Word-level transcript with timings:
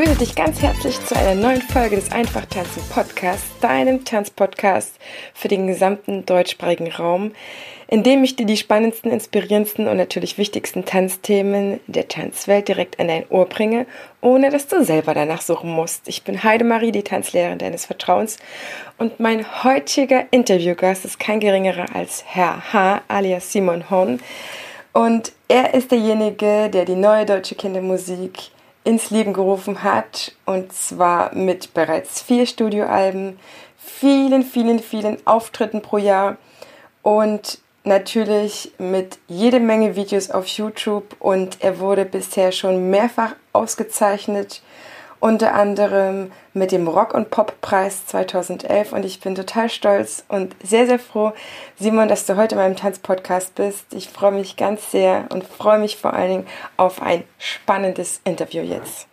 Begrüße 0.00 0.18
dich 0.18 0.34
ganz 0.34 0.62
herzlich 0.62 0.98
zu 1.04 1.14
einer 1.14 1.34
neuen 1.34 1.60
Folge 1.60 1.96
des 1.96 2.10
Einfach 2.10 2.46
Tanzen 2.46 2.82
Podcasts, 2.88 3.50
deinem 3.60 4.02
Tanzpodcast 4.02 4.94
für 5.34 5.48
den 5.48 5.66
gesamten 5.66 6.24
deutschsprachigen 6.24 6.90
Raum, 6.90 7.32
in 7.86 8.02
dem 8.02 8.24
ich 8.24 8.34
dir 8.34 8.46
die 8.46 8.56
spannendsten, 8.56 9.10
inspirierendsten 9.10 9.88
und 9.88 9.98
natürlich 9.98 10.38
wichtigsten 10.38 10.86
Tanzthemen 10.86 11.80
der 11.86 12.08
Tanzwelt 12.08 12.68
direkt 12.68 12.98
an 12.98 13.08
dein 13.08 13.28
Ohr 13.28 13.44
bringe, 13.44 13.84
ohne 14.22 14.48
dass 14.48 14.68
du 14.68 14.82
selber 14.82 15.12
danach 15.12 15.42
suchen 15.42 15.70
musst. 15.70 16.08
Ich 16.08 16.22
bin 16.22 16.42
Heidemarie, 16.42 16.92
die 16.92 17.02
Tanzlehrerin 17.02 17.58
deines 17.58 17.84
Vertrauens 17.84 18.38
und 18.96 19.20
mein 19.20 19.64
heutiger 19.64 20.24
Interviewgast 20.30 21.04
ist 21.04 21.20
kein 21.20 21.40
geringerer 21.40 21.94
als 21.94 22.24
Herr 22.26 22.72
H. 22.72 23.02
alias 23.08 23.52
Simon 23.52 23.90
Horn 23.90 24.20
und 24.94 25.32
er 25.48 25.74
ist 25.74 25.90
derjenige, 25.90 26.70
der 26.70 26.86
die 26.86 26.96
neue 26.96 27.26
deutsche 27.26 27.54
Kindermusik 27.54 28.50
ins 28.84 29.10
Leben 29.10 29.32
gerufen 29.32 29.82
hat. 29.82 30.32
Und 30.46 30.72
zwar 30.72 31.34
mit 31.34 31.74
bereits 31.74 32.22
vier 32.22 32.46
Studioalben, 32.46 33.38
vielen, 33.76 34.42
vielen, 34.42 34.78
vielen 34.78 35.26
Auftritten 35.26 35.82
pro 35.82 35.98
Jahr 35.98 36.36
und 37.02 37.58
natürlich 37.84 38.72
mit 38.78 39.18
jede 39.26 39.60
Menge 39.60 39.96
Videos 39.96 40.30
auf 40.30 40.46
YouTube. 40.46 41.16
Und 41.18 41.58
er 41.60 41.78
wurde 41.78 42.04
bisher 42.04 42.52
schon 42.52 42.90
mehrfach 42.90 43.34
ausgezeichnet 43.52 44.62
unter 45.20 45.54
anderem 45.54 46.32
mit 46.54 46.72
dem 46.72 46.88
Rock- 46.88 47.14
und 47.14 47.30
Pop-Preis 47.30 48.06
2011 48.06 48.92
und 48.92 49.04
ich 49.04 49.20
bin 49.20 49.34
total 49.34 49.68
stolz 49.68 50.24
und 50.28 50.56
sehr, 50.62 50.86
sehr 50.86 50.98
froh, 50.98 51.32
Simon, 51.76 52.08
dass 52.08 52.26
du 52.26 52.36
heute 52.36 52.54
in 52.54 52.60
meinem 52.60 52.76
Tanzpodcast 52.76 53.54
bist. 53.54 53.92
Ich 53.92 54.08
freue 54.08 54.32
mich 54.32 54.56
ganz 54.56 54.90
sehr 54.90 55.26
und 55.30 55.46
freue 55.46 55.78
mich 55.78 55.96
vor 55.96 56.14
allen 56.14 56.30
Dingen 56.30 56.48
auf 56.76 57.02
ein 57.02 57.24
spannendes 57.38 58.20
Interview 58.24 58.62
jetzt. 58.62 59.06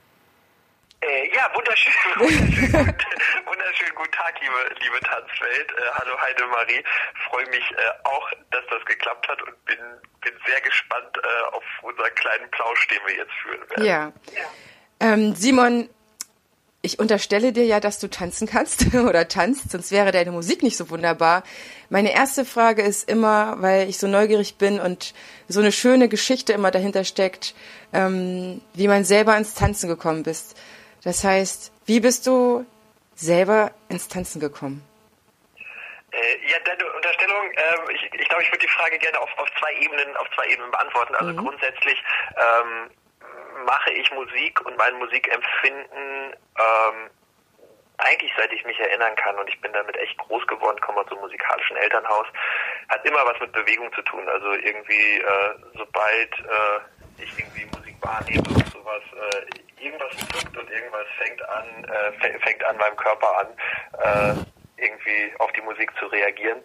Äh, 1.01 1.29
ja, 1.35 1.51
wunderschön, 1.53 1.93
wunderschön, 2.15 2.95
wunderschön 3.45 3.95
guten 3.95 4.11
Tag, 4.11 4.33
liebe, 4.41 4.75
liebe 4.81 4.99
Tanzwelt. 5.01 5.71
Äh, 5.71 5.91
hallo 5.93 6.19
Heidemarie, 6.21 6.83
freue 7.29 7.45
mich 7.49 7.71
äh, 7.71 7.75
auch, 8.03 8.31
dass 8.49 8.63
das 8.71 8.83
geklappt 8.85 9.27
hat 9.27 9.41
und 9.43 9.65
bin, 9.65 9.77
bin 10.21 10.33
sehr 10.47 10.59
gespannt 10.61 11.17
äh, 11.17 11.55
auf 11.55 11.63
unseren 11.83 12.15
kleinen 12.15 12.49
Plausch, 12.49 12.87
den 12.87 12.99
wir 13.05 13.15
jetzt 13.15 13.33
führen 13.43 13.69
werden. 13.69 13.85
Ja. 13.85 14.11
ja. 14.33 14.47
Ähm, 14.99 15.35
Simon, 15.35 15.89
ich 16.87 16.99
unterstelle 16.99 17.51
dir 17.51 17.65
ja, 17.65 17.79
dass 17.79 17.99
du 17.99 18.09
tanzen 18.09 18.47
kannst 18.47 18.93
oder 18.95 19.27
tanzt, 19.27 19.71
sonst 19.71 19.91
wäre 19.91 20.11
deine 20.11 20.31
Musik 20.31 20.63
nicht 20.63 20.77
so 20.77 20.89
wunderbar. 20.89 21.43
Meine 21.89 22.13
erste 22.13 22.45
Frage 22.45 22.81
ist 22.81 23.09
immer, 23.09 23.61
weil 23.61 23.89
ich 23.89 23.99
so 23.99 24.07
neugierig 24.07 24.57
bin 24.57 24.79
und 24.79 25.13
so 25.47 25.59
eine 25.59 25.71
schöne 25.71 26.09
Geschichte 26.09 26.53
immer 26.53 26.71
dahinter 26.71 27.03
steckt, 27.03 27.53
ähm, 27.93 28.61
wie 28.73 28.87
man 28.87 29.03
selber 29.03 29.37
ins 29.37 29.53
Tanzen 29.53 29.89
gekommen 29.89 30.23
bist. 30.23 30.57
Das 31.03 31.23
heißt, 31.23 31.71
wie 31.85 31.99
bist 31.99 32.25
du 32.25 32.65
selber 33.15 33.71
ins 33.89 34.07
Tanzen 34.07 34.39
gekommen? 34.39 34.83
Äh, 36.11 36.49
ja, 36.49 36.57
deine 36.63 36.91
Unterstellung, 36.93 37.51
äh, 37.51 37.93
ich, 37.93 38.03
ich 38.19 38.27
glaube, 38.29 38.43
ich 38.43 38.49
würde 38.49 38.65
die 38.65 38.71
Frage 38.71 38.97
gerne 38.97 39.19
auf, 39.19 39.29
auf 39.37 39.49
zwei 39.59 39.73
Ebenen, 39.81 40.15
auf 40.15 40.27
zwei 40.35 40.47
Ebenen 40.47 40.71
beantworten. 40.71 41.15
Also 41.15 41.33
mhm. 41.33 41.37
grundsätzlich 41.37 42.01
ähm, 42.37 42.89
mache 43.67 43.91
ich 43.91 44.09
Musik 44.11 44.65
und 44.65 44.77
mein 44.77 44.95
Musikempfinden 44.95 46.33
ähm, 46.57 47.09
eigentlich 47.97 48.31
seit 48.37 48.51
ich 48.53 48.63
mich 48.65 48.79
erinnern 48.79 49.15
kann 49.15 49.35
und 49.37 49.49
ich 49.49 49.59
bin 49.59 49.73
damit 49.73 49.97
echt 49.97 50.17
groß 50.19 50.45
geworden, 50.47 50.79
komme 50.81 50.99
aus 50.99 51.11
einem 51.11 51.21
musikalischen 51.21 51.77
Elternhaus, 51.77 52.27
hat 52.89 53.03
immer 53.05 53.25
was 53.25 53.39
mit 53.39 53.51
Bewegung 53.51 53.91
zu 53.93 54.01
tun. 54.03 54.27
Also 54.29 54.53
irgendwie, 54.53 55.19
äh, 55.19 55.53
sobald 55.75 56.33
äh, 56.39 57.23
ich 57.23 57.37
irgendwie 57.37 57.65
Musik 57.75 57.95
wahrnehme 58.01 58.47
und 58.47 58.69
sowas, 58.71 59.01
äh, 59.13 59.83
irgendwas 59.83 60.15
zuckt 60.29 60.55
und 60.57 60.69
irgendwas 60.69 61.07
fängt 61.17 61.41
an, 61.49 61.85
äh, 61.85 62.39
fängt 62.39 62.63
an 62.63 62.77
meinem 62.77 62.95
Körper 62.95 63.37
an, 63.39 63.47
äh, 64.03 64.83
irgendwie 64.85 65.33
auf 65.39 65.51
die 65.53 65.61
Musik 65.61 65.91
zu 65.97 66.05
reagieren. 66.05 66.61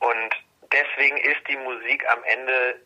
Und 0.00 0.34
deswegen 0.72 1.18
ist 1.18 1.46
die 1.46 1.58
Musik 1.58 2.04
am 2.10 2.24
Ende 2.24 2.80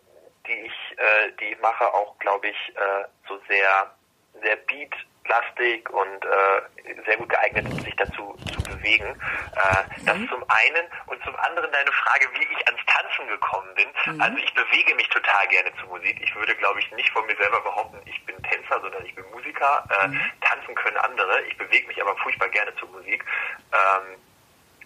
die 0.49 0.67
ich, 0.67 0.99
äh, 0.99 1.33
die 1.41 1.53
ich 1.53 1.61
mache, 1.61 1.85
auch, 1.93 2.19
glaube 2.19 2.49
ich, 2.49 2.77
äh, 2.77 3.05
so 3.29 3.39
sehr, 3.49 3.95
sehr 4.43 4.57
beatlastig 4.57 5.89
und 5.91 6.25
äh, 6.25 6.95
sehr 7.07 7.17
gut 7.19 7.29
geeignet, 7.29 7.67
um 7.67 7.79
sich 7.81 7.95
dazu 7.97 8.37
zu 8.53 8.63
bewegen. 8.63 9.07
Äh, 9.07 10.05
das 10.05 10.17
mhm. 10.17 10.29
zum 10.29 10.45
einen 10.49 10.87
und 11.07 11.23
zum 11.25 11.37
anderen 11.37 11.71
deine 11.71 11.93
Frage, 11.93 12.29
wie 12.35 12.47
ich 12.53 12.67
ans 12.67 12.81
Tanzen 12.87 13.29
gekommen 13.29 13.69
bin. 13.75 14.15
Mhm. 14.15 14.21
Also 14.21 14.39
ich 14.39 14.55
bewege 14.55 14.95
mich 14.95 15.09
total 15.09 15.47
gerne 15.49 15.71
zu 15.81 15.87
Musik. 15.87 16.19
Ich 16.23 16.35
würde, 16.35 16.55
glaube 16.57 16.81
ich, 16.81 16.91
nicht 16.93 17.11
von 17.11 17.27
mir 17.27 17.37
selber 17.37 17.61
behaupten, 17.61 18.01
ich 18.07 18.25
bin 18.25 18.37
Tänzer, 18.43 18.81
sondern 18.81 19.05
ich 19.05 19.15
bin 19.15 19.25
Musiker. 19.33 19.85
Äh, 19.91 20.09
mhm. 20.09 20.21
Tanzen 20.41 20.75
können 20.75 20.97
andere. 20.99 21.43
Ich 21.43 21.57
bewege 21.59 21.87
mich 21.87 22.01
aber 22.01 22.17
furchtbar 22.17 22.49
gerne 22.49 22.75
zu 22.77 22.87
Musik. 22.87 23.25
Ähm, 23.73 24.19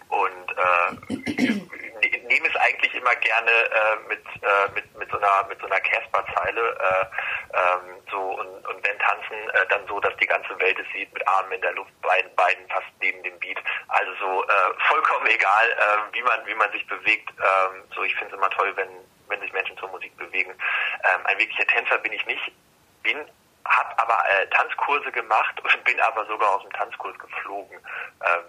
und 0.09 0.51
äh, 0.51 1.59
nehme 2.23 2.47
es 2.47 2.55
eigentlich 2.55 2.93
immer 2.95 3.15
gerne 3.15 3.51
äh, 3.51 3.95
mit, 4.07 4.25
äh, 4.41 4.71
mit, 4.73 4.97
mit 4.97 5.09
so 5.11 5.17
einer 5.17 5.47
mit 5.47 5.59
so 5.59 5.65
einer 5.67 5.79
Casper-Zeile 5.79 6.61
äh, 6.61 7.05
ähm, 7.57 8.01
so 8.09 8.19
und, 8.19 8.67
und 8.67 8.87
wenn 8.87 8.99
tanzen, 8.99 9.49
äh, 9.53 9.65
dann 9.69 9.85
so, 9.87 9.99
dass 9.99 10.15
die 10.17 10.25
ganze 10.25 10.57
Welt 10.59 10.77
es 10.79 10.87
sieht, 10.93 11.13
mit 11.13 11.27
Armen 11.27 11.51
in 11.53 11.61
der 11.61 11.73
Luft, 11.73 11.91
beiden, 12.01 12.33
beiden 12.35 12.67
fast 12.69 12.87
neben 13.01 13.21
dem 13.23 13.37
Beat. 13.39 13.57
Also 13.89 14.11
so 14.19 14.43
äh, 14.43 14.73
vollkommen 14.87 15.27
egal, 15.27 15.69
äh, 15.71 16.15
wie 16.15 16.23
man 16.23 16.45
wie 16.45 16.55
man 16.55 16.71
sich 16.71 16.85
bewegt. 16.87 17.29
Ähm, 17.29 17.83
so 17.95 18.03
ich 18.03 18.15
finde 18.15 18.33
es 18.33 18.37
immer 18.37 18.49
toll, 18.49 18.73
wenn 18.75 18.89
wenn 19.27 19.39
sich 19.41 19.53
Menschen 19.53 19.77
zur 19.77 19.89
Musik 19.89 20.15
bewegen. 20.17 20.51
Ähm, 20.51 21.25
ein 21.25 21.37
wirklicher 21.37 21.67
Tänzer 21.67 21.97
bin 21.99 22.13
ich 22.13 22.25
nicht, 22.25 22.51
bin 23.01 23.25
habe 23.65 23.97
aber 23.99 24.23
äh, 24.29 24.47
Tanzkurse 24.49 25.11
gemacht 25.11 25.59
und 25.63 25.83
bin 25.83 25.99
aber 25.99 26.25
sogar 26.25 26.55
aus 26.55 26.63
dem 26.63 26.73
Tanzkurs 26.73 27.17
geflogen. 27.19 27.77
Ähm, 28.21 28.43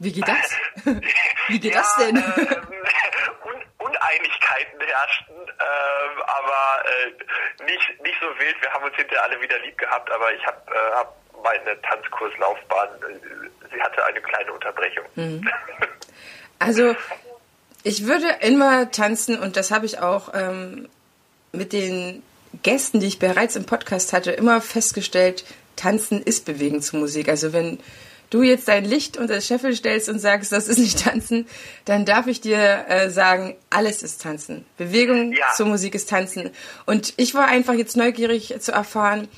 wie 0.00 0.12
geht 0.12 0.26
das? 0.26 0.56
Wie 1.48 1.60
geht 1.60 1.74
ja, 1.74 1.80
das 1.80 1.96
denn? 1.96 2.16
Äh, 2.16 2.20
Un 2.20 3.62
Uneinigkeiten 3.78 4.80
herrschten, 4.80 5.36
äh, 5.36 6.22
aber 6.26 6.84
äh, 6.84 7.64
nicht, 7.64 8.02
nicht 8.02 8.16
so 8.20 8.26
wild. 8.38 8.56
Wir 8.60 8.72
haben 8.72 8.84
uns 8.84 8.96
hinterher 8.96 9.24
alle 9.24 9.40
wieder 9.40 9.58
lieb 9.58 9.76
gehabt, 9.76 10.10
aber 10.10 10.32
ich 10.32 10.44
habe 10.46 10.58
äh, 10.68 10.96
hab 10.96 11.14
meine 11.42 11.80
Tanzkurslaufbahn, 11.82 12.88
äh, 12.88 13.74
sie 13.74 13.82
hatte 13.82 14.04
eine 14.04 14.20
kleine 14.20 14.52
Unterbrechung. 14.52 15.04
Mhm. 15.16 15.48
Also 16.58 16.96
ich 17.82 18.06
würde 18.06 18.28
immer 18.40 18.90
tanzen 18.90 19.38
und 19.38 19.56
das 19.56 19.70
habe 19.70 19.86
ich 19.86 19.98
auch 19.98 20.32
ähm, 20.34 20.88
mit 21.52 21.72
den 21.72 22.22
Gästen, 22.62 23.00
die 23.00 23.06
ich 23.06 23.18
bereits 23.18 23.56
im 23.56 23.66
Podcast 23.66 24.12
hatte, 24.12 24.32
immer 24.32 24.60
festgestellt, 24.60 25.44
tanzen 25.76 26.22
ist 26.22 26.46
bewegen 26.46 26.80
zu 26.82 26.96
Musik. 26.96 27.28
Also 27.28 27.52
wenn 27.52 27.80
du 28.30 28.42
jetzt 28.42 28.68
dein 28.68 28.84
Licht 28.84 29.16
unter 29.16 29.34
das 29.34 29.46
Scheffel 29.46 29.74
stellst 29.74 30.08
und 30.08 30.18
sagst, 30.18 30.52
das 30.52 30.68
ist 30.68 30.78
nicht 30.78 31.04
Tanzen, 31.04 31.48
dann 31.84 32.04
darf 32.04 32.26
ich 32.26 32.40
dir 32.40 32.86
äh, 32.88 33.10
sagen, 33.10 33.56
alles 33.68 34.02
ist 34.02 34.22
Tanzen. 34.22 34.64
Bewegung 34.78 35.32
ja. 35.32 35.46
zur 35.56 35.66
Musik 35.66 35.94
ist 35.94 36.08
Tanzen. 36.08 36.50
Und 36.86 37.14
ich 37.16 37.34
war 37.34 37.48
einfach 37.48 37.74
jetzt 37.74 37.96
neugierig 37.96 38.54
zu 38.60 38.72
erfahren, 38.72 39.28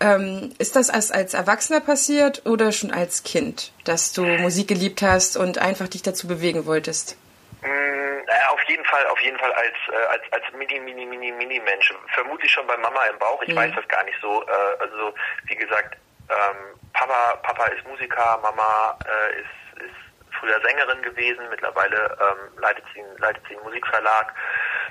ähm, 0.00 0.54
ist 0.58 0.76
das 0.76 0.90
als, 0.90 1.10
als 1.10 1.34
Erwachsener 1.34 1.80
passiert 1.80 2.46
oder 2.46 2.72
schon 2.72 2.92
als 2.92 3.24
Kind, 3.24 3.72
dass 3.84 4.12
du 4.12 4.22
Musik 4.22 4.68
geliebt 4.68 5.02
hast 5.02 5.36
und 5.36 5.58
einfach 5.58 5.88
dich 5.88 6.02
dazu 6.02 6.28
bewegen 6.28 6.66
wolltest? 6.66 7.16
Mm, 7.62 8.28
auf 8.50 8.62
jeden 8.68 8.84
Fall, 8.84 9.06
auf 9.08 9.20
jeden 9.20 9.38
Fall 9.38 9.52
als, 9.52 9.74
äh, 9.90 10.06
als, 10.06 10.22
als 10.32 10.56
Mini, 10.56 10.78
Mini, 10.80 11.04
Mini, 11.04 11.32
Mini-Mensch. 11.32 11.92
Vermutlich 12.14 12.50
schon 12.50 12.66
bei 12.68 12.76
Mama 12.76 13.04
im 13.06 13.18
Bauch. 13.18 13.42
Ich 13.42 13.48
mhm. 13.48 13.56
weiß 13.56 13.72
das 13.74 13.88
gar 13.88 14.04
nicht 14.04 14.16
so. 14.22 14.44
Äh, 14.44 14.82
also, 14.82 15.14
wie 15.46 15.56
gesagt, 15.56 15.96
ähm, 16.30 16.78
Papa, 16.92 17.36
Papa 17.42 17.66
ist 17.66 17.86
Musiker, 17.86 18.38
Mama 18.42 18.98
äh, 19.04 19.40
ist, 19.40 19.82
ist 19.82 20.38
früher 20.38 20.60
Sängerin 20.60 21.02
gewesen, 21.02 21.48
mittlerweile 21.50 22.16
ähm, 22.20 22.58
leitet, 22.60 22.84
sie, 22.94 23.02
leitet 23.18 23.42
sie 23.48 23.54
einen 23.54 23.64
Musikverlag. 23.64 24.34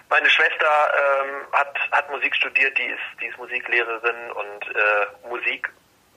Meine 0.09 0.29
Schwester 0.29 0.93
ähm, 0.95 1.47
hat, 1.53 1.77
hat 1.91 2.09
Musik 2.09 2.35
studiert, 2.35 2.77
die 2.77 2.85
ist, 2.85 3.21
die 3.21 3.27
ist 3.27 3.37
Musiklehrerin 3.37 4.31
und 4.31 4.75
äh, 4.75 5.27
Musik, 5.27 5.69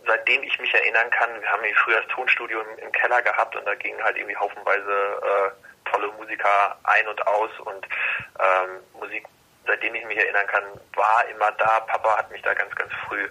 seitdem 0.06 0.42
ich 0.42 0.58
mich 0.58 0.72
erinnern 0.72 1.10
kann, 1.10 1.40
wir 1.40 1.50
haben 1.50 1.62
früher 1.84 2.00
das 2.00 2.14
Tonstudio 2.14 2.60
im, 2.60 2.78
im, 2.78 2.92
Keller 2.92 3.20
gehabt 3.22 3.54
und 3.56 3.66
da 3.66 3.74
gingen 3.74 4.02
halt 4.02 4.16
irgendwie 4.16 4.36
haufenweise 4.36 4.80
äh, 5.22 5.90
tolle 5.90 6.08
Musiker 6.12 6.78
ein 6.84 7.06
und 7.08 7.26
aus 7.26 7.50
und 7.60 7.86
ähm, 8.38 8.80
Musik, 8.94 9.26
seitdem 9.66 9.94
ich 9.94 10.04
mich 10.04 10.18
erinnern 10.18 10.46
kann, 10.46 10.64
war 10.94 11.24
immer 11.28 11.50
da. 11.52 11.80
Papa 11.80 12.18
hat 12.18 12.30
mich 12.30 12.42
da 12.42 12.54
ganz, 12.54 12.74
ganz 12.76 12.92
früh 13.08 13.28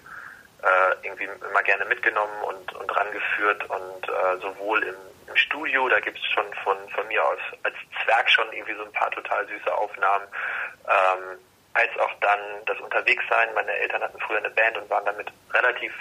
äh, 0.63 1.06
irgendwie 1.06 1.25
immer 1.25 1.63
gerne 1.63 1.85
mitgenommen 1.85 2.44
und, 2.44 2.73
und 2.75 2.95
rangeführt 2.95 3.69
und 3.69 4.09
äh, 4.09 4.38
sowohl 4.41 4.83
im, 4.83 4.95
im 5.27 5.35
Studio, 5.35 5.88
da 5.89 6.00
gibt 6.00 6.17
es 6.17 6.25
schon 6.25 6.45
von, 6.63 6.77
von 6.89 7.07
mir 7.07 7.23
aus 7.23 7.39
als 7.63 7.75
Zwerg 8.03 8.29
schon 8.29 8.51
irgendwie 8.51 8.75
so 8.75 8.83
ein 8.83 8.91
paar 8.91 9.11
total 9.11 9.47
süße 9.47 9.73
Aufnahmen. 9.73 10.25
Ähm, 10.88 11.39
als 11.73 11.97
auch 12.00 12.13
dann 12.19 12.39
das 12.65 12.79
Unterwegssein. 12.79 13.53
Meine 13.53 13.71
Eltern 13.71 14.01
hatten 14.01 14.19
früher 14.19 14.39
eine 14.39 14.50
Band 14.50 14.77
und 14.77 14.89
waren 14.89 15.06
damit 15.06 15.27
relativ 15.53 15.94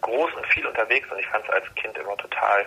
groß 0.00 0.34
und 0.34 0.46
viel 0.48 0.66
unterwegs 0.66 1.10
und 1.10 1.18
ich 1.18 1.26
fand 1.28 1.44
es 1.44 1.50
als 1.50 1.74
Kind 1.76 1.96
immer 1.96 2.16
total 2.16 2.66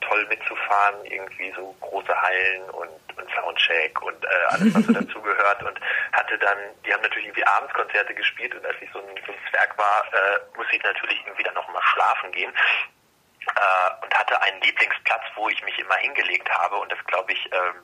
toll 0.00 0.26
mitzufahren, 0.28 1.04
irgendwie 1.04 1.52
so 1.56 1.74
große 1.80 2.22
Hallen 2.22 2.62
und, 2.70 3.18
und 3.18 3.30
Soundcheck 3.34 4.00
und 4.02 4.24
äh, 4.24 4.28
alles, 4.48 4.74
was 4.74 4.86
so 4.86 4.92
dazugehört 5.00 5.62
und 5.62 5.80
hatte 6.12 6.38
dann, 6.38 6.58
die 6.84 6.92
haben 6.92 7.02
natürlich 7.02 7.26
irgendwie 7.26 7.44
Abendskonzerte 7.44 8.14
gespielt 8.14 8.54
und 8.54 8.64
als 8.66 8.76
ich 8.80 8.90
so 8.92 8.98
ein, 9.00 9.08
so 9.26 9.32
ein 9.32 9.38
Zwerg 9.50 9.76
war, 9.78 10.04
äh, 10.12 10.56
musste 10.56 10.76
ich 10.76 10.82
natürlich 10.82 11.20
irgendwie 11.24 11.44
dann 11.44 11.54
noch 11.54 11.68
mal 11.72 11.82
schlafen 11.82 12.30
gehen 12.32 12.52
äh, 13.46 14.04
und 14.04 14.14
hatte 14.14 14.40
einen 14.42 14.60
Lieblingsplatz, 14.62 15.22
wo 15.34 15.48
ich 15.48 15.62
mich 15.64 15.78
immer 15.78 15.96
hingelegt 15.96 16.48
habe 16.50 16.76
und 16.76 16.90
das 16.92 17.02
glaube 17.06 17.32
ich 17.32 17.50
ähm, 17.52 17.82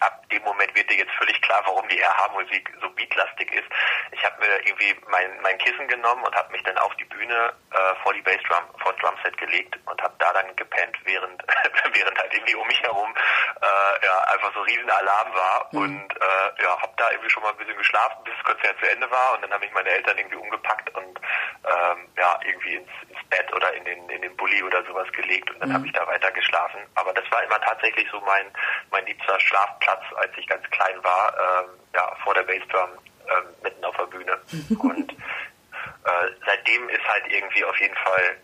ab 0.00 0.28
dem 0.30 0.42
Moment 0.42 0.74
wird 0.74 0.90
dir 0.90 0.98
jetzt 0.98 1.14
völlig 1.14 1.40
klar, 1.42 1.62
warum 1.64 1.88
die 1.88 2.00
RH-Musik 2.00 2.72
so 2.80 2.88
beatlastig 2.90 3.52
ist. 3.52 3.68
Ich 4.12 4.24
habe 4.24 4.38
mir 4.40 4.66
irgendwie 4.66 4.94
mein, 5.08 5.40
mein 5.42 5.58
Kissen 5.58 5.88
genommen 5.88 6.24
und 6.24 6.34
habe 6.34 6.52
mich 6.52 6.62
dann 6.64 6.78
auf 6.78 6.94
die 6.96 7.04
Bühne 7.04 7.52
äh, 7.72 7.94
vor 8.02 8.12
die 8.12 8.22
Bassdrum, 8.22 8.64
vor 8.82 8.92
das 8.92 9.00
Drumset 9.00 9.36
gelegt 9.38 9.78
und 9.86 10.00
habe 10.02 10.14
da 10.18 10.32
dann 10.32 10.54
gepennt, 10.56 10.96
während 11.04 11.42
während 11.92 12.18
halt 12.18 12.34
irgendwie 12.34 12.54
um 12.54 12.66
mich 12.66 12.80
herum 12.82 13.14
äh, 13.62 14.06
ja 14.06 14.18
einfach 14.32 14.52
so 14.54 14.60
riesen 14.62 14.90
Alarm 14.90 15.34
war 15.34 15.68
mhm. 15.72 15.78
und 15.80 16.16
äh, 16.16 16.62
ja, 16.62 16.80
habe 16.80 16.92
da 16.96 17.10
irgendwie 17.10 17.30
schon 17.30 17.42
mal 17.42 17.50
ein 17.50 17.56
bisschen 17.56 17.76
geschlafen, 17.76 18.24
bis 18.24 18.34
das 18.34 18.44
Konzert 18.44 18.78
zu 18.80 18.90
Ende 18.90 19.10
war 19.10 19.34
und 19.34 19.42
dann 19.42 19.52
habe 19.52 19.64
ich 19.64 19.72
meine 19.72 19.88
Eltern 19.88 20.18
irgendwie 20.18 20.36
umgepackt 20.36 20.90
und 20.94 21.20
ähm, 21.64 22.08
ja 22.16 22.38
irgendwie 22.44 22.76
ins, 22.76 22.90
ins 23.08 23.28
Bett 23.30 23.52
oder 23.54 23.72
in 23.74 23.84
den 23.84 24.08
in 24.10 24.22
den 24.22 24.36
Bulli 24.36 24.62
oder 24.62 24.84
sowas 24.84 25.10
gelegt 25.12 25.50
und 25.50 25.60
dann 25.60 25.70
mhm. 25.70 25.74
habe 25.74 25.86
ich 25.86 25.92
da 25.92 26.06
weiter 26.06 26.30
geschlafen. 26.32 26.80
Aber 26.94 27.12
das 27.12 27.24
war 27.30 27.42
immer 27.42 27.60
tatsächlich 27.60 28.08
so 28.10 28.20
mein 28.20 28.52
mein 28.90 29.06
liebster 29.06 29.38
Schlafplatz 29.40 29.85
Platz, 29.86 30.02
als 30.16 30.32
ich 30.36 30.46
ganz 30.48 30.68
klein 30.70 30.96
war, 31.04 31.32
ähm, 31.38 31.70
ja, 31.94 32.12
vor 32.24 32.34
der 32.34 32.42
Bassdrum 32.42 32.90
ähm, 33.30 33.44
mitten 33.62 33.84
auf 33.84 33.96
der 33.96 34.06
Bühne. 34.06 34.36
Und 34.82 35.12
äh, 35.12 36.28
seitdem 36.44 36.88
ist 36.88 37.04
halt 37.08 37.22
irgendwie 37.28 37.64
auf 37.64 37.78
jeden 37.78 37.94
Fall 37.94 38.36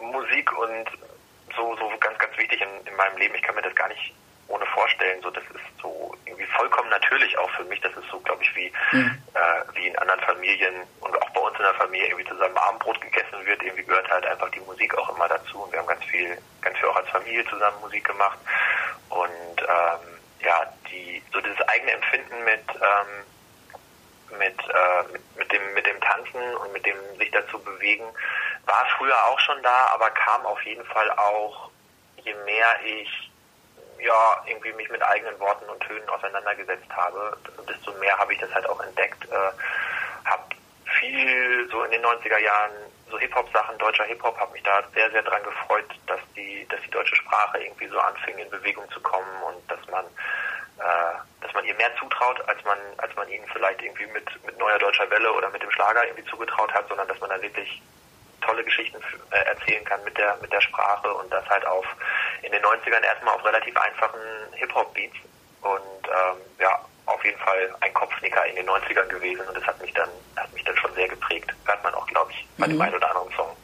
Musik 0.00 0.50
und 0.58 0.90
so, 1.56 1.76
so 1.76 1.90
ganz, 2.00 2.18
ganz 2.18 2.36
wichtig 2.36 2.60
in, 2.60 2.86
in 2.86 2.96
meinem 2.96 3.16
Leben. 3.16 3.34
Ich 3.34 3.42
kann 3.42 3.54
mir 3.54 3.62
das 3.62 3.74
gar 3.74 3.88
nicht 3.88 4.14
ohne 4.48 4.64
vorstellen. 4.66 5.20
So, 5.22 5.30
das 5.30 5.44
ist 5.44 5.80
so 5.80 6.14
irgendwie 6.24 6.46
vollkommen 6.46 6.90
natürlich 6.90 7.36
auch 7.38 7.50
für 7.50 7.64
mich. 7.64 7.80
Das 7.80 7.92
ist 7.92 8.08
so, 8.10 8.20
glaube 8.20 8.42
ich, 8.42 8.54
wie, 8.54 8.72
mhm. 8.92 9.18
äh, 9.34 9.74
wie 9.74 9.88
in 9.88 9.98
anderen 9.98 10.20
Familien 10.20 10.74
und 11.00 11.22
auch 11.22 11.30
bei 11.30 11.40
uns 11.40 11.56
in 11.56 11.64
der 11.64 11.74
Familie 11.74 12.08
irgendwie 12.08 12.28
zusammen 12.28 12.56
Abendbrot 12.56 13.00
gegessen 13.00 13.44
wird. 13.44 13.62
Irgendwie 13.62 13.84
gehört 13.84 14.10
halt 14.10 14.26
einfach 14.26 14.50
die 14.50 14.60
Musik 14.60 14.96
auch 14.96 15.14
immer 15.14 15.28
dazu. 15.28 15.62
Und 15.62 15.72
wir 15.72 15.80
haben 15.80 15.88
ganz 15.88 16.04
viel, 16.04 16.36
ganz 16.60 16.78
viel 16.78 16.88
auch 16.88 16.96
als 16.96 17.08
Familie 17.08 17.44
zusammen 17.46 17.80
Musik 17.80 18.04
gemacht. 18.04 18.38
Und 19.08 19.62
ähm, 19.62 20.15
ja, 20.46 20.72
die, 20.90 21.22
so 21.32 21.40
dieses 21.40 21.60
eigene 21.68 21.92
Empfinden 21.92 22.44
mit, 22.44 22.62
ähm, 22.70 24.38
mit, 24.38 24.58
äh, 24.60 25.18
mit, 25.36 25.50
dem, 25.52 25.74
mit 25.74 25.86
dem 25.86 26.00
Tanzen 26.00 26.56
und 26.56 26.72
mit 26.72 26.86
dem 26.86 26.96
sich 27.18 27.30
dazu 27.32 27.58
bewegen, 27.58 28.04
war 28.64 28.86
früher 28.96 29.16
auch 29.26 29.40
schon 29.40 29.60
da, 29.62 29.90
aber 29.92 30.08
kam 30.10 30.46
auf 30.46 30.62
jeden 30.62 30.84
Fall 30.86 31.10
auch, 31.10 31.70
je 32.22 32.34
mehr 32.44 32.80
ich 32.84 33.30
ja, 33.98 34.44
irgendwie 34.46 34.72
mich 34.74 34.88
mit 34.90 35.02
eigenen 35.02 35.38
Worten 35.40 35.64
und 35.70 35.80
Tönen 35.80 36.08
auseinandergesetzt 36.10 36.90
habe, 36.90 37.36
desto 37.68 37.92
mehr 37.94 38.16
habe 38.18 38.32
ich 38.34 38.38
das 38.38 38.54
halt 38.54 38.68
auch 38.68 38.80
entdeckt. 38.80 39.24
Äh, 39.24 40.26
habe 40.26 40.44
viel 41.00 41.68
so 41.70 41.82
in 41.82 41.90
den 41.90 42.04
90er 42.04 42.38
Jahren 42.38 42.72
so 43.10 43.18
Hip-Hop-Sachen, 43.18 43.78
deutscher 43.78 44.04
Hip-Hop, 44.04 44.38
habe 44.38 44.52
mich 44.52 44.62
da 44.62 44.82
sehr, 44.94 45.10
sehr 45.10 45.22
dran 45.22 45.42
gefreut, 45.42 45.86
dass 46.06 46.20
die, 46.34 46.66
dass 46.68 46.80
die 46.82 46.90
deutsche 46.90 47.16
Sprache 47.16 47.58
irgendwie 47.58 47.86
so 47.88 47.98
anfing, 47.98 48.38
in 48.38 48.50
Bewegung 48.50 48.88
zu 48.90 49.00
kommen 49.00 49.42
und 49.42 49.70
dass 49.70 49.86
man, 49.88 50.04
äh, 50.04 51.14
dass 51.40 51.52
man 51.54 51.64
ihr 51.64 51.74
mehr 51.74 51.94
zutraut, 51.96 52.40
als 52.48 52.62
man, 52.64 52.78
als 52.98 53.14
man 53.14 53.28
ihnen 53.28 53.46
vielleicht 53.52 53.82
irgendwie 53.82 54.06
mit, 54.06 54.28
mit 54.44 54.58
neuer 54.58 54.78
deutscher 54.78 55.08
Welle 55.10 55.32
oder 55.32 55.50
mit 55.50 55.62
dem 55.62 55.70
Schlager 55.70 56.04
irgendwie 56.04 56.28
zugetraut 56.28 56.72
hat, 56.72 56.88
sondern 56.88 57.06
dass 57.08 57.20
man 57.20 57.30
da 57.30 57.40
wirklich 57.40 57.80
tolle 58.40 58.64
Geschichten 58.64 58.98
äh, 59.30 59.36
erzählen 59.44 59.84
kann 59.84 60.02
mit 60.04 60.16
der, 60.18 60.36
mit 60.40 60.52
der 60.52 60.60
Sprache 60.60 61.12
und 61.14 61.32
das 61.32 61.48
halt 61.48 61.66
auf, 61.66 61.86
in 62.42 62.52
den 62.52 62.62
90ern 62.62 63.02
erstmal 63.02 63.34
auf 63.34 63.44
relativ 63.44 63.76
einfachen 63.76 64.20
Hip-Hop-Beats. 64.52 65.16
Und, 65.62 66.08
ähm, 66.08 66.36
ja, 66.58 66.80
auf 67.06 67.24
jeden 67.24 67.38
Fall 67.38 67.74
ein 67.80 67.92
Kopfnicker 67.94 68.44
in 68.46 68.56
den 68.56 68.66
90ern 68.66 69.08
gewesen 69.08 69.40
und 69.48 69.56
das 69.56 69.64
hat 69.64 69.80
mich 69.80 69.92
dann, 69.94 70.08
hat 70.36 70.52
mich 70.52 70.64
dann 70.64 70.76
schon 70.76 70.92
sehr 70.94 71.08
geprägt. 71.08 71.52
Hört 71.64 71.82
man 71.82 71.94
auch, 71.94 72.06
glaube 72.06 72.30
ich, 72.32 72.46
bei 72.58 72.66
mhm. 72.66 72.72
dem 72.72 72.80
einen 72.82 72.94
oder 72.94 73.10
anderen 73.10 73.36
Song. 73.36 73.56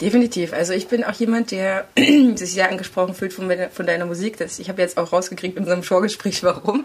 Definitiv. 0.00 0.52
Also 0.52 0.72
ich 0.72 0.88
bin 0.88 1.04
auch 1.04 1.14
jemand, 1.14 1.50
der 1.50 1.88
sich 1.96 2.52
sehr 2.52 2.68
angesprochen 2.68 3.14
fühlt 3.14 3.32
von, 3.32 3.50
von 3.70 3.86
deiner 3.86 4.06
Musik. 4.06 4.36
Das, 4.36 4.58
ich 4.58 4.68
habe 4.68 4.80
jetzt 4.80 4.96
auch 4.96 5.12
rausgekriegt 5.12 5.56
in 5.56 5.62
unserem 5.62 5.82
Vorgespräch, 5.82 6.42
warum. 6.42 6.84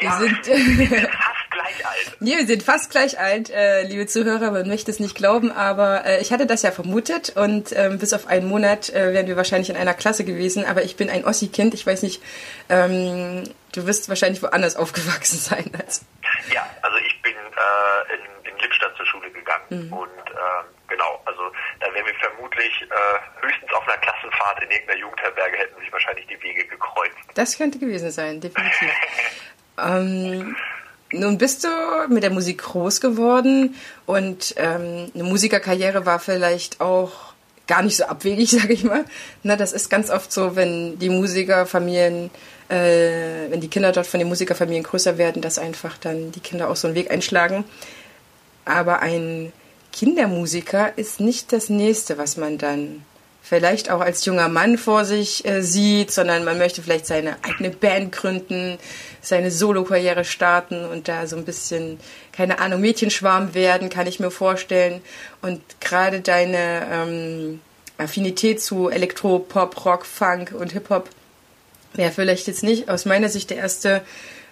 Ja, 0.00 0.20
wir 0.20 0.28
sind, 0.44 1.08
gleich 1.76 1.86
alt. 1.86 2.16
Nee, 2.20 2.36
wir 2.38 2.46
sind 2.46 2.62
fast 2.62 2.90
gleich 2.90 3.18
alt, 3.18 3.50
äh, 3.50 3.82
liebe 3.82 4.06
Zuhörer. 4.06 4.50
Man 4.50 4.68
möchte 4.68 4.90
es 4.90 5.00
nicht 5.00 5.16
glauben, 5.16 5.52
aber 5.52 6.04
äh, 6.06 6.20
ich 6.20 6.32
hatte 6.32 6.46
das 6.46 6.62
ja 6.62 6.70
vermutet 6.70 7.30
und 7.36 7.72
ähm, 7.76 7.98
bis 7.98 8.12
auf 8.12 8.26
einen 8.26 8.48
Monat 8.48 8.90
äh, 8.90 9.12
wären 9.12 9.26
wir 9.26 9.36
wahrscheinlich 9.36 9.70
in 9.70 9.76
einer 9.76 9.94
Klasse 9.94 10.24
gewesen. 10.24 10.64
Aber 10.64 10.82
ich 10.82 10.96
bin 10.96 11.10
ein 11.10 11.24
Ossi-Kind. 11.24 11.74
Ich 11.74 11.86
weiß 11.86 12.02
nicht, 12.02 12.22
ähm, 12.68 13.44
du 13.72 13.86
wirst 13.86 14.08
wahrscheinlich 14.08 14.42
woanders 14.42 14.76
aufgewachsen 14.80 15.38
sein 15.38 15.70
als. 15.78 16.04
Ja, 16.52 16.66
also 16.82 16.96
ich 16.98 17.22
bin 17.22 17.32
äh, 17.32 18.14
in, 18.14 18.52
in 18.52 18.58
Lippstadt 18.58 18.96
zur 18.96 19.06
Schule 19.06 19.30
gegangen 19.30 19.88
mhm. 19.88 19.92
und 19.92 20.30
ähm, 20.30 20.64
genau, 20.88 21.20
also 21.24 21.42
da 21.80 21.92
wären 21.94 22.06
wir 22.06 22.14
vermutlich 22.14 22.82
äh, 22.82 23.46
höchstens 23.46 23.72
auf 23.72 23.86
einer 23.88 23.98
Klassenfahrt 23.98 24.62
in 24.62 24.70
irgendeiner 24.70 25.00
Jugendherberge 25.00 25.56
hätten 25.58 25.80
sich 25.80 25.92
wahrscheinlich 25.92 26.26
die 26.26 26.42
Wege 26.42 26.66
gekreuzt. 26.66 27.16
Das 27.34 27.56
könnte 27.56 27.78
gewesen 27.78 28.10
sein, 28.10 28.40
definitiv. 28.40 28.90
ähm, 29.78 30.56
nun 31.12 31.38
bist 31.38 31.64
du 31.64 31.68
mit 32.08 32.22
der 32.22 32.30
Musik 32.30 32.58
groß 32.58 33.00
geworden 33.00 33.74
und 34.06 34.54
ähm, 34.56 35.10
eine 35.14 35.24
Musikerkarriere 35.24 36.06
war 36.06 36.18
vielleicht 36.18 36.80
auch 36.80 37.10
gar 37.66 37.82
nicht 37.82 37.96
so 37.96 38.04
abwegig, 38.04 38.50
sage 38.60 38.72
ich 38.72 38.84
mal. 38.84 39.04
Na, 39.42 39.56
das 39.56 39.72
ist 39.72 39.90
ganz 39.90 40.10
oft 40.10 40.32
so, 40.32 40.56
wenn 40.56 40.98
die 40.98 41.08
Musikerfamilien, 41.08 42.30
äh, 42.68 43.50
wenn 43.50 43.60
die 43.60 43.68
Kinder 43.68 43.92
dort 43.92 44.06
von 44.06 44.18
den 44.18 44.28
Musikerfamilien 44.28 44.84
größer 44.84 45.18
werden, 45.18 45.42
dass 45.42 45.58
einfach 45.58 45.96
dann 45.98 46.32
die 46.32 46.40
Kinder 46.40 46.68
auch 46.68 46.76
so 46.76 46.88
einen 46.88 46.96
Weg 46.96 47.10
einschlagen. 47.10 47.64
Aber 48.64 49.00
ein 49.00 49.52
Kindermusiker 49.92 50.96
ist 50.96 51.20
nicht 51.20 51.52
das 51.52 51.68
Nächste, 51.68 52.18
was 52.18 52.36
man 52.36 52.58
dann 52.58 53.04
vielleicht 53.50 53.90
auch 53.90 54.00
als 54.00 54.24
junger 54.24 54.48
Mann 54.48 54.78
vor 54.78 55.04
sich 55.04 55.44
äh, 55.44 55.60
sieht, 55.60 56.12
sondern 56.12 56.44
man 56.44 56.56
möchte 56.56 56.82
vielleicht 56.82 57.04
seine 57.04 57.34
eigene 57.42 57.70
Band 57.70 58.12
gründen, 58.12 58.78
seine 59.20 59.50
Solokarriere 59.50 60.24
starten 60.24 60.84
und 60.84 61.08
da 61.08 61.26
so 61.26 61.34
ein 61.34 61.44
bisschen, 61.44 61.98
keine 62.30 62.60
Ahnung, 62.60 62.80
Mädchenschwarm 62.80 63.52
werden, 63.52 63.88
kann 63.88 64.06
ich 64.06 64.20
mir 64.20 64.30
vorstellen. 64.30 65.00
Und 65.42 65.60
gerade 65.80 66.20
deine 66.20 66.86
ähm, 66.92 67.60
Affinität 67.98 68.62
zu 68.62 68.88
Elektro, 68.88 69.40
Pop, 69.40 69.84
Rock, 69.84 70.06
Funk 70.06 70.54
und 70.56 70.70
Hip-Hop 70.70 71.08
wäre 71.94 72.12
vielleicht 72.12 72.46
jetzt 72.46 72.62
nicht 72.62 72.88
aus 72.88 73.04
meiner 73.04 73.30
Sicht 73.30 73.50
der 73.50 73.56
erste 73.56 74.02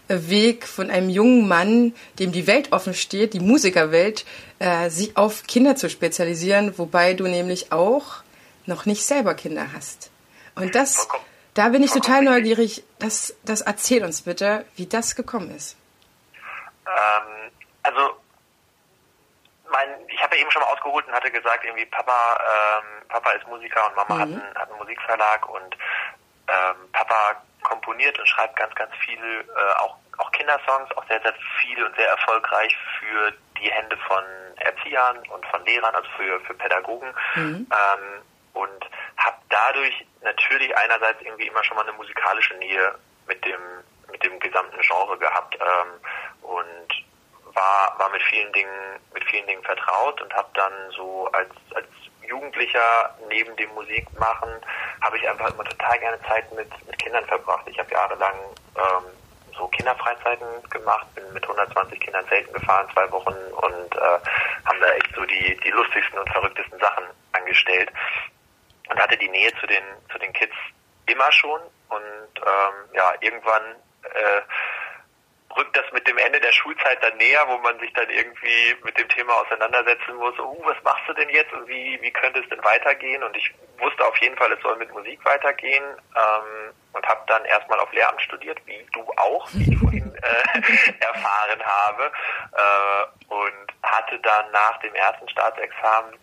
Weg 0.08 0.66
von 0.66 0.90
einem 0.90 1.08
jungen 1.08 1.46
Mann, 1.46 1.94
dem 2.18 2.32
die 2.32 2.48
Welt 2.48 2.72
offen 2.72 2.94
steht, 2.94 3.32
die 3.32 3.40
Musikerwelt, 3.40 4.24
äh, 4.58 4.90
sich 4.90 5.16
auf 5.16 5.44
Kinder 5.46 5.76
zu 5.76 5.88
spezialisieren, 5.88 6.78
wobei 6.78 7.14
du 7.14 7.28
nämlich 7.28 7.70
auch 7.70 8.24
noch 8.68 8.86
nicht 8.86 9.04
selber 9.04 9.34
Kinder 9.34 9.72
hast. 9.72 10.10
Und 10.54 10.74
das, 10.74 11.08
da 11.54 11.68
bin 11.70 11.82
ich 11.82 11.90
total 11.90 12.22
neugierig. 12.22 12.84
Das, 12.98 13.34
das 13.44 13.62
erzähl 13.62 14.04
uns 14.04 14.22
bitte, 14.22 14.64
wie 14.76 14.86
das 14.86 15.16
gekommen 15.16 15.50
ist. 15.50 15.76
Ähm, 16.86 17.50
also, 17.82 18.20
mein, 19.70 19.88
ich 20.08 20.22
habe 20.22 20.36
ja 20.36 20.42
eben 20.42 20.50
schon 20.50 20.62
mal 20.62 20.68
ausgeholt 20.68 21.06
und 21.06 21.12
hatte 21.12 21.30
gesagt, 21.30 21.64
irgendwie 21.64 21.86
Papa, 21.86 22.38
ähm, 22.80 23.08
Papa 23.08 23.30
ist 23.32 23.46
Musiker 23.48 23.88
und 23.88 23.96
Mama 23.96 24.14
mhm. 24.14 24.20
hat, 24.20 24.28
einen, 24.28 24.54
hat 24.54 24.70
einen 24.70 24.78
Musikverlag 24.78 25.48
und 25.48 25.76
ähm, 26.48 26.76
Papa 26.92 27.42
komponiert 27.62 28.18
und 28.18 28.28
schreibt 28.28 28.56
ganz, 28.56 28.74
ganz 28.74 28.94
viel, 29.04 29.18
äh, 29.18 29.74
auch, 29.80 29.96
auch 30.18 30.30
Kindersongs, 30.32 30.90
auch 30.96 31.06
sehr, 31.08 31.20
sehr 31.20 31.34
viel 31.60 31.82
und 31.84 31.94
sehr 31.96 32.08
erfolgreich 32.08 32.76
für 32.98 33.32
die 33.60 33.70
Hände 33.70 33.96
von 34.06 34.24
Erziehern 34.56 35.18
und 35.28 35.44
von 35.46 35.64
Lehrern, 35.64 35.94
also 35.94 36.08
für, 36.16 36.40
für 36.40 36.54
Pädagogen. 36.54 37.12
Mhm. 37.34 37.66
Ähm, 37.70 38.22
und 38.58 38.90
habe 39.16 39.36
dadurch 39.48 40.04
natürlich 40.22 40.76
einerseits 40.76 41.20
irgendwie 41.22 41.46
immer 41.46 41.62
schon 41.64 41.76
mal 41.76 41.86
eine 41.86 41.96
musikalische 41.96 42.54
Nähe 42.54 42.94
mit 43.26 43.44
dem 43.44 43.60
mit 44.10 44.24
dem 44.24 44.40
gesamten 44.40 44.80
Genre 44.80 45.18
gehabt 45.18 45.56
ähm, 45.60 46.00
und 46.42 47.04
war 47.54 47.94
war 47.98 48.10
mit 48.10 48.22
vielen 48.22 48.52
Dingen 48.52 49.00
mit 49.14 49.24
vielen 49.24 49.46
Dingen 49.46 49.62
vertraut 49.62 50.20
und 50.20 50.34
habe 50.34 50.48
dann 50.54 50.72
so 50.96 51.28
als 51.32 51.50
als 51.74 51.86
Jugendlicher 52.22 53.16
neben 53.28 53.54
dem 53.56 53.72
Musikmachen 53.74 54.50
habe 55.00 55.16
ich 55.16 55.28
einfach 55.28 55.52
immer 55.52 55.64
total 55.64 55.98
gerne 55.98 56.20
Zeit 56.22 56.52
mit 56.52 56.70
mit 56.86 56.98
Kindern 56.98 57.24
verbracht. 57.26 57.66
Ich 57.66 57.78
habe 57.78 57.90
jahrelang 57.92 58.34
ähm, 58.76 59.04
so 59.56 59.66
Kinderfreizeiten 59.68 60.46
gemacht, 60.70 61.06
bin 61.14 61.32
mit 61.32 61.42
120 61.42 62.00
Kindern 62.00 62.24
selten 62.28 62.52
gefahren, 62.52 62.88
zwei 62.92 63.10
Wochen 63.10 63.34
und 63.34 63.96
äh, 63.96 64.18
haben 64.64 64.80
da 64.80 64.88
echt 64.92 65.14
so 65.14 65.24
die 65.24 65.58
die 65.64 65.70
lustigsten 65.70 66.18
und 66.18 66.30
verrücktesten 66.30 66.78
Sachen 66.78 67.04
angestellt 67.32 67.90
und 68.88 68.98
hatte 68.98 69.16
die 69.16 69.28
Nähe 69.28 69.52
zu 69.60 69.66
den, 69.66 69.84
zu 70.10 70.18
den 70.18 70.32
Kids 70.32 70.54
immer 71.06 71.30
schon. 71.32 71.60
Und 71.88 72.30
ähm, 72.36 72.74
ja, 72.94 73.12
irgendwann 73.20 73.76
äh, 74.04 74.42
rückt 75.56 75.76
das 75.76 75.90
mit 75.92 76.06
dem 76.06 76.18
Ende 76.18 76.40
der 76.40 76.52
Schulzeit 76.52 77.02
dann 77.02 77.16
näher, 77.16 77.44
wo 77.48 77.58
man 77.58 77.78
sich 77.80 77.92
dann 77.94 78.08
irgendwie 78.10 78.76
mit 78.84 78.96
dem 78.98 79.08
Thema 79.08 79.34
auseinandersetzen 79.34 80.14
muss, 80.16 80.38
oh, 80.38 80.60
was 80.64 80.76
machst 80.84 81.08
du 81.08 81.14
denn 81.14 81.28
jetzt? 81.30 81.52
Und 81.52 81.66
wie, 81.68 81.98
wie 82.00 82.10
könnte 82.10 82.40
es 82.40 82.48
denn 82.48 82.62
weitergehen? 82.62 83.22
Und 83.22 83.36
ich 83.36 83.52
wusste 83.78 84.06
auf 84.06 84.16
jeden 84.18 84.36
Fall, 84.36 84.52
es 84.52 84.60
soll 84.62 84.76
mit 84.76 84.92
Musik 84.92 85.24
weitergehen 85.24 85.84
ähm, 85.84 86.74
und 86.92 87.06
habe 87.06 87.22
dann 87.26 87.44
erstmal 87.46 87.80
auf 87.80 87.92
Lehramt 87.92 88.20
studiert, 88.22 88.60
wie 88.66 88.86
du 88.92 89.02
auch, 89.16 89.48
wie 89.52 89.72
ich 89.72 89.78
vorhin 89.78 90.14
äh, 90.22 90.92
erfahren 91.00 91.62
habe 91.64 92.12
äh, 92.52 93.32
und 93.34 93.72
hatte 93.82 94.18
dann 94.20 94.50
nach 94.52 94.78
dem 94.80 94.94
ersten 94.94 95.28
Staatsexamen 95.28 96.14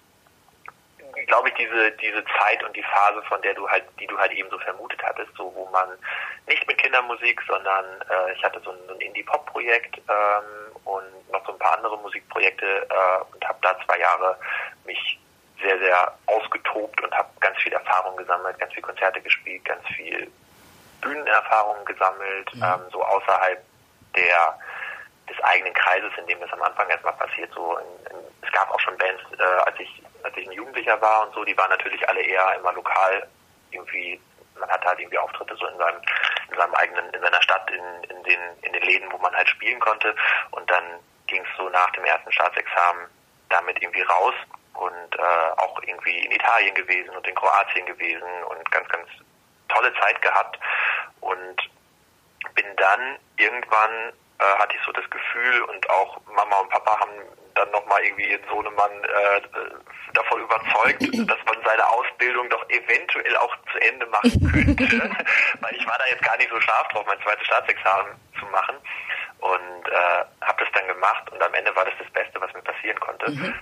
glaube 1.27 1.50
ich, 1.50 1.55
diese, 1.55 1.91
diese 1.94 2.24
Zeit 2.39 2.63
und 2.63 2.75
die 2.75 2.84
Phase, 2.84 3.22
von 3.24 3.41
der 3.41 3.53
du 3.53 3.67
halt, 3.70 3.84
die 4.00 4.08
du 4.08 4.17
halt 4.17 4.32
eben 4.32 4.50
so 4.50 4.58
vermutet 4.60 5.01
hattest, 5.03 5.32
so 5.36 5.51
wo 5.55 5.67
man 5.72 5.89
nicht 6.48 6.65
mit 6.67 6.77
Kindermusik, 6.77 7.41
sondern 7.48 7.86
äh, 8.10 8.34
ich 8.34 8.44
hatte 8.44 8.60
so 8.62 8.72
ein, 8.72 8.77
ein 8.89 9.01
Indie-Pop-Projekt 9.01 9.98
ähm, 9.98 10.75
und 10.86 11.32
noch 11.32 11.46
so 11.46 11.53
ein 11.53 11.60
paar 11.60 11.77
andere 11.77 11.98
Musikprojekte 12.00 12.65
äh, 12.65 13.34
und 13.34 13.48
habe 13.48 13.60
da 13.62 13.77
zwei 13.86 14.00
Jahre 14.00 14.38
mich 14.86 15.20
sehr, 15.62 15.77
sehr 15.79 16.13
ausgetobt 16.27 17.01
und 17.01 17.13
habe 17.13 17.29
ganz 17.39 17.58
viel 17.62 17.74
Erfahrung 17.74 18.17
gesammelt, 18.17 18.60
ganz 18.60 18.74
viel 18.74 18.84
Konzerte 18.84 19.22
gespielt, 19.22 19.63
ganz 19.65 19.86
viel 19.96 20.32
Bühnenerfahrung 21.01 21.84
gesammelt, 21.86 22.53
mhm. 22.53 22.63
ähm, 22.63 22.82
so 22.91 23.03
außerhalb 23.03 23.63
der 24.15 24.58
des 25.29 25.44
eigenen 25.44 25.74
Kreises, 25.74 26.12
in 26.17 26.27
dem 26.27 26.39
das 26.39 26.51
am 26.53 26.62
Anfang 26.62 26.88
erstmal 26.89 27.13
passiert. 27.13 27.51
So 27.53 27.77
in, 27.77 28.12
in, 28.12 28.17
es 28.41 28.51
gab 28.51 28.70
auch 28.72 28.79
schon 28.79 28.98
Bands, 28.98 29.24
äh, 29.39 29.44
als 29.65 29.79
ich 29.79 30.03
als 30.25 30.36
ich 30.38 30.48
ein 30.48 30.53
Jugendlicher 30.53 31.00
war 31.01 31.27
und 31.27 31.34
so, 31.36 31.44
die 31.46 31.55
waren 31.58 31.70
natürlich 31.70 32.08
alle 32.10 32.22
eher 32.22 32.55
immer 32.58 32.74
lokal 32.74 33.27
irgendwie, 33.72 34.20
man 34.60 34.70
hatte 34.70 34.88
halt 34.88 35.00
irgendwie 35.00 35.20
Auftritte 35.20 35.55
so 35.55 35.67
in 35.67 35.77
seinem, 35.77 36.01
in 36.50 36.58
seinem 36.58 36.74
eigenen, 36.74 37.13
in 37.13 37.22
seiner 37.22 37.41
Stadt, 37.41 37.70
in, 37.70 38.10
in 38.10 38.24
den, 38.24 38.39
in 38.62 38.74
den 38.74 38.82
Läden, 38.84 39.12
wo 39.12 39.17
man 39.20 39.36
halt 39.36 39.48
spielen 39.50 39.79
konnte. 39.79 40.15
Und 40.51 40.70
dann 40.70 40.84
ging 41.27 41.41
es 41.41 41.58
so 41.58 41.70
nach 41.70 41.91
dem 41.91 42.05
ersten 42.05 42.32
Staatsexamen 42.32 43.08
damit 43.50 43.82
irgendwie 43.82 44.01
raus 44.01 44.34
und 44.74 45.15
äh, 45.20 45.51
auch 45.58 45.79
irgendwie 45.84 46.25
in 46.25 46.32
Italien 46.32 46.74
gewesen 46.74 47.15
und 47.15 47.27
in 47.27 47.36
Kroatien 47.36 47.86
gewesen 47.86 48.44
und 48.50 48.72
ganz, 48.72 48.88
ganz 48.89 49.08
tolle 49.70 49.94
Zeit 50.01 50.22
gehabt. 50.22 50.60
Und 51.22 51.58
bin 52.55 52.65
dann 52.77 53.20
irgendwann 53.38 54.13
äh, 54.39 54.60
hatte 54.60 54.75
ich 54.75 54.84
so 54.86 54.92
das 54.92 55.10
Gefühl 55.10 55.62
und 55.63 55.89
auch 55.89 56.20
Mama 56.34 56.58
und 56.58 56.70
Papa 56.70 57.00
haben 57.00 57.12
dann 57.56 57.72
nochmal 57.72 58.04
irgendwie 58.04 58.30
ihren 58.30 58.48
Sohnemann 58.50 58.92
äh, 59.04 59.42
davon 60.13 60.42
überzeugt, 60.42 61.01
dass 61.30 61.39
man 61.46 61.63
seine 61.65 61.88
Ausbildung 61.88 62.50
doch 62.50 62.70
eventuell 62.70 63.38
auch 63.38 63.56
zu 63.72 63.80
Ende 63.80 64.06
machen 64.08 64.51
könnte. 64.51 64.86
Weil 65.62 65.75
ich 65.75 65.88
war 65.88 65.98
da 65.98 66.06
jetzt 66.10 66.24
gar 66.24 66.38
nicht 66.38 66.50
so 66.50 66.60
scharf 66.60 66.88
drauf, 66.89 67.06
mein 67.08 67.22
zweites 67.22 67.46
Staatsexamen 67.46 68.13
zu 68.39 68.46
machen. 68.48 68.75
Und 69.39 69.88
äh, 69.89 70.25
habe 70.42 70.63
das 70.63 70.72
dann 70.74 70.88
gemacht 70.88 71.32
und 71.32 71.42
am 71.42 71.54
Ende 71.54 71.75
war 71.75 71.86
das 71.86 71.94
das 72.00 72.10
Beste, 72.12 72.42
was 72.42 72.54
mir 72.54 72.62
passieren 72.62 73.00
konnte. 73.00 73.32
Mhm. 73.32 73.54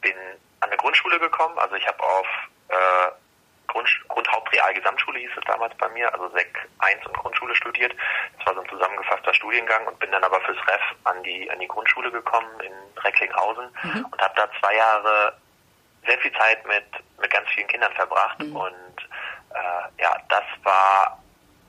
Bin 0.00 0.14
an 0.60 0.68
eine 0.68 0.76
Grundschule 0.76 1.18
gekommen, 1.18 1.58
also 1.58 1.74
ich 1.76 1.86
habe 1.86 2.02
auf 2.02 2.26
äh, 2.68 3.10
Grund, 3.72 3.88
Grundhauptreal 4.08 4.74
Gesamtschule 4.74 5.18
hieß 5.20 5.30
es 5.36 5.44
damals 5.46 5.74
bei 5.78 5.88
mir, 5.88 6.12
also 6.12 6.28
Sek 6.36 6.68
1 6.78 7.06
und 7.06 7.16
Grundschule 7.16 7.54
studiert. 7.56 7.94
Das 8.36 8.46
war 8.46 8.54
so 8.54 8.60
ein 8.60 8.68
zusammengefasster 8.68 9.32
Studiengang 9.32 9.86
und 9.86 9.98
bin 9.98 10.10
dann 10.10 10.22
aber 10.22 10.40
fürs 10.42 10.58
Ref 10.68 10.80
an 11.04 11.22
die 11.22 11.50
an 11.50 11.58
die 11.58 11.68
Grundschule 11.68 12.10
gekommen 12.10 12.48
in 12.60 12.72
Recklinghausen 13.02 13.64
mhm. 13.82 14.06
und 14.10 14.20
habe 14.20 14.34
da 14.36 14.48
zwei 14.60 14.74
Jahre 14.76 15.36
sehr 16.06 16.18
viel 16.18 16.32
Zeit 16.32 16.66
mit 16.66 16.84
mit 17.18 17.30
ganz 17.30 17.48
vielen 17.50 17.68
Kindern 17.68 17.92
verbracht 17.94 18.38
mhm. 18.40 18.56
und 18.56 19.08
äh, 19.54 20.02
ja, 20.02 20.16
das 20.28 20.44
war 20.62 21.21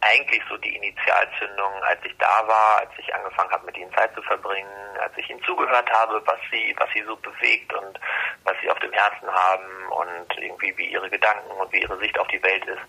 eigentlich 0.04 0.42
so 0.50 0.58
die 0.58 0.76
Initialzündung, 0.76 1.72
als 1.84 2.00
ich 2.04 2.16
da 2.18 2.48
war, 2.48 2.80
als 2.80 2.92
ich 2.98 3.14
angefangen 3.14 3.52
habe, 3.52 3.66
mit 3.66 3.78
ihnen 3.78 3.94
Zeit 3.94 4.14
zu 4.16 4.22
verbringen, 4.24 4.98
als 5.00 5.14
ich 5.18 5.30
ihnen 5.30 5.44
zugehört 5.44 5.90
habe, 5.92 6.22
was 6.26 6.40
sie, 6.52 6.76
was 6.78 6.90
sie 6.94 7.04
so 7.04 7.16
bewegt 7.18 7.74
und 7.74 8.00
was 8.44 8.56
sie 8.62 8.70
auf 8.70 8.80
dem 8.80 8.92
Herzen 8.92 9.28
haben 9.32 9.92
und 9.92 10.38
irgendwie 10.38 10.76
wie 10.78 10.92
ihre 10.92 11.10
Gedanken 11.10 11.52
und 11.52 11.72
wie 11.72 11.82
ihre 11.82 11.98
Sicht 12.00 12.18
auf 12.20 12.28
die 12.28 12.44
Welt 12.44 12.66
ist, 12.66 12.82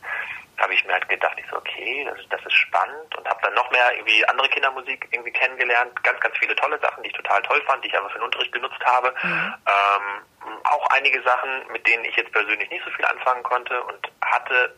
habe 0.59 0.75
ich 0.75 0.85
mir 0.85 0.93
halt 0.93 1.09
gedacht, 1.09 1.37
ich 1.37 1.47
so, 1.51 1.57
okay, 1.57 2.07
das, 2.09 2.19
das 2.31 2.47
ist 2.47 2.55
spannend 2.55 3.15
und 3.17 3.29
habe 3.29 3.41
dann 3.43 3.55
noch 3.55 3.71
mehr 3.71 3.95
irgendwie 3.97 4.25
andere 4.27 4.49
Kindermusik 4.49 5.09
irgendwie 5.11 5.33
kennengelernt, 5.33 6.03
ganz, 6.03 6.21
ganz 6.21 6.37
viele 6.39 6.55
tolle 6.57 6.79
Sachen, 6.79 7.03
die 7.03 7.09
ich 7.09 7.17
total 7.17 7.43
toll 7.43 7.61
fand, 7.67 7.83
die 7.85 7.89
ich 7.89 7.99
aber 7.99 8.09
für 8.11 8.19
den 8.19 8.25
Unterricht 8.25 8.53
genutzt 8.53 8.85
habe. 8.85 9.13
Mhm. 9.23 9.55
Ähm, 9.67 10.53
auch 10.65 10.87
einige 10.91 11.23
Sachen, 11.23 11.67
mit 11.73 11.87
denen 11.87 12.05
ich 12.05 12.17
jetzt 12.17 12.33
persönlich 12.33 12.71
nicht 12.71 12.85
so 12.85 12.91
viel 12.93 13.05
anfangen 13.05 13.43
konnte 13.43 13.83
und 13.83 14.11
hatte 14.23 14.75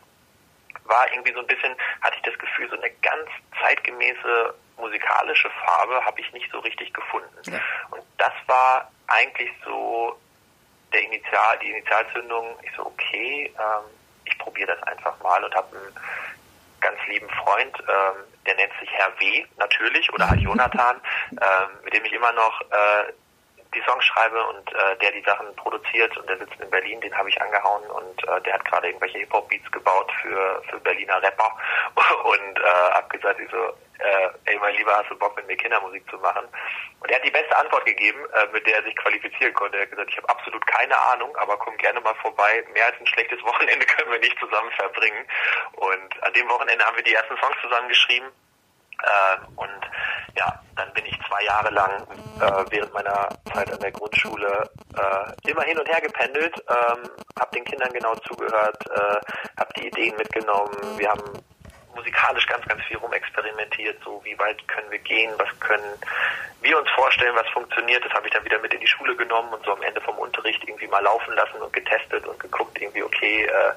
war 0.85 1.11
irgendwie 1.11 1.33
so 1.33 1.39
ein 1.39 1.47
bisschen, 1.47 1.75
hatte 2.01 2.17
ich 2.17 2.23
das 2.23 2.37
Gefühl, 2.39 2.69
so 2.69 2.77
eine 2.77 2.89
ganz 3.01 3.29
zeitgemäße 3.61 4.53
musikalische 4.77 5.49
Farbe 5.65 6.03
habe 6.05 6.21
ich 6.21 6.31
nicht 6.33 6.51
so 6.51 6.59
richtig 6.59 6.93
gefunden. 6.93 7.51
Ja. 7.51 7.59
Und 7.91 8.03
das 8.17 8.33
war 8.45 8.91
eigentlich 9.07 9.51
so 9.65 10.17
der 10.93 11.03
Initial, 11.03 11.57
die 11.61 11.71
Initialzündung. 11.71 12.57
Ich 12.63 12.71
so, 12.75 12.85
okay, 12.85 13.53
ähm, 13.57 13.85
ich 14.25 14.37
probiere 14.37 14.75
das 14.75 14.83
einfach 14.83 15.19
mal 15.21 15.43
und 15.43 15.53
habe 15.55 15.75
einen 15.75 15.95
ganz 16.79 16.97
lieben 17.07 17.29
Freund, 17.29 17.77
ähm, 17.81 18.23
der 18.45 18.55
nennt 18.55 18.71
sich 18.79 18.89
Herr 18.91 19.11
W. 19.19 19.45
natürlich 19.57 20.11
oder 20.13 20.29
halt 20.29 20.39
Jonathan, 20.41 21.01
ähm, 21.31 21.69
mit 21.83 21.93
dem 21.93 22.05
ich 22.05 22.13
immer 22.13 22.31
noch 22.33 22.61
äh, 22.61 23.13
die 23.77 23.83
Songs 23.83 24.03
schreibe 24.05 24.43
und 24.43 24.73
äh, 24.73 24.97
der 24.97 25.11
die 25.11 25.21
Sachen 25.21 25.55
produziert 25.55 26.15
und 26.17 26.27
der 26.29 26.37
sitzt 26.37 26.59
in 26.59 26.69
Berlin, 26.69 26.99
den 27.01 27.15
habe 27.15 27.29
ich 27.29 27.41
angehauen 27.41 27.85
und 27.91 28.27
äh, 28.27 28.41
der 28.41 28.53
hat 28.53 28.65
gerade 28.65 28.87
irgendwelche 28.87 29.19
Hip-Hop-Beats 29.19 29.71
gebaut 29.71 30.11
für, 30.21 30.61
für 30.69 30.79
Berliner 30.79 31.21
Rapper 31.21 31.51
und 32.23 32.59
äh, 32.59 32.91
hab 32.91 33.09
gesagt, 33.09 33.39
ich 33.39 33.49
so, 33.51 33.57
äh, 33.99 34.29
ey 34.45 34.57
mein 34.59 34.75
Lieber, 34.75 34.95
hast 34.95 35.09
du 35.09 35.17
Bock 35.17 35.35
mit 35.37 35.47
mir 35.47 35.57
Kindermusik 35.57 36.09
zu 36.09 36.17
machen? 36.17 36.45
Und 36.99 37.11
er 37.11 37.17
hat 37.17 37.25
die 37.25 37.31
beste 37.31 37.55
Antwort 37.55 37.85
gegeben, 37.85 38.19
äh, 38.33 38.47
mit 38.51 38.65
der 38.65 38.77
er 38.77 38.83
sich 38.83 38.95
qualifizieren 38.95 39.53
konnte. 39.53 39.77
Er 39.77 39.83
hat 39.83 39.91
gesagt, 39.91 40.09
ich 40.09 40.17
habe 40.17 40.29
absolut 40.29 40.65
keine 40.65 40.97
Ahnung, 41.13 41.35
aber 41.37 41.57
komm 41.57 41.77
gerne 41.77 42.01
mal 42.01 42.15
vorbei. 42.15 42.63
Mehr 42.73 42.85
als 42.87 42.99
ein 42.99 43.07
schlechtes 43.07 43.41
Wochenende 43.43 43.85
können 43.85 44.11
wir 44.11 44.19
nicht 44.19 44.39
zusammen 44.39 44.71
verbringen. 44.71 45.25
Und 45.73 46.23
an 46.23 46.33
dem 46.33 46.49
Wochenende 46.49 46.85
haben 46.85 46.97
wir 46.97 47.03
die 47.03 47.13
ersten 47.13 47.37
Songs 47.37 47.55
zusammen 47.61 47.89
geschrieben 47.89 48.31
äh, 49.03 49.37
und 49.55 49.81
ja, 50.35 50.61
dann 50.75 50.91
bin 50.93 51.05
ich 51.05 51.16
zwei 51.27 51.43
Jahre 51.43 51.69
lang 51.71 52.07
äh, 52.39 52.71
während 52.71 52.93
meiner 52.93 53.29
Zeit 53.53 53.71
an 53.71 53.79
der 53.79 53.91
Grundschule 53.91 54.69
äh, 54.95 55.49
immer 55.49 55.63
hin 55.63 55.77
und 55.77 55.87
her 55.87 56.01
gependelt, 56.01 56.55
ähm, 56.69 57.09
habe 57.39 57.55
den 57.55 57.65
Kindern 57.65 57.91
genau 57.93 58.15
zugehört, 58.27 58.85
äh, 58.87 59.59
habe 59.59 59.73
die 59.77 59.87
Ideen 59.87 60.15
mitgenommen. 60.17 60.75
Wir 60.97 61.09
haben 61.09 61.23
musikalisch 61.95 62.45
ganz, 62.45 62.65
ganz 62.65 62.81
viel 62.83 62.97
rumexperimentiert, 62.97 63.97
so 64.03 64.21
wie 64.23 64.37
weit 64.39 64.65
können 64.67 64.89
wir 64.91 64.99
gehen, 64.99 65.31
was 65.37 65.49
können 65.59 65.97
wir 66.61 66.79
uns 66.79 66.89
vorstellen, 66.91 67.35
was 67.35 67.47
funktioniert. 67.49 68.05
Das 68.05 68.13
habe 68.13 68.27
ich 68.27 68.33
dann 68.33 68.45
wieder 68.45 68.59
mit 68.59 68.73
in 68.73 68.79
die 68.79 68.87
Schule 68.87 69.15
genommen 69.15 69.53
und 69.53 69.65
so 69.65 69.71
am 69.71 69.81
Ende 69.81 69.99
vom 70.01 70.17
Unterricht 70.17 70.63
irgendwie 70.63 70.87
mal 70.87 71.03
laufen 71.03 71.33
lassen 71.33 71.57
und 71.61 71.73
getestet 71.73 72.25
und 72.27 72.39
geguckt, 72.39 72.79
irgendwie, 72.79 73.03
okay, 73.03 73.45
äh, 73.45 73.71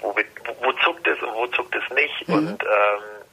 wo, 0.00 0.14
wo, 0.14 0.66
wo 0.66 0.72
zuckt 0.84 1.06
es 1.06 1.20
und 1.22 1.34
wo 1.34 1.46
zuckt 1.48 1.74
es 1.74 1.94
nicht. 1.94 2.28
Mhm. 2.28 2.34
Und 2.34 2.62
ähm, 2.64 3.23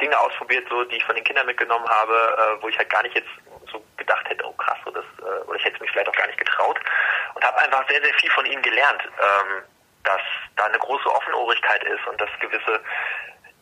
Dinge 0.00 0.18
ausprobiert, 0.18 0.66
so 0.68 0.84
die 0.84 0.96
ich 0.96 1.04
von 1.04 1.14
den 1.14 1.24
Kindern 1.24 1.46
mitgenommen 1.46 1.88
habe, 1.88 2.12
äh, 2.14 2.62
wo 2.62 2.68
ich 2.68 2.78
halt 2.78 2.90
gar 2.90 3.02
nicht 3.02 3.14
jetzt 3.14 3.28
so 3.70 3.82
gedacht 3.96 4.28
hätte, 4.28 4.44
oh 4.46 4.52
krass, 4.52 4.78
so 4.84 4.90
das, 4.90 5.04
äh, 5.20 5.44
oder 5.46 5.56
ich 5.58 5.64
hätte 5.64 5.76
es 5.76 5.80
mich 5.80 5.90
vielleicht 5.90 6.08
auch 6.08 6.16
gar 6.16 6.26
nicht 6.26 6.38
getraut. 6.38 6.78
Und 7.34 7.44
habe 7.44 7.58
einfach 7.58 7.88
sehr, 7.88 8.02
sehr 8.02 8.14
viel 8.14 8.30
von 8.30 8.46
ihnen 8.46 8.62
gelernt, 8.62 9.02
ähm, 9.04 9.62
dass 10.04 10.20
da 10.56 10.64
eine 10.64 10.78
große 10.78 11.08
Offenohrigkeit 11.08 11.82
ist 11.84 12.06
und 12.06 12.20
dass 12.20 12.28
gewisse 12.40 12.80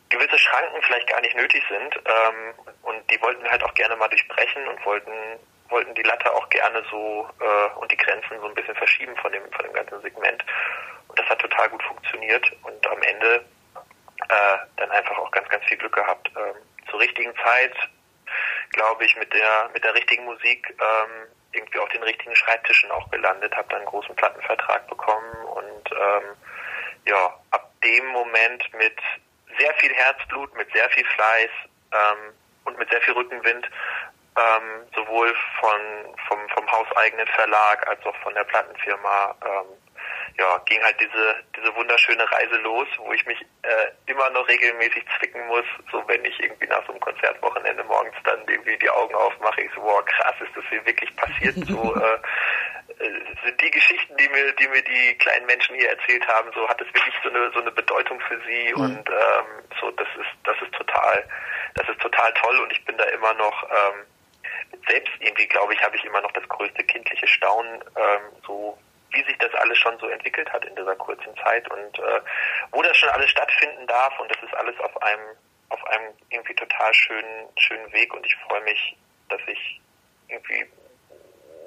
gewisse 0.09 0.37
Schranken 0.37 0.79
vielleicht 0.83 1.09
gar 1.09 1.21
nicht 1.21 1.35
nötig 1.35 1.63
sind 1.67 1.95
ähm, 1.95 2.53
und 2.83 3.09
die 3.09 3.19
wollten 3.21 3.49
halt 3.49 3.63
auch 3.63 3.73
gerne 3.73 3.95
mal 3.95 4.07
durchbrechen 4.09 4.67
und 4.67 4.85
wollten 4.85 5.11
wollten 5.69 5.95
die 5.95 6.03
Latte 6.03 6.31
auch 6.31 6.47
gerne 6.49 6.83
so 6.91 7.27
äh, 7.39 7.79
und 7.79 7.91
die 7.91 7.97
Grenzen 7.97 8.39
so 8.39 8.45
ein 8.45 8.53
bisschen 8.53 8.75
verschieben 8.75 9.15
von 9.17 9.31
dem 9.31 9.41
von 9.51 9.65
dem 9.65 9.73
ganzen 9.73 9.99
Segment. 10.01 10.45
Und 11.07 11.17
das 11.17 11.27
hat 11.27 11.39
total 11.39 11.69
gut 11.69 11.81
funktioniert 11.83 12.45
und 12.61 12.87
am 12.87 13.01
Ende 13.01 13.43
äh, 14.29 14.57
dann 14.77 14.91
einfach 14.91 15.17
auch 15.17 15.31
ganz, 15.31 15.47
ganz 15.49 15.63
viel 15.65 15.77
Glück 15.77 15.93
gehabt. 15.93 16.29
Ähm, 16.35 16.55
zur 16.89 16.99
richtigen 16.99 17.33
Zeit, 17.43 17.75
glaube 18.71 19.05
ich, 19.05 19.15
mit 19.17 19.33
der 19.33 19.69
mit 19.73 19.83
der 19.83 19.93
richtigen 19.93 20.25
Musik 20.25 20.75
ähm, 20.79 21.27
irgendwie 21.51 21.79
auf 21.79 21.89
den 21.89 22.03
richtigen 22.03 22.35
Schreibtischen 22.35 22.91
auch 22.91 23.09
gelandet, 23.11 23.55
habe 23.55 23.67
dann 23.69 23.79
einen 23.79 23.87
großen 23.87 24.15
Plattenvertrag 24.15 24.87
bekommen 24.87 25.33
und 25.45 25.91
ähm, 25.91 26.35
ja, 27.05 27.39
ab 27.51 27.71
dem 27.83 28.07
Moment 28.07 28.73
mit 28.73 28.97
sehr 29.59 29.73
viel 29.75 29.93
Herzblut, 29.93 30.55
mit 30.55 30.71
sehr 30.73 30.89
viel 30.89 31.05
Fleiß 31.05 31.51
ähm, 31.91 32.33
und 32.65 32.77
mit 32.77 32.89
sehr 32.89 33.01
viel 33.01 33.13
Rückenwind, 33.13 33.69
ähm, 34.35 34.87
sowohl 34.95 35.35
von 35.59 35.79
vom 36.27 36.49
vom 36.49 36.71
hauseigenen 36.71 37.27
Verlag 37.27 37.87
als 37.87 38.03
auch 38.05 38.15
von 38.23 38.33
der 38.33 38.45
Plattenfirma 38.45 39.35
ähm, 39.45 39.67
ja, 40.37 40.57
ging 40.65 40.81
halt 40.83 40.99
diese, 40.99 41.35
diese 41.55 41.75
wunderschöne 41.75 42.29
Reise 42.31 42.55
los, 42.57 42.87
wo 42.97 43.13
ich 43.13 43.25
mich 43.25 43.39
äh, 43.61 44.11
immer 44.11 44.29
noch 44.31 44.47
regelmäßig 44.47 45.03
zwicken 45.17 45.45
muss, 45.47 45.65
so 45.91 46.03
wenn 46.07 46.25
ich 46.25 46.39
irgendwie 46.39 46.67
nach 46.67 46.83
so 46.85 46.91
einem 46.91 47.01
Konzertwochenende 47.01 47.83
morgens 47.83 48.15
dann 48.23 48.39
irgendwie 48.47 48.77
die 48.77 48.89
Augen 48.89 49.13
aufmache, 49.13 49.61
ich 49.61 49.71
so, 49.75 49.81
boah, 49.81 50.03
krass, 50.05 50.35
ist 50.41 50.55
das 50.55 50.65
hier 50.69 50.85
wirklich 50.85 51.15
passiert, 51.15 51.55
so, 51.67 51.95
äh, 51.95 52.17
sind 53.43 53.61
die 53.61 53.71
Geschichten, 53.71 54.15
die 54.17 54.29
mir, 54.29 54.51
die 54.53 54.67
mir 54.67 54.81
die 54.81 55.17
kleinen 55.17 55.45
Menschen 55.45 55.75
hier 55.75 55.89
erzählt 55.89 56.27
haben, 56.27 56.49
so 56.53 56.67
hat 56.67 56.79
es 56.81 56.87
wirklich 56.93 57.15
so 57.23 57.29
eine 57.29 57.51
so 57.51 57.61
eine 57.61 57.71
Bedeutung 57.71 58.19
für 58.21 58.39
sie. 58.47 58.73
Mhm. 58.73 58.81
und 58.81 59.09
ähm, 59.09 59.45
so 59.79 59.91
das 59.91 60.07
ist 60.19 60.31
das 60.43 60.55
ist 60.61 60.73
total 60.73 61.27
das 61.75 61.89
ist 61.89 61.99
total 61.99 62.33
toll. 62.33 62.59
Und 62.59 62.71
ich 62.71 62.83
bin 62.85 62.97
da 62.97 63.05
immer 63.05 63.33
noch 63.35 63.63
ähm, 63.63 64.79
selbst 64.87 65.11
irgendwie 65.19 65.47
glaube 65.47 65.73
ich 65.73 65.83
habe 65.83 65.95
ich 65.95 66.05
immer 66.05 66.21
noch 66.21 66.31
das 66.31 66.47
größte 66.47 66.83
kindliche 66.83 67.27
Staunen 67.27 67.83
ähm, 67.95 68.21
so 68.45 68.77
wie 69.13 69.23
sich 69.23 69.37
das 69.37 69.53
alles 69.55 69.77
schon 69.77 69.97
so 69.99 70.07
entwickelt 70.07 70.51
hat 70.51 70.65
in 70.65 70.75
dieser 70.75 70.95
kurzen 70.95 71.35
Zeit 71.37 71.69
und 71.69 71.99
äh, 71.99 72.21
wo 72.71 72.81
das 72.81 72.97
schon 72.97 73.09
alles 73.09 73.29
stattfinden 73.29 73.87
darf 73.87 74.19
und 74.19 74.29
das 74.29 74.41
ist 74.43 74.53
alles 74.55 74.79
auf 74.79 75.01
einem 75.01 75.37
auf 75.69 75.83
einem 75.87 76.13
irgendwie 76.29 76.53
total 76.55 76.93
schönen 76.93 77.47
schönen 77.57 77.91
Weg 77.93 78.13
und 78.13 78.25
ich 78.25 78.35
freue 78.47 78.61
mich, 78.61 78.95
dass 79.29 79.41
ich 79.47 79.81
irgendwie 80.27 80.65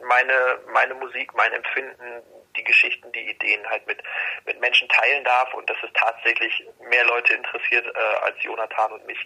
meine, 0.09 0.59
meine 0.73 0.95
Musik, 0.95 1.35
mein 1.35 1.53
Empfinden, 1.53 2.23
die 2.57 2.65
Geschichten, 2.65 3.11
die 3.13 3.31
Ideen 3.31 3.69
halt 3.69 3.87
mit, 3.87 4.03
mit 4.47 4.61
Menschen 4.61 4.89
teilen 4.89 5.25
darf 5.25 5.53
und 5.55 5.69
dass 5.69 5.77
es 5.83 5.91
tatsächlich 5.95 6.67
mehr 6.89 7.05
Leute 7.05 7.35
interessiert 7.35 7.87
äh, 7.87 8.25
als 8.25 8.43
Jonathan 8.43 8.93
und 8.93 9.07
mich. 9.07 9.19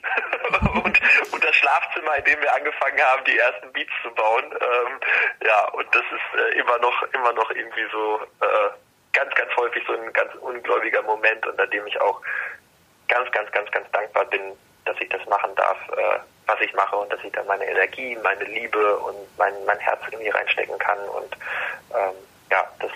und, 0.85 1.01
und 1.33 1.45
das 1.45 1.57
Schlafzimmer, 1.57 2.17
in 2.17 2.25
dem 2.25 2.41
wir 2.41 2.55
angefangen 2.55 3.01
haben, 3.01 3.25
die 3.25 3.39
ersten 3.39 3.73
Beats 3.73 3.93
zu 4.03 4.11
bauen. 4.15 4.45
Ähm, 4.45 5.01
ja, 5.47 5.69
und 5.69 5.87
das 5.95 6.03
ist 6.03 6.41
äh, 6.41 6.59
immer 6.59 6.79
noch, 6.79 7.03
immer 7.13 7.33
noch 7.33 7.51
irgendwie 7.51 7.87
so 7.93 8.21
äh, 8.41 8.71
ganz, 9.13 9.35
ganz 9.35 9.55
häufig 9.57 9.85
so 9.87 9.95
ein 9.95 10.13
ganz 10.13 10.35
ungläubiger 10.37 11.03
Moment, 11.03 11.47
unter 11.47 11.67
dem 11.67 11.87
ich 11.87 12.01
auch 12.01 12.21
ganz, 13.09 13.31
ganz, 13.33 13.51
ganz, 13.53 13.71
ganz 13.71 13.91
dankbar 13.93 14.25
bin, 14.27 14.57
dass 14.85 14.97
ich 15.01 15.09
das 15.09 15.25
machen 15.27 15.55
darf. 15.55 15.79
Äh, 15.97 16.19
was 16.53 16.61
ich 16.61 16.75
mache 16.75 16.97
und 16.97 17.13
dass 17.13 17.21
ich 17.23 17.33
da 17.33 17.43
meine 17.45 17.65
Energie, 17.65 18.17
meine 18.23 18.45
Liebe 18.45 18.97
und 18.99 19.17
mein, 19.39 19.53
mein 19.67 19.79
Herz 19.79 20.01
irgendwie 20.11 20.31
reinstecken 20.31 20.79
kann 20.79 20.99
und 21.17 21.37
ähm, 21.95 22.15
ja, 22.51 22.69
das, 22.81 22.91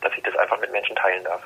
dass 0.00 0.12
ich 0.16 0.22
das 0.22 0.36
einfach 0.36 0.60
mit 0.60 0.72
Menschen 0.72 0.96
teilen 0.96 1.24
darf. 1.24 1.42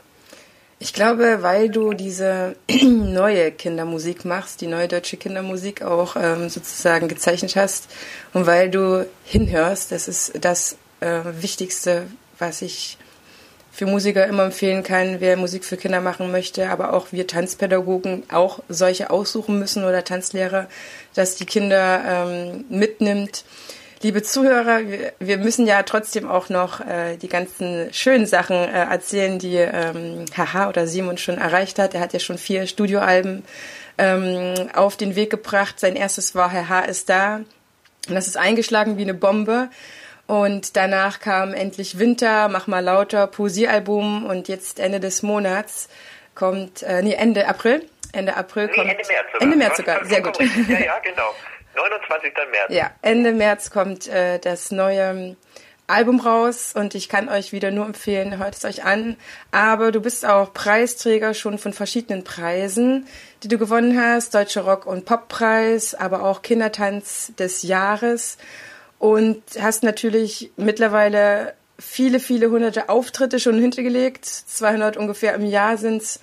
Ich 0.79 0.95
glaube, 0.95 1.43
weil 1.43 1.69
du 1.69 1.93
diese 1.93 2.57
neue 2.83 3.53
Kindermusik 3.53 4.25
machst, 4.25 4.63
die 4.63 4.67
neue 4.67 4.89
deutsche 4.89 5.19
Kindermusik 5.19 5.83
auch 5.83 6.17
ähm, 6.17 6.49
sozusagen 6.49 7.07
gezeichnet 7.07 7.55
hast 7.57 7.91
und 8.33 8.47
weil 8.47 8.71
du 8.71 9.07
hinhörst, 9.25 9.93
das 9.93 10.09
ist 10.09 10.43
das 10.43 10.79
äh, 11.01 11.21
Wichtigste, 11.25 12.07
was 12.39 12.63
ich 12.63 12.97
für 13.73 13.87
Musiker 13.87 14.27
immer 14.27 14.45
empfehlen 14.45 14.83
kann, 14.83 15.21
wer 15.21 15.37
Musik 15.37 15.65
für 15.65 15.77
Kinder 15.77 16.01
machen 16.01 16.31
möchte, 16.31 16.69
aber 16.71 16.93
auch 16.93 17.09
wir 17.13 17.27
Tanzpädagogen 17.27 18.25
auch 18.31 18.61
solche 18.69 19.11
aussuchen 19.11 19.59
müssen 19.59 19.85
oder 19.85 20.05
Tanzlehrer, 20.05 20.69
dass 21.15 21.37
die 21.37 21.47
Kinder 21.47 22.03
ähm, 22.07 22.65
mitnimmt. 22.69 23.45
Liebe 24.03 24.23
Zuhörer, 24.23 24.81
wir, 25.19 25.37
müssen 25.37 25.67
ja 25.67 25.83
trotzdem 25.83 26.27
auch 26.27 26.49
noch 26.49 26.81
äh, 26.81 27.19
die 27.19 27.29
ganzen 27.29 27.93
schönen 27.93 28.25
Sachen 28.25 28.57
äh, 28.57 28.85
erzählen, 28.85 29.39
die 29.39 29.57
ähm, 29.57 30.25
Haha 30.35 30.71
oder 30.71 30.87
Simon 30.87 31.19
schon 31.19 31.37
erreicht 31.37 31.79
hat. 31.79 31.95
Er 31.95 32.01
hat 32.01 32.15
ja 32.15 32.19
schon 32.19 32.39
vier 32.39 32.67
Studioalben 32.67 33.45
ähm, 33.99 34.55
auf 34.75 34.97
den 34.97 35.17
Weg 35.17 35.29
gebracht. 35.29 35.79
Sein 35.79 35.97
erstes 35.97 36.35
war 36.35 36.51
Haha 36.51 36.81
ist 36.81 37.11
da. 37.11 37.43
Und 38.09 38.15
das 38.15 38.27
ist 38.27 38.39
eingeschlagen 38.39 38.97
wie 38.97 39.03
eine 39.03 39.13
Bombe. 39.13 39.69
Und 40.31 40.77
danach 40.77 41.19
kam 41.19 41.55
endlich 41.55 41.99
Winter, 41.99 42.47
Mach 42.47 42.69
mal 42.69 42.85
lauter, 42.85 43.27
Poesiealbum 43.27 44.27
und 44.27 44.47
jetzt 44.47 44.79
Ende 44.79 45.01
des 45.01 45.25
Monats 45.25 45.89
kommt, 46.37 46.85
äh, 46.85 47.03
nee, 47.03 47.15
Ende 47.15 47.49
April. 47.49 47.85
Ende 48.13 48.37
April 48.37 48.67
nee, 48.67 48.73
kommt. 48.75 48.91
Ende 48.91 49.03
März 49.09 49.27
sogar. 49.33 49.43
Ende 49.43 49.57
März 49.57 49.77
sogar, 49.77 50.05
sehr 50.05 50.23
gut. 50.23 50.39
Ja, 50.69 50.79
ja, 50.79 50.99
genau. 51.01 51.35
29. 51.75 52.33
März. 52.49 52.67
Ja, 52.69 52.93
Ende 53.03 53.33
März 53.33 53.73
kommt 53.73 54.07
äh, 54.07 54.39
das 54.39 54.71
neue 54.71 55.35
Album 55.89 56.21
raus 56.21 56.75
und 56.77 56.95
ich 56.95 57.09
kann 57.09 57.29
euch 57.29 57.51
wieder 57.51 57.73
nur 57.73 57.87
empfehlen, 57.87 58.39
hört 58.39 58.55
es 58.55 58.65
euch 58.65 58.85
an. 58.85 59.17
Aber 59.51 59.91
du 59.91 60.01
bist 60.01 60.25
auch 60.25 60.55
Preisträger 60.55 61.35
schon 61.35 61.59
von 61.59 61.73
verschiedenen 61.73 62.23
Preisen, 62.23 63.09
die 63.43 63.49
du 63.49 63.59
gewonnen 63.59 64.01
hast. 64.01 64.33
Deutsche 64.33 64.61
Rock- 64.61 64.87
und 64.87 65.07
Poppreis, 65.07 65.97
aber 65.97 66.23
auch 66.23 66.43
Kindertanz 66.43 67.33
des 67.37 67.65
Jahres 67.65 68.39
und 69.01 69.43
hast 69.59 69.83
natürlich 69.83 70.53
mittlerweile 70.59 71.55
viele, 71.79 72.21
viele 72.21 72.51
hunderte 72.51 72.91
Auftritte 72.91 73.41
schon 73.41 73.59
hintergelegt. 73.59 74.27
200 74.27 74.99
ungefähr 74.99 75.35
im 75.35 75.47
Jahr 75.47 75.79
sind's. 75.79 76.21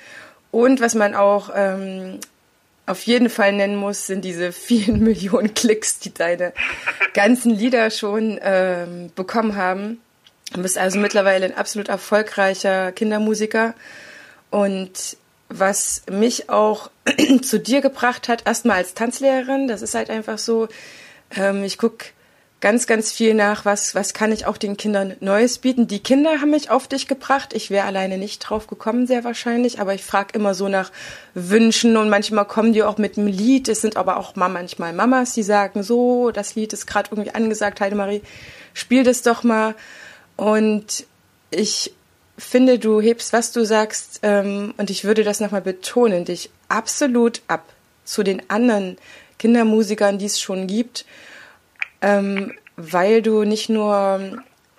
Und 0.52 0.80
was 0.80 0.94
man 0.94 1.16
auch 1.16 1.50
ähm, 1.56 2.20
auf 2.86 3.02
jeden 3.02 3.32
Fall 3.32 3.54
nennen 3.54 3.76
muss, 3.76 4.06
sind 4.06 4.24
diese 4.24 4.52
vielen 4.54 5.00
Millionen 5.04 5.56
Klicks, 5.56 5.98
die 5.98 6.13
deine 6.13 6.54
ganzen 7.16 7.50
Lieder 7.50 7.90
schon 7.90 8.40
ähm, 8.44 9.12
bekommen 9.16 9.56
haben. 9.56 10.00
Du 10.54 10.62
bist 10.62 10.78
also 10.78 11.00
mittlerweile 11.00 11.46
ein 11.46 11.58
absolut 11.58 11.90
erfolgreicher 11.90 12.92
Kindermusiker. 12.92 13.74
Und 14.52 15.18
was 15.50 16.04
mich 16.12 16.52
auch 16.52 16.92
zu 17.42 17.60
dir 17.60 17.82
gebracht 17.82 18.30
hat, 18.30 18.46
erstmal 18.46 18.78
als 18.78 18.94
Tanzlehrerin, 18.94 19.68
das 19.68 19.82
ist 19.82 19.96
halt 19.96 20.12
einfach 20.12 20.38
so, 20.38 20.68
ähm, 21.36 21.63
ich 21.63 21.80
guck 21.80 22.06
ganz, 22.60 22.88
ganz 22.88 23.12
viel 23.12 23.34
nach, 23.36 23.65
was, 23.65 23.93
was 23.93 24.13
kann 24.13 24.32
ich 24.32 24.48
auch 24.48 24.58
den 24.58 24.78
Kindern 24.78 25.15
Neues 25.20 25.60
bieten. 25.60 25.88
Die 25.88 26.00
Kinder 26.00 26.41
haben 26.41 26.50
mich 26.50 26.72
auf 26.72 26.88
dich 26.88 27.08
gebracht. 27.08 27.54
Ich 27.54 27.70
wäre 27.70 27.86
alleine 27.86 28.17
nicht 28.17 28.39
drauf 28.39 28.65
gekommen, 28.67 29.06
sehr 29.06 29.24
wahrscheinlich, 29.24 29.80
aber 29.80 29.93
ich 29.93 30.04
frage 30.04 30.34
immer 30.34 30.56
so 30.56 30.67
nach 30.67 30.91
Wünschen 31.36 31.98
und 31.98 32.10
manchmal 32.10 32.46
kommen 32.46 32.74
die 32.74 32.84
auch 32.84 32.98
mit 32.98 33.17
einem 33.17 33.28
Lied. 33.28 33.67
Es 33.70 33.82
sind 33.82 33.96
aber 33.96 34.17
auch 34.17 34.36
mal 34.36 34.50
manchmal 34.50 34.91
Mamas, 34.93 35.34
die 35.34 35.43
sagen, 35.43 35.84
so, 35.84 36.32
das 36.32 36.56
Lied 36.56 36.74
ist 36.74 36.88
gerade 36.88 37.10
irgendwie 37.12 37.32
angesagt, 37.32 37.80
Heidemarie, 37.80 38.24
spiel 38.74 39.04
das 39.04 39.22
doch 39.22 39.43
mal. 39.43 39.76
Und 40.36 41.06
ich 41.52 41.93
finde, 42.39 42.80
du 42.80 43.02
hebst, 43.02 43.34
was 43.34 43.52
du 43.52 43.65
sagst, 43.65 44.20
ähm, 44.24 44.74
und 44.78 44.89
ich 44.89 45.04
würde 45.04 45.24
das 45.24 45.39
nochmal 45.39 45.62
betonen, 45.62 46.26
dich 46.26 46.50
absolut 46.70 47.41
ab 47.48 47.65
zu 48.04 48.24
den 48.24 48.50
anderen 48.50 48.98
Kindermusikern, 49.38 50.17
die 50.17 50.26
es 50.26 50.39
schon 50.39 50.65
gibt 50.65 51.06
ähm, 52.02 52.54
weil 52.76 53.22
du 53.22 53.44
nicht 53.44 53.70
nur 53.70 53.96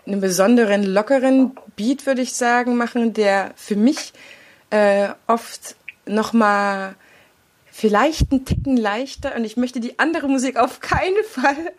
einen 0.07 0.21
besonderen, 0.21 0.85
lockeren 0.85 1.57
Beat, 1.77 2.07
würde 2.07 2.23
ich 2.23 2.35
sagen, 2.35 2.77
machen, 2.77 3.13
der 3.13 3.53
für 3.57 3.77
mich 3.77 4.13
äh, 4.71 5.09
oft 5.27 5.77
nochmal 6.07 6.95
vielleicht 7.71 8.33
einen 8.33 8.45
Ticken 8.45 8.77
leichter 8.77 9.37
und 9.37 9.45
ich 9.45 9.57
möchte 9.57 9.79
die 9.79 9.99
andere 9.99 10.29
Musik 10.29 10.57
auf 10.57 10.81
keinen 10.81 11.23
Fall 11.25 11.73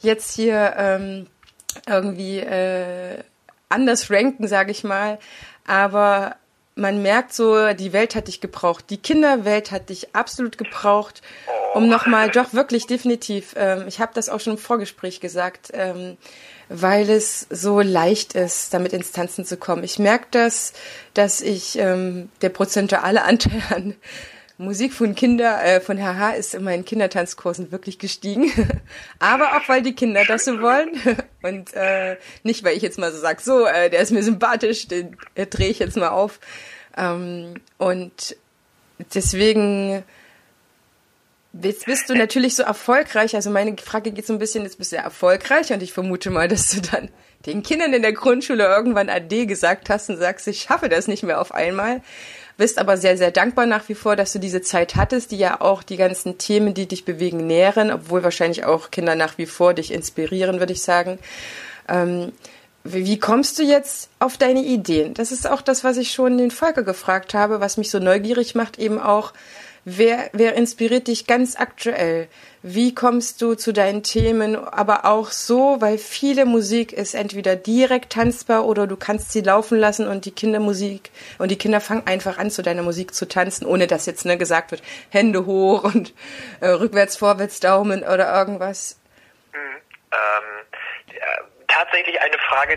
jetzt 0.00 0.34
hier 0.34 0.74
ähm, 0.76 1.26
irgendwie 1.86 2.38
äh, 2.38 3.22
anders 3.68 4.10
ranken, 4.10 4.48
sage 4.48 4.70
ich 4.70 4.82
mal. 4.82 5.18
Aber 5.66 6.36
man 6.74 7.00
merkt 7.00 7.32
so, 7.32 7.72
die 7.74 7.92
Welt 7.92 8.14
hat 8.14 8.28
dich 8.28 8.40
gebraucht, 8.40 8.86
die 8.90 8.98
Kinderwelt 8.98 9.70
hat 9.70 9.88
dich 9.88 10.14
absolut 10.14 10.58
gebraucht, 10.58 11.22
um 11.76 11.88
nochmal, 11.88 12.30
doch 12.30 12.54
wirklich 12.54 12.86
definitiv, 12.86 13.54
ähm, 13.56 13.84
ich 13.86 14.00
habe 14.00 14.12
das 14.14 14.28
auch 14.28 14.40
schon 14.40 14.54
im 14.54 14.58
Vorgespräch 14.58 15.20
gesagt, 15.20 15.70
ähm, 15.74 16.16
weil 16.68 17.08
es 17.10 17.46
so 17.50 17.80
leicht 17.80 18.32
ist, 18.32 18.72
damit 18.72 18.92
ins 18.92 19.12
Tanzen 19.12 19.44
zu 19.44 19.56
kommen. 19.56 19.84
Ich 19.84 19.98
merke 19.98 20.26
das, 20.30 20.72
dass 21.14 21.40
ich 21.40 21.78
ähm, 21.78 22.30
der 22.40 22.48
prozentuale 22.48 23.22
Anteil 23.24 23.62
an 23.70 23.94
Musik 24.58 24.94
von 24.94 25.14
Kinder, 25.14 25.62
äh, 25.62 25.80
von 25.82 25.98
HH 25.98 26.30
ist 26.30 26.54
in 26.54 26.64
meinen 26.64 26.86
Kindertanzkursen 26.86 27.70
wirklich 27.72 27.98
gestiegen. 27.98 28.50
Aber 29.18 29.58
auch, 29.58 29.68
weil 29.68 29.82
die 29.82 29.94
Kinder 29.94 30.24
das 30.24 30.46
so 30.46 30.62
wollen. 30.62 30.92
Und 31.42 31.74
äh, 31.74 32.16
nicht, 32.42 32.64
weil 32.64 32.74
ich 32.74 32.82
jetzt 32.82 32.98
mal 32.98 33.12
so 33.12 33.18
sag, 33.18 33.42
so, 33.42 33.66
äh, 33.66 33.90
der 33.90 34.00
ist 34.00 34.12
mir 34.12 34.22
sympathisch, 34.22 34.88
den 34.88 35.16
äh, 35.34 35.46
drehe 35.46 35.68
ich 35.68 35.78
jetzt 35.78 35.98
mal 35.98 36.08
auf. 36.08 36.40
Ähm, 36.96 37.60
und 37.76 38.34
deswegen 39.14 40.02
Jetzt 41.62 41.86
bist 41.86 42.10
du 42.10 42.14
natürlich 42.14 42.54
so 42.54 42.62
erfolgreich. 42.62 43.34
Also 43.34 43.50
meine 43.50 43.76
Frage 43.78 44.12
geht 44.12 44.26
so 44.26 44.32
ein 44.32 44.38
bisschen, 44.38 44.64
jetzt 44.64 44.78
bist 44.78 44.92
du 44.92 44.96
ja 44.96 45.02
erfolgreich 45.02 45.72
und 45.72 45.82
ich 45.82 45.92
vermute 45.92 46.30
mal, 46.30 46.48
dass 46.48 46.70
du 46.70 46.80
dann 46.80 47.08
den 47.46 47.62
Kindern 47.62 47.92
in 47.92 48.02
der 48.02 48.12
Grundschule 48.12 48.64
irgendwann 48.64 49.08
AD 49.08 49.46
gesagt 49.46 49.88
hast 49.88 50.10
und 50.10 50.18
sagst, 50.18 50.48
ich 50.48 50.62
schaffe 50.62 50.88
das 50.88 51.08
nicht 51.08 51.22
mehr 51.22 51.40
auf 51.40 51.54
einmal 51.54 52.02
bist 52.56 52.78
aber 52.78 52.96
sehr, 52.96 53.16
sehr 53.16 53.30
dankbar 53.30 53.66
nach 53.66 53.88
wie 53.88 53.94
vor, 53.94 54.16
dass 54.16 54.32
du 54.32 54.38
diese 54.38 54.62
Zeit 54.62 54.96
hattest, 54.96 55.30
die 55.30 55.38
ja 55.38 55.60
auch 55.60 55.82
die 55.82 55.96
ganzen 55.96 56.38
Themen, 56.38 56.74
die 56.74 56.86
dich 56.86 57.04
bewegen, 57.04 57.46
nähren, 57.46 57.90
obwohl 57.90 58.22
wahrscheinlich 58.22 58.64
auch 58.64 58.90
Kinder 58.90 59.14
nach 59.14 59.38
wie 59.38 59.46
vor 59.46 59.74
dich 59.74 59.92
inspirieren, 59.92 60.58
würde 60.58 60.72
ich 60.72 60.82
sagen. 60.82 61.18
Ähm, 61.88 62.32
wie 62.84 63.18
kommst 63.18 63.58
du 63.58 63.64
jetzt 63.64 64.10
auf 64.20 64.36
deine 64.36 64.62
Ideen? 64.62 65.12
Das 65.12 65.32
ist 65.32 65.46
auch 65.46 65.60
das, 65.60 65.82
was 65.82 65.96
ich 65.96 66.12
schon 66.12 66.38
den 66.38 66.52
Volker 66.52 66.84
gefragt 66.84 67.34
habe, 67.34 67.60
was 67.60 67.76
mich 67.76 67.90
so 67.90 67.98
neugierig 67.98 68.54
macht, 68.54 68.78
eben 68.78 69.00
auch, 69.00 69.32
wer, 69.86 70.28
wer 70.32 70.54
inspiriert 70.54 71.06
dich 71.06 71.26
ganz 71.26 71.56
aktuell? 71.56 72.28
Wie 72.62 72.94
kommst 72.94 73.40
du 73.40 73.54
zu 73.54 73.72
deinen 73.72 74.02
Themen, 74.02 74.56
aber 74.56 75.04
auch 75.04 75.30
so, 75.30 75.80
weil 75.80 75.96
viele 75.96 76.44
Musik 76.44 76.92
ist 76.92 77.14
entweder 77.14 77.54
direkt 77.54 78.12
tanzbar 78.12 78.66
oder 78.66 78.88
du 78.88 78.96
kannst 78.96 79.30
sie 79.30 79.40
laufen 79.40 79.78
lassen 79.78 80.08
und 80.08 80.24
die 80.24 80.32
Kindermusik 80.32 81.10
und 81.38 81.50
die 81.50 81.56
Kinder 81.56 81.80
fangen 81.80 82.06
einfach 82.06 82.38
an, 82.38 82.50
zu 82.50 82.62
deiner 82.62 82.82
Musik 82.82 83.14
zu 83.14 83.28
tanzen, 83.28 83.64
ohne 83.64 83.86
dass 83.86 84.06
jetzt 84.06 84.26
ne, 84.26 84.36
gesagt 84.36 84.72
wird, 84.72 84.82
Hände 85.10 85.46
hoch 85.46 85.84
und 85.84 86.12
äh, 86.60 86.66
rückwärts, 86.66 87.16
vorwärts, 87.16 87.60
Daumen 87.60 88.02
oder 88.02 88.34
irgendwas. 88.34 89.00
Mhm. 89.52 89.58
Ähm, 90.12 91.14
ja, 91.14 91.44
tatsächlich 91.68 92.20
eine 92.20 92.38
Frage, 92.48 92.74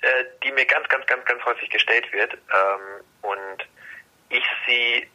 äh, 0.00 0.24
die 0.42 0.50
mir 0.50 0.66
ganz, 0.66 0.88
ganz, 0.88 1.06
ganz, 1.06 1.24
ganz 1.24 1.44
häufig 1.44 1.70
gestellt 1.70 2.12
wird. 2.12 2.34
Ähm, 2.34 3.04
und 3.22 3.68
ich 4.30 4.44
sie, 4.66 5.06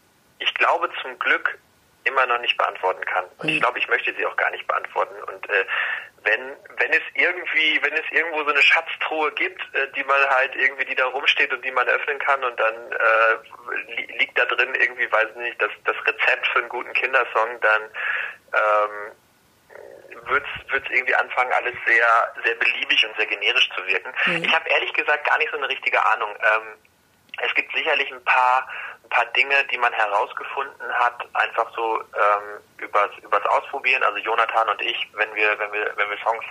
ich 0.43 0.53
glaube 0.55 0.89
zum 1.01 1.17
Glück 1.19 1.57
immer 2.05 2.25
noch 2.25 2.39
nicht 2.39 2.57
beantworten 2.57 3.03
kann. 3.05 3.25
Und 3.37 3.47
ich 3.47 3.55
mhm. 3.55 3.61
glaube, 3.61 3.79
ich 3.79 3.87
möchte 3.87 4.13
sie 4.13 4.25
auch 4.25 4.35
gar 4.35 4.51
nicht 4.51 4.67
beantworten. 4.67 5.15
Und 5.23 5.49
äh, 5.49 5.65
wenn, 6.23 6.41
wenn 6.77 6.91
es 6.91 7.03
irgendwie, 7.13 7.79
wenn 7.81 7.93
es 7.93 8.03
irgendwo 8.11 8.43
so 8.43 8.49
eine 8.49 8.61
Schatztruhe 8.61 9.31
gibt, 9.33 9.61
äh, 9.73 9.87
die 9.95 10.03
man 10.03 10.19
halt 10.29 10.55
irgendwie, 10.55 10.85
die 10.85 10.95
da 10.95 11.05
rumsteht 11.05 11.53
und 11.53 11.63
die 11.63 11.71
man 11.71 11.87
öffnen 11.87 12.19
kann 12.19 12.43
und 12.43 12.59
dann 12.59 12.75
äh, 12.91 13.95
li 13.95 14.17
liegt 14.19 14.37
da 14.37 14.45
drin 14.45 14.75
irgendwie, 14.75 15.09
weiß 15.11 15.29
ich 15.31 15.35
nicht, 15.37 15.61
das, 15.61 15.71
das 15.85 15.95
Rezept 16.05 16.47
für 16.47 16.59
einen 16.59 16.69
guten 16.69 16.93
Kindersong, 16.93 17.59
dann 17.61 17.81
ähm, 18.53 19.11
wird 20.27 20.45
es 20.73 20.91
irgendwie 20.91 21.15
anfangen, 21.15 21.51
alles 21.53 21.75
sehr, 21.85 22.33
sehr 22.43 22.55
beliebig 22.55 23.05
und 23.05 23.15
sehr 23.17 23.27
generisch 23.27 23.69
zu 23.75 23.85
wirken. 23.87 24.13
Mhm. 24.25 24.43
Ich 24.43 24.53
habe 24.53 24.69
ehrlich 24.69 24.93
gesagt 24.93 25.25
gar 25.25 25.37
nicht 25.37 25.51
so 25.51 25.57
eine 25.57 25.69
richtige 25.69 26.05
Ahnung. 26.05 26.35
Ähm, 26.39 26.92
es 27.41 27.53
gibt 27.55 27.73
sicherlich 27.73 28.11
ein 28.11 28.23
paar 28.23 28.67
ein 29.03 29.09
paar 29.09 29.25
Dinge, 29.33 29.55
die 29.71 29.77
man 29.77 29.91
herausgefunden 29.93 30.93
hat, 30.93 31.25
einfach 31.33 31.69
so 31.75 31.99
ähm, 31.99 32.61
übers, 32.77 33.11
übers 33.21 33.45
Ausprobieren. 33.45 34.01
Also 34.03 34.17
Jonathan 34.19 34.69
und 34.69 34.81
ich, 34.81 35.09
wenn 35.13 35.33
wir, 35.35 35.59
wenn 35.59 35.71
wir, 35.73 35.91
wenn 35.95 36.09
wir 36.09 36.17
Songs 36.23 36.45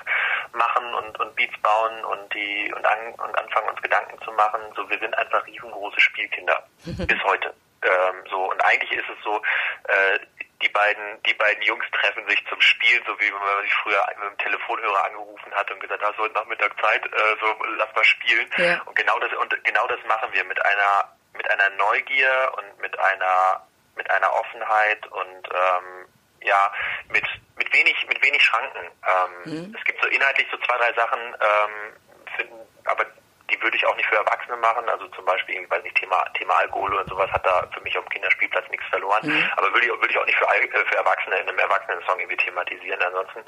machen 0.53 0.95
und, 0.95 1.19
und 1.19 1.35
Beats 1.35 1.59
bauen 1.63 2.05
und 2.05 2.35
die 2.35 2.73
und, 2.75 2.85
an, 2.85 3.15
und 3.15 3.39
anfangen 3.39 3.71
uns 3.71 3.81
Gedanken 3.81 4.21
zu 4.23 4.33
machen, 4.33 4.61
so 4.77 4.89
wir 4.89 4.99
sind 4.99 5.17
einfach 5.17 5.47
riesengroße 5.47 6.01
Spielkinder 6.01 6.63
bis 6.85 7.25
heute. 7.25 7.55
Ähm, 7.83 8.25
so 8.31 8.51
und 8.51 8.61
eigentlich 8.65 8.93
ist 8.93 9.09
es 9.09 9.25
so, 9.25 9.43
äh, 9.89 10.19
die 10.63 10.69
beiden, 10.69 11.23
die 11.25 11.35
beiden 11.35 11.63
Jungs 11.63 11.85
treffen 11.91 12.27
sich 12.29 12.43
zum 12.49 12.61
Spielen, 12.61 13.03
so 13.07 13.19
wie 13.19 13.27
wenn 13.27 13.39
man 13.39 13.63
sich 13.63 13.75
früher 13.75 14.05
mit 14.21 14.31
dem 14.31 14.39
Telefonhörer 14.39 15.05
angerufen 15.05 15.53
hat 15.55 15.71
und 15.71 15.81
gesagt 15.81 16.03
hat, 16.03 16.15
so 16.17 16.27
Nachmittag 16.27 16.73
Zeit, 16.81 17.05
äh, 17.05 17.37
so 17.41 17.65
lass 17.77 17.95
mal 17.95 18.05
spielen. 18.05 18.49
Ja. 18.57 18.81
Und 18.83 18.95
genau 18.97 19.19
das 19.19 19.33
und 19.35 19.65
genau 19.65 19.87
das 19.89 19.99
machen 20.07 20.29
wir 20.33 20.45
mit 20.45 20.65
einer 20.65 21.13
mit 21.35 21.51
einer 21.51 21.71
Neugier 21.77 22.53
und 22.57 22.81
mit 22.81 22.99
einer 22.99 23.67
mit 23.97 24.09
einer 24.11 24.33
Offenheit 24.33 25.07
und 25.09 25.49
ähm, 25.53 26.07
ja 26.43 26.73
mit 27.09 27.25
mit 27.57 27.73
wenig 27.73 27.97
mit 28.09 28.23
wenig 28.23 28.43
Schranken. 28.43 28.91
Ähm, 29.07 29.53
mhm. 29.53 29.77
Es 29.77 29.85
gibt 29.85 30.01
so 30.03 30.09
inhaltlich 30.09 30.47
so 30.51 30.59
zwei 30.59 30.77
drei 30.79 30.93
Sachen, 30.95 31.21
ähm, 31.21 31.97
finden, 32.37 32.61
aber 32.85 33.07
die 33.53 33.63
würde 33.63 33.77
ich 33.77 33.87
auch 33.87 33.97
nicht 33.97 34.09
für 34.09 34.17
Erwachsene 34.17 34.57
machen. 34.57 34.89
Also 34.89 35.07
zum 35.09 35.25
Beispiel, 35.25 35.63
ich 35.63 35.71
weiß 35.71 35.83
nicht, 35.83 35.97
Thema, 35.97 36.25
Thema 36.35 36.55
Alkohol 36.59 36.95
und 36.95 37.09
sowas 37.09 37.31
hat 37.31 37.45
da 37.45 37.69
für 37.73 37.81
mich 37.83 37.97
auf 37.99 38.05
dem 38.05 38.11
Kinderspielplatz 38.11 38.69
nichts 38.71 38.87
verloren. 38.87 39.21
Mhm. 39.23 39.51
Aber 39.57 39.73
würde 39.73 39.87
ich, 39.87 39.93
würde 39.93 40.11
ich 40.11 40.19
auch 40.19 40.27
nicht 40.27 40.39
für, 40.39 40.47
äh, 40.47 40.85
für 40.87 40.97
Erwachsene 40.97 41.37
in 41.37 41.49
einem 41.49 41.59
Erwachsenen-Song 41.59 42.19
irgendwie 42.19 42.37
thematisieren. 42.37 43.03
Ansonsten 43.03 43.45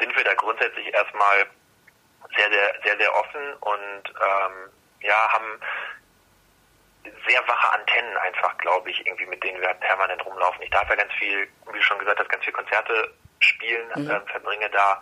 sind 0.00 0.16
wir 0.16 0.24
da 0.24 0.34
grundsätzlich 0.34 0.92
erstmal 0.92 1.46
sehr, 2.36 2.50
sehr, 2.50 2.74
sehr, 2.82 2.96
sehr 2.98 3.14
offen 3.14 3.54
und 3.60 4.02
ähm, 4.08 4.70
ja, 5.00 5.32
haben 5.32 5.60
sehr 7.28 7.46
wache 7.46 7.72
Antennen 7.72 8.16
einfach, 8.18 8.58
glaube 8.58 8.90
ich, 8.90 9.06
irgendwie, 9.06 9.26
mit 9.26 9.42
denen 9.44 9.60
wir 9.60 9.68
halt 9.68 9.80
permanent 9.80 10.24
rumlaufen. 10.24 10.62
Ich 10.62 10.70
darf 10.70 10.88
ja 10.88 10.96
ganz 10.96 11.12
viel, 11.14 11.48
wie 11.66 11.78
du 11.78 11.82
schon 11.82 11.98
gesagt 11.98 12.18
hast, 12.18 12.28
ganz 12.28 12.44
viel 12.44 12.52
Konzerte 12.52 13.14
spielen, 13.38 13.86
mhm. 13.94 14.10
äh, 14.10 14.20
verbringe 14.30 14.68
da 14.70 15.00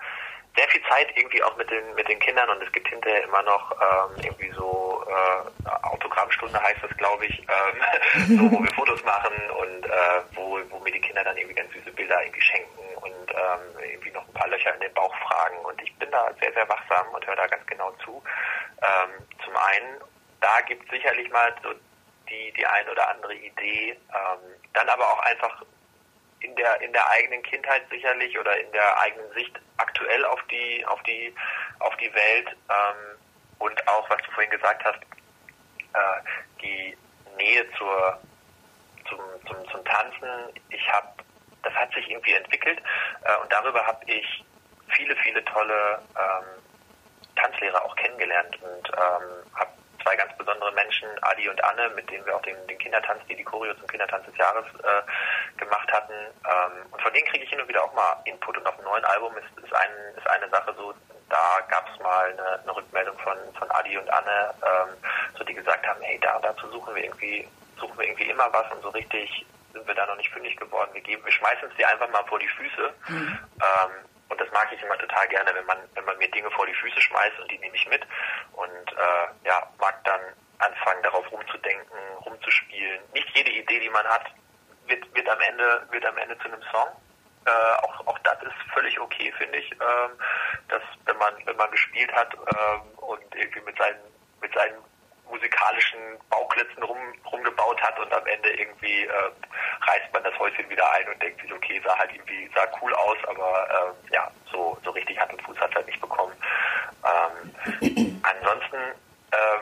sehr 0.57 0.69
viel 0.69 0.83
Zeit 0.89 1.09
irgendwie 1.17 1.43
auch 1.43 1.57
mit 1.57 1.71
den 1.71 1.95
mit 1.95 2.09
den 2.09 2.19
Kindern 2.21 2.49
und 2.51 2.63
es 2.63 2.71
gibt 2.73 2.89
hinterher 2.89 3.25
immer 3.25 3.43
noch 3.43 3.73
ähm, 3.73 4.25
irgendwie 4.25 4.51
so 4.53 5.05
äh, 5.09 5.69
Autogrammstunde 5.83 6.61
heißt 6.61 6.83
das 6.83 6.97
glaube 6.97 7.27
ich, 7.27 7.41
ähm, 7.41 8.39
so, 8.39 8.53
wo 8.53 8.63
wir 8.63 8.71
Fotos 8.73 9.03
machen 9.05 9.35
und 9.59 9.87
äh, 9.87 10.21
wo, 10.35 10.61
wo 10.71 10.79
mir 10.81 10.93
die 10.93 11.01
Kinder 11.01 11.25
dann 11.25 11.37
irgendwie 11.37 11.55
ganz 11.55 11.73
süße 11.73 11.91
Bilder 11.93 12.23
irgendwie 12.23 12.41
schenken 12.41 12.95
und 13.01 13.31
ähm, 13.31 13.83
irgendwie 13.83 14.11
noch 14.11 14.27
ein 14.27 14.35
paar 14.35 14.49
Löcher 14.49 14.75
in 14.75 14.81
den 14.81 14.95
Bauch 14.95 15.15
fragen 15.29 15.59
und 15.65 15.81
ich 15.83 15.95
bin 15.97 16.11
da 16.11 16.31
sehr, 16.41 16.53
sehr 16.53 16.69
wachsam 16.69 17.07
und 17.13 17.27
höre 17.27 17.37
da 17.37 17.47
ganz 17.47 17.67
genau 17.67 17.91
zu. 18.05 18.23
Ähm, 18.83 19.11
zum 19.45 19.57
einen, 19.57 20.01
da 20.41 20.61
gibt 20.67 20.89
sicherlich 20.91 21.31
mal 21.31 21.55
so 21.63 21.71
die, 22.29 22.53
die 22.57 22.67
ein 22.67 22.89
oder 22.89 23.09
andere 23.11 23.35
Idee, 23.35 23.91
ähm, 23.91 24.39
dann 24.73 24.89
aber 24.89 25.05
auch 25.05 25.21
einfach 25.21 25.63
in 26.45 26.55
der 26.57 26.81
in 26.81 26.93
der 26.93 27.09
eigenen 27.11 27.43
Kindheit 27.43 27.83
sicherlich 27.91 28.39
oder 28.39 28.57
in 28.59 28.71
der 28.73 29.01
eigenen 29.01 29.33
Sicht 29.33 29.59
aktuell 29.79 30.25
auf 30.27 30.41
die 30.51 30.85
auf 30.87 31.03
die 31.05 31.35
auf 31.81 31.97
die 31.97 32.13
Welt 32.15 32.49
ähm, 32.69 33.19
und 33.59 33.89
auch 33.89 34.09
was 34.11 34.19
du 34.23 34.31
vorhin 34.33 34.51
gesagt 34.51 34.85
hast 34.85 35.01
äh, 35.95 36.61
die 36.63 36.97
Nähe 37.37 37.65
zur 37.79 38.21
zum, 39.09 39.21
zum, 39.47 39.69
zum 39.71 39.85
Tanzen. 39.85 40.29
Ich 40.71 40.93
habe 40.93 41.09
das 41.63 41.73
hat 41.75 41.93
sich 41.95 42.11
irgendwie 42.11 42.35
entwickelt 42.35 42.81
äh, 43.25 43.37
und 43.43 43.51
darüber 43.51 43.87
habe 43.87 44.05
ich 44.07 44.45
viele 44.89 45.17
viele 45.17 45.45
tolle 45.47 46.03
ähm, 46.17 46.63
Tanzlehrer 47.37 47.83
auch 47.85 47.97
kennengelernt 47.97 48.57
und 48.63 48.89
ähm, 48.89 49.51
habe 49.55 49.71
zwei 50.05 50.17
ganz 50.17 50.37
besondere 50.37 50.71
Menschen, 50.73 51.09
Adi 51.23 51.49
und 51.49 51.63
Anne, 51.65 51.89
mit 51.97 52.09
denen 52.11 52.25
wir 52.27 52.37
auch 52.37 52.43
den, 52.43 52.55
den 52.69 52.79
Kindertanz, 52.79 53.21
die 53.29 53.37
die 53.37 53.45
Choreo 53.45 53.75
zum 53.75 53.89
Kindertanz 53.89 54.27
des 54.27 54.37
Jahres 54.37 54.65
äh, 54.83 55.03
gemacht 55.59 55.91
hatten. 55.93 56.13
Ähm, 56.13 56.87
und 56.91 57.03
von 57.03 57.13
denen 57.13 57.27
kriege 57.27 57.45
ich 57.45 57.51
hin 57.51 57.61
und 57.61 57.69
wieder 57.69 57.85
auch 57.85 57.93
mal 57.95 58.17
Input. 58.25 58.57
Und 58.59 58.67
auf 58.67 58.77
dem 58.77 58.85
neuen 58.85 59.05
Album 59.05 59.33
ist, 59.37 59.65
ist, 59.65 59.75
ein, 59.75 59.91
ist 60.17 60.29
eine 60.29 60.49
Sache 60.49 60.75
so, 60.77 60.95
da 61.29 61.59
gab 61.69 61.89
es 61.93 62.01
mal 62.01 62.31
eine, 62.31 62.61
eine, 62.63 62.77
Rückmeldung 62.77 63.19
von, 63.19 63.37
von 63.59 63.71
Adi 63.71 63.97
und 63.99 64.09
Anne, 64.11 64.55
ähm, 64.63 64.97
so 65.37 65.45
die 65.45 65.55
gesagt 65.55 65.87
haben, 65.87 66.01
hey, 66.03 66.19
da 66.21 66.39
dazu 66.41 66.69
suchen 66.71 66.95
wir 66.95 67.05
irgendwie, 67.05 67.49
suchen 67.79 67.99
wir 67.99 68.07
irgendwie 68.07 68.31
immer 68.31 68.53
was 68.53 68.71
und 68.73 68.83
so 68.83 68.91
richtig 68.91 69.47
sind 69.73 69.87
wir 69.87 69.95
da 69.95 70.07
noch 70.07 70.17
nicht 70.17 70.31
fündig 70.31 70.57
geworden. 70.57 70.91
Wir 70.93 71.03
geben, 71.03 71.25
wir 71.25 71.33
schmeißen 71.33 71.69
es 71.69 71.77
dir 71.77 71.89
einfach 71.89 72.09
mal 72.11 72.25
vor 72.25 72.39
die 72.39 72.49
Füße. 72.49 72.95
Mhm. 73.09 73.39
Ähm, 73.61 73.91
und 74.29 74.41
das 74.41 74.51
mag 74.53 74.73
ich 74.73 74.83
immer 74.83 74.97
total 74.99 75.29
gerne, 75.29 75.51
wenn 75.55 75.67
man, 75.67 75.79
wenn 75.95 76.05
man 76.05 76.17
mir 76.19 76.31
Dinge 76.31 76.51
vor 76.53 76.67
die 76.67 76.75
Füße 76.75 77.01
schmeißt 77.01 77.39
und 77.41 77.51
die 77.51 77.59
nehme 77.59 77.77
ich 77.77 77.89
mit 77.89 78.03
und 78.53 78.93
äh, 78.93 79.47
ja, 79.47 79.69
mag 79.79 80.03
dann 80.05 80.21
anfangen, 80.59 81.03
darauf 81.03 81.31
rumzudenken, 81.31 81.99
rumzuspielen. 82.25 83.01
Nicht 83.13 83.29
jede 83.37 83.51
Idee, 83.51 83.81
die 83.81 83.91
man 83.91 84.07
hat, 84.07 84.25
wird, 84.87 85.15
wird 85.15 85.29
am 85.29 85.41
Ende, 85.41 85.87
wird 85.91 86.05
am 86.07 86.19
Ende 86.19 86.37
zu 86.39 86.45
einem 86.45 86.63
Song. 86.71 86.89
Äh, 87.47 87.85
auch, 87.85 88.07
auch 88.07 88.19
das 88.21 88.43
ist 88.43 88.73
völlig 88.73 88.99
okay, 88.99 89.33
finde 89.37 89.59
ich, 89.59 89.71
ähm, 89.73 90.11
dass 90.69 90.83
wenn 91.05 91.17
man, 91.19 91.35
wenn 91.45 91.57
man 91.57 91.71
gespielt 91.71 92.11
hat 92.13 92.33
ähm, 92.35 92.81
und 92.97 93.23
irgendwie 93.35 93.61
mit 93.61 93.77
seinen, 93.77 94.01
mit 94.41 94.53
seinen 94.55 94.77
musikalischen 95.31 95.99
Bauklötzen 96.31 96.83
rum, 96.83 96.99
rumgebaut 97.31 97.81
hat 97.83 97.99
und 97.99 98.13
am 98.13 98.27
Ende 98.27 98.51
irgendwie 98.51 99.05
äh, 99.05 99.31
reißt 99.83 100.13
man 100.13 100.25
das 100.25 100.39
Häuschen 100.39 100.69
wieder 100.71 100.91
ein 100.93 101.09
und 101.09 101.23
denkt 101.23 101.41
sich, 101.43 101.53
okay, 101.53 101.81
sah 101.85 101.99
halt 101.99 102.13
irgendwie, 102.15 102.51
sah 102.55 102.67
cool 102.81 102.95
aus, 102.95 103.19
aber 103.27 103.69
äh, 103.71 104.15
ja, 104.15 104.31
so, 104.51 104.79
so 104.85 104.91
richtig 104.91 105.19
Hand 105.19 105.33
und 105.33 105.43
Fuß 105.43 105.59
hat 105.59 105.71
es 105.71 105.77
halt 105.77 105.87
nicht 105.87 106.01
bekommen. 106.01 106.33
Ähm, 107.05 108.23
ansonsten 108.23 108.77
ähm, 109.33 109.61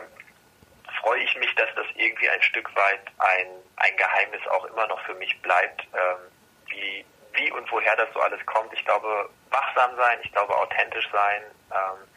freue 1.02 1.22
ich 1.22 1.36
mich, 1.36 1.54
dass 1.56 1.68
das 1.74 1.86
irgendwie 1.96 2.28
ein 2.28 2.42
Stück 2.42 2.74
weit 2.76 3.00
ein, 3.18 3.48
ein 3.76 3.96
Geheimnis 3.96 4.40
auch 4.48 4.64
immer 4.66 4.86
noch 4.86 5.00
für 5.04 5.14
mich 5.14 5.40
bleibt, 5.42 5.82
ähm, 5.92 6.18
wie, 6.68 7.04
wie 7.34 7.52
und 7.52 7.70
woher 7.70 7.96
das 7.96 8.08
so 8.14 8.20
alles 8.20 8.44
kommt. 8.46 8.72
Ich 8.72 8.84
glaube, 8.84 9.28
wachsam 9.50 9.96
sein, 9.96 10.18
ich 10.22 10.32
glaube, 10.32 10.56
authentisch 10.56 11.08
sein, 11.12 11.42
ähm, 11.72 12.08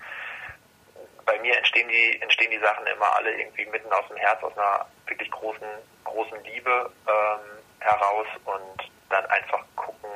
bei 1.25 1.39
mir 1.39 1.57
entstehen 1.57 1.89
die, 1.89 2.21
entstehen 2.21 2.51
die 2.51 2.59
Sachen 2.59 2.85
immer 2.85 3.15
alle 3.15 3.31
irgendwie 3.31 3.65
mitten 3.65 3.91
aus 3.91 4.07
dem 4.07 4.17
Herz, 4.17 4.41
aus 4.43 4.55
einer 4.57 4.85
wirklich 5.07 5.31
großen, 5.31 5.67
großen 6.03 6.43
Liebe 6.43 6.91
ähm, 7.07 7.63
heraus 7.79 8.27
und 8.45 8.91
dann 9.09 9.25
einfach 9.25 9.63
gucken, 9.75 10.09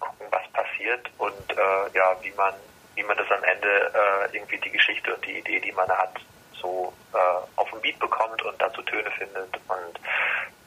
gucken, 0.00 0.26
was 0.30 0.48
passiert 0.52 1.10
und 1.18 1.52
äh, 1.52 1.90
ja, 1.92 2.16
wie 2.22 2.32
man, 2.32 2.54
wie 2.94 3.02
man 3.02 3.16
das 3.18 3.30
am 3.30 3.44
Ende 3.44 3.92
äh, 3.94 4.36
irgendwie 4.36 4.58
die 4.58 4.70
Geschichte 4.70 5.14
und 5.14 5.24
die 5.26 5.38
Idee, 5.38 5.60
die 5.60 5.72
man 5.72 5.88
hat, 5.88 6.14
so 6.54 6.94
äh, 7.14 7.18
auf 7.56 7.70
den 7.70 7.80
Beat 7.80 7.98
bekommt 7.98 8.42
und 8.42 8.60
dazu 8.60 8.82
Töne 8.82 9.10
findet 9.12 9.54
und 9.68 10.00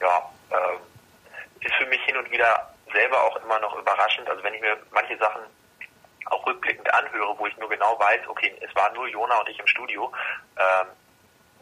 ja, 0.00 0.30
äh, 0.50 1.66
ist 1.66 1.74
für 1.74 1.86
mich 1.86 2.02
hin 2.04 2.16
und 2.16 2.30
wieder 2.30 2.68
selber 2.92 3.22
auch 3.24 3.36
immer 3.36 3.58
noch 3.60 3.76
überraschend. 3.76 4.28
Also 4.28 4.42
wenn 4.42 4.54
ich 4.54 4.60
mir 4.60 4.76
manche 4.90 5.16
Sachen 5.18 5.42
auch 6.26 6.46
rückblickend 6.46 6.92
anhöre, 6.92 7.38
wo 7.38 7.46
ich 7.46 7.56
nur 7.56 7.68
genau 7.68 7.98
weiß, 7.98 8.26
okay, 8.28 8.54
es 8.60 8.74
war 8.74 8.92
nur 8.92 9.08
Jona 9.08 9.38
und 9.38 9.48
ich 9.48 9.58
im 9.58 9.66
Studio, 9.66 10.12
ähm, 10.56 10.88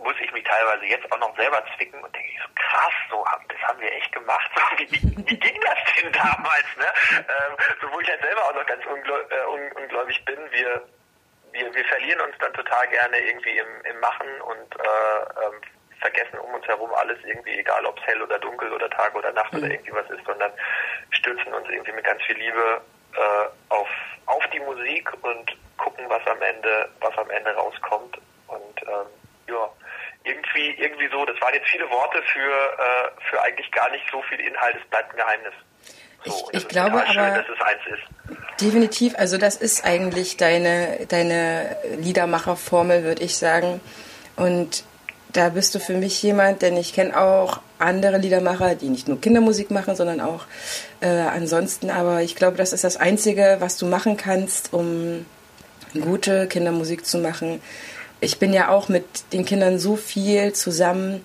muss 0.03 0.15
ich 0.21 0.33
mich 0.33 0.45
teilweise 0.45 0.87
jetzt 0.87 1.11
auch 1.13 1.19
noch 1.19 1.37
selber 1.37 1.63
zwicken 1.77 2.03
und 2.03 2.15
denke 2.15 2.29
ich 2.33 2.41
so, 2.41 2.49
krass, 2.55 2.93
so 3.11 3.25
das 3.49 3.69
haben 3.69 3.81
wir 3.81 3.93
echt 3.93 4.13
gemacht. 4.13 4.51
So, 4.55 4.79
wie, 4.79 5.29
wie 5.29 5.39
ging 5.39 5.61
das 5.61 5.79
denn 5.97 6.13
damals? 6.13 6.67
Ne? 6.79 6.87
Ähm, 7.19 7.57
so 7.81 7.93
wo 7.93 8.01
ich 8.01 8.09
halt 8.09 8.23
selber 8.23 8.45
auch 8.45 8.55
noch 8.55 8.67
ganz 8.67 8.85
ungläubig, 8.87 9.31
äh, 9.31 9.47
un, 9.47 9.73
ungläubig 9.83 10.25
bin, 10.25 10.39
wir, 10.51 10.83
wir, 11.53 11.75
wir 11.75 11.85
verlieren 11.85 12.21
uns 12.21 12.35
dann 12.39 12.53
total 12.55 12.87
gerne 12.89 13.19
irgendwie 13.19 13.59
im, 13.59 13.85
im 13.85 14.01
Machen 14.01 14.29
und 14.43 14.77
äh, 14.77 15.47
ähm, 15.47 15.61
vergessen 16.01 16.39
um 16.39 16.55
uns 16.55 16.67
herum 16.67 16.93
alles 16.95 17.19
irgendwie, 17.25 17.59
egal 17.59 17.85
ob 17.85 17.99
es 17.99 18.07
hell 18.07 18.23
oder 18.23 18.39
dunkel 18.39 18.73
oder 18.73 18.89
Tag 18.91 19.15
oder 19.15 19.33
Nacht 19.33 19.53
mhm. 19.53 19.61
oder 19.61 19.71
irgendwie 19.71 19.93
was 19.93 20.11
ist, 20.11 20.25
sondern 20.25 20.53
stürzen 21.11 21.53
uns 21.53 21.69
irgendwie 21.69 21.93
mit 21.93 22.05
ganz 22.05 22.23
viel 22.23 22.37
Liebe 22.37 22.81
äh, 23.15 23.49
auf, 23.69 23.89
auf 24.27 24.47
die 24.53 24.61
Musik 24.61 25.13
und 25.23 25.57
gucken, 25.79 26.05
was 26.09 26.27
am 26.27 26.41
Ende, 26.43 26.89
was 27.01 27.17
am 27.19 27.31
Ende 27.31 27.51
rauskommt. 27.55 28.19
Und 28.49 28.83
ähm, 28.83 29.07
ja, 29.49 29.69
irgendwie, 30.25 30.71
irgendwie 30.79 31.09
so, 31.09 31.25
das 31.25 31.41
waren 31.41 31.55
jetzt 31.55 31.69
viele 31.69 31.89
Worte 31.91 32.23
für, 32.23 32.53
äh, 32.79 33.23
für 33.29 33.43
eigentlich 33.43 33.71
gar 33.73 33.91
nicht 33.91 34.05
so 34.11 34.23
viel 34.23 34.41
Inhalt, 34.41 34.77
es 34.77 34.89
bleibt 34.91 35.13
ein 35.13 35.17
Geheimnis. 35.17 35.55
So, 36.25 36.33
ich, 36.53 36.61
ich 36.61 36.69
glaube 36.69 37.03
schön, 37.09 37.19
aber 37.19 37.45
definitiv, 38.61 39.15
also 39.17 39.39
das 39.39 39.57
ist 39.57 39.85
eigentlich 39.85 40.37
deine, 40.37 41.07
deine 41.09 41.77
Liedermacherformel, 41.99 43.05
würde 43.05 43.23
ich 43.23 43.37
sagen. 43.37 43.81
Und 44.37 44.85
da 45.33 45.51
bist 45.51 45.75
du 45.75 45.79
für 45.79 45.95
mich 45.95 46.23
jemand, 46.23 46.63
denn 46.63 46.77
ich 46.77 46.93
kenne 46.93 47.19
auch 47.19 47.61
andere 47.79 48.19
Liedermacher, 48.19 48.75
die 48.75 48.89
nicht 48.89 49.09
nur 49.09 49.21
Kindermusik 49.21 49.71
machen, 49.71 49.97
sondern 49.97 50.21
auch 50.21 50.45
äh, 51.01 51.07
ansonsten. 51.09 51.91
Aber 51.91 52.23
ich 52.23 52.37
glaube, 52.37 52.57
das 52.57 52.73
ist 52.73 52.85
das 52.85 52.97
Einzige, 52.97 53.57
was 53.61 53.77
du 53.79 53.87
machen 53.87 54.17
kannst, 54.17 54.73
um 54.73 55.25
gute 55.95 56.47
Kindermusik 56.47 57.07
zu 57.07 57.19
machen. 57.19 57.61
Ich 58.21 58.39
bin 58.39 58.53
ja 58.53 58.69
auch 58.69 58.89
mit 58.89 59.05
den 59.33 59.45
Kindern 59.45 59.79
so 59.79 59.97
viel 59.97 60.53
zusammen, 60.53 61.25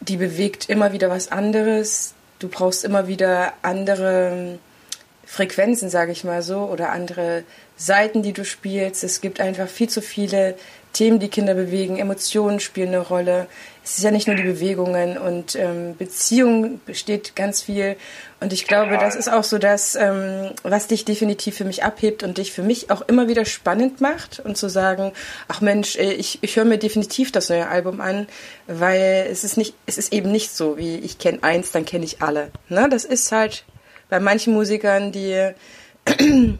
die 0.00 0.16
bewegt 0.16 0.68
immer 0.68 0.92
wieder 0.92 1.10
was 1.10 1.32
anderes. 1.32 2.14
Du 2.40 2.48
brauchst 2.48 2.84
immer 2.84 3.06
wieder 3.06 3.52
andere 3.62 4.58
Frequenzen, 5.24 5.90
sage 5.90 6.10
ich 6.10 6.24
mal 6.24 6.42
so, 6.42 6.62
oder 6.62 6.90
andere 6.90 7.44
Seiten, 7.76 8.22
die 8.22 8.32
du 8.32 8.44
spielst. 8.44 9.04
Es 9.04 9.20
gibt 9.20 9.40
einfach 9.40 9.68
viel 9.68 9.88
zu 9.88 10.02
viele 10.02 10.56
Themen, 10.92 11.20
die 11.20 11.28
Kinder 11.28 11.54
bewegen. 11.54 11.98
Emotionen 11.98 12.58
spielen 12.58 12.88
eine 12.88 13.00
Rolle. 13.00 13.46
Es 13.82 13.96
ist 13.96 14.04
ja 14.04 14.10
nicht 14.10 14.26
nur 14.26 14.36
die 14.36 14.42
Bewegungen 14.42 15.16
und 15.16 15.56
ähm, 15.56 15.96
Beziehung 15.96 16.80
besteht 16.84 17.34
ganz 17.34 17.62
viel. 17.62 17.96
Und 18.38 18.52
ich 18.52 18.66
glaube, 18.66 18.98
das 18.98 19.14
ist 19.16 19.32
auch 19.32 19.44
so 19.44 19.58
das, 19.58 19.96
ähm, 19.96 20.50
was 20.62 20.86
dich 20.86 21.04
definitiv 21.04 21.56
für 21.56 21.64
mich 21.64 21.82
abhebt 21.82 22.22
und 22.22 22.38
dich 22.38 22.52
für 22.52 22.62
mich 22.62 22.90
auch 22.90 23.02
immer 23.02 23.28
wieder 23.28 23.44
spannend 23.44 24.00
macht 24.00 24.40
und 24.40 24.56
zu 24.56 24.68
sagen, 24.68 25.12
ach 25.48 25.60
Mensch, 25.60 25.96
äh, 25.96 26.12
ich, 26.12 26.38
ich 26.42 26.56
höre 26.56 26.66
mir 26.66 26.78
definitiv 26.78 27.32
das 27.32 27.48
neue 27.48 27.68
Album 27.68 28.00
an, 28.00 28.26
weil 28.66 29.26
es 29.30 29.44
ist 29.44 29.56
nicht, 29.56 29.74
es 29.86 29.96
ist 29.96 30.12
eben 30.12 30.30
nicht 30.30 30.54
so, 30.54 30.76
wie 30.76 30.96
ich 30.98 31.18
kenne 31.18 31.42
eins, 31.42 31.72
dann 31.72 31.84
kenne 31.84 32.04
ich 32.04 32.22
alle. 32.22 32.50
Ne? 32.68 32.88
Das 32.90 33.04
ist 33.04 33.32
halt 33.32 33.64
bei 34.10 34.20
manchen 34.20 34.52
Musikern, 34.52 35.10
die 35.12 35.52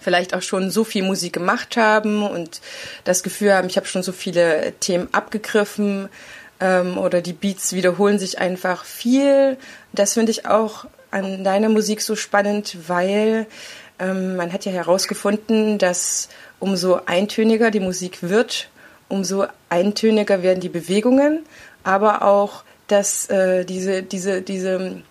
vielleicht 0.00 0.34
auch 0.34 0.42
schon 0.42 0.70
so 0.70 0.84
viel 0.84 1.02
Musik 1.02 1.32
gemacht 1.32 1.76
haben 1.76 2.22
und 2.22 2.60
das 3.04 3.22
Gefühl 3.22 3.54
haben, 3.54 3.68
ich 3.68 3.76
habe 3.76 3.86
schon 3.86 4.02
so 4.02 4.12
viele 4.12 4.72
Themen 4.80 5.08
abgegriffen 5.12 6.08
ähm, 6.60 6.98
oder 6.98 7.20
die 7.20 7.32
Beats 7.32 7.72
wiederholen 7.72 8.18
sich 8.18 8.38
einfach 8.38 8.84
viel. 8.84 9.56
Das 9.92 10.14
finde 10.14 10.30
ich 10.30 10.46
auch 10.46 10.86
an 11.10 11.42
deiner 11.44 11.68
Musik 11.68 12.02
so 12.02 12.14
spannend, 12.14 12.76
weil 12.86 13.46
ähm, 13.98 14.36
man 14.36 14.52
hat 14.52 14.64
ja 14.64 14.72
herausgefunden, 14.72 15.78
dass 15.78 16.28
umso 16.58 17.00
eintöniger 17.06 17.70
die 17.70 17.80
Musik 17.80 18.18
wird, 18.22 18.68
umso 19.08 19.46
eintöniger 19.68 20.42
werden 20.42 20.60
die 20.60 20.68
Bewegungen, 20.68 21.40
aber 21.82 22.22
auch, 22.22 22.62
dass 22.86 23.28
äh, 23.30 23.64
diese, 23.64 24.02
diese, 24.02 24.42
diese 24.42 25.02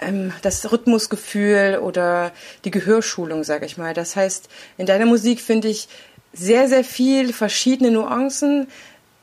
ähm, 0.00 0.32
das 0.42 0.70
Rhythmusgefühl 0.70 1.78
oder 1.82 2.32
die 2.64 2.70
Gehörschulung, 2.70 3.44
sage 3.44 3.66
ich 3.66 3.78
mal. 3.78 3.94
Das 3.94 4.16
heißt, 4.16 4.48
in 4.78 4.86
deiner 4.86 5.06
Musik 5.06 5.40
finde 5.40 5.68
ich 5.68 5.88
sehr, 6.32 6.68
sehr 6.68 6.84
viel 6.84 7.32
verschiedene 7.32 7.90
Nuancen 7.90 8.68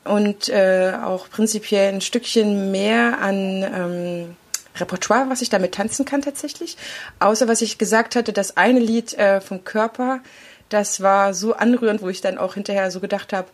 und 0.04 0.48
äh, 0.48 0.94
auch 1.02 1.28
prinzipiell 1.28 1.92
ein 1.92 2.00
Stückchen 2.00 2.70
mehr 2.70 3.18
an 3.20 3.62
ähm, 3.62 4.36
Repertoire, 4.76 5.28
was 5.28 5.42
ich 5.42 5.50
damit 5.50 5.74
tanzen 5.74 6.04
kann 6.04 6.22
tatsächlich. 6.22 6.76
Außer 7.18 7.48
was 7.48 7.60
ich 7.62 7.78
gesagt 7.78 8.16
hatte, 8.16 8.32
das 8.32 8.56
eine 8.56 8.80
Lied 8.80 9.14
äh, 9.14 9.40
vom 9.40 9.64
Körper, 9.64 10.20
das 10.68 11.02
war 11.02 11.34
so 11.34 11.54
anrührend, 11.54 12.02
wo 12.02 12.08
ich 12.08 12.20
dann 12.20 12.38
auch 12.38 12.54
hinterher 12.54 12.90
so 12.90 13.00
gedacht 13.00 13.32
habe, 13.32 13.48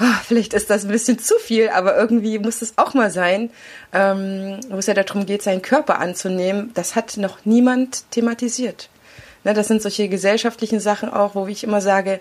oh, 0.00 0.14
vielleicht 0.24 0.52
ist 0.52 0.68
das 0.68 0.84
ein 0.84 0.90
bisschen 0.90 1.18
zu 1.18 1.34
viel, 1.38 1.68
aber 1.70 1.96
irgendwie 1.96 2.38
muss 2.38 2.62
es 2.62 2.76
auch 2.76 2.94
mal 2.94 3.10
sein, 3.10 3.50
ähm, 3.92 4.60
wo 4.68 4.76
es 4.78 4.86
ja 4.86 4.94
darum 4.94 5.26
geht, 5.26 5.42
seinen 5.42 5.62
Körper 5.62 5.98
anzunehmen. 6.00 6.72
Das 6.74 6.94
hat 6.94 7.16
noch 7.16 7.44
niemand 7.44 8.10
thematisiert. 8.10 8.90
Ne, 9.44 9.54
das 9.54 9.68
sind 9.68 9.80
solche 9.80 10.08
gesellschaftlichen 10.08 10.80
Sachen 10.80 11.08
auch, 11.08 11.36
wo 11.36 11.46
ich 11.46 11.62
immer 11.62 11.80
sage, 11.80 12.20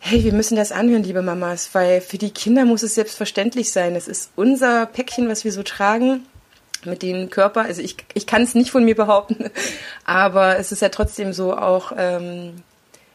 hey, 0.00 0.24
wir 0.24 0.32
müssen 0.32 0.56
das 0.56 0.72
anhören, 0.72 1.02
liebe 1.02 1.22
Mamas, 1.22 1.70
weil 1.72 2.00
für 2.00 2.18
die 2.18 2.30
Kinder 2.30 2.64
muss 2.64 2.82
es 2.82 2.94
selbstverständlich 2.94 3.72
sein. 3.72 3.96
Es 3.96 4.08
ist 4.08 4.30
unser 4.36 4.86
Päckchen, 4.86 5.28
was 5.28 5.44
wir 5.44 5.52
so 5.52 5.62
tragen 5.62 6.26
mit 6.84 7.02
dem 7.02 7.30
Körper. 7.30 7.62
Also 7.62 7.82
ich, 7.82 7.96
ich 8.14 8.26
kann 8.26 8.42
es 8.42 8.54
nicht 8.54 8.70
von 8.70 8.84
mir 8.84 8.94
behaupten, 8.94 9.50
aber 10.04 10.58
es 10.58 10.72
ist 10.72 10.82
ja 10.82 10.88
trotzdem 10.88 11.32
so 11.32 11.56
auch 11.56 11.92
ähm, 11.96 12.62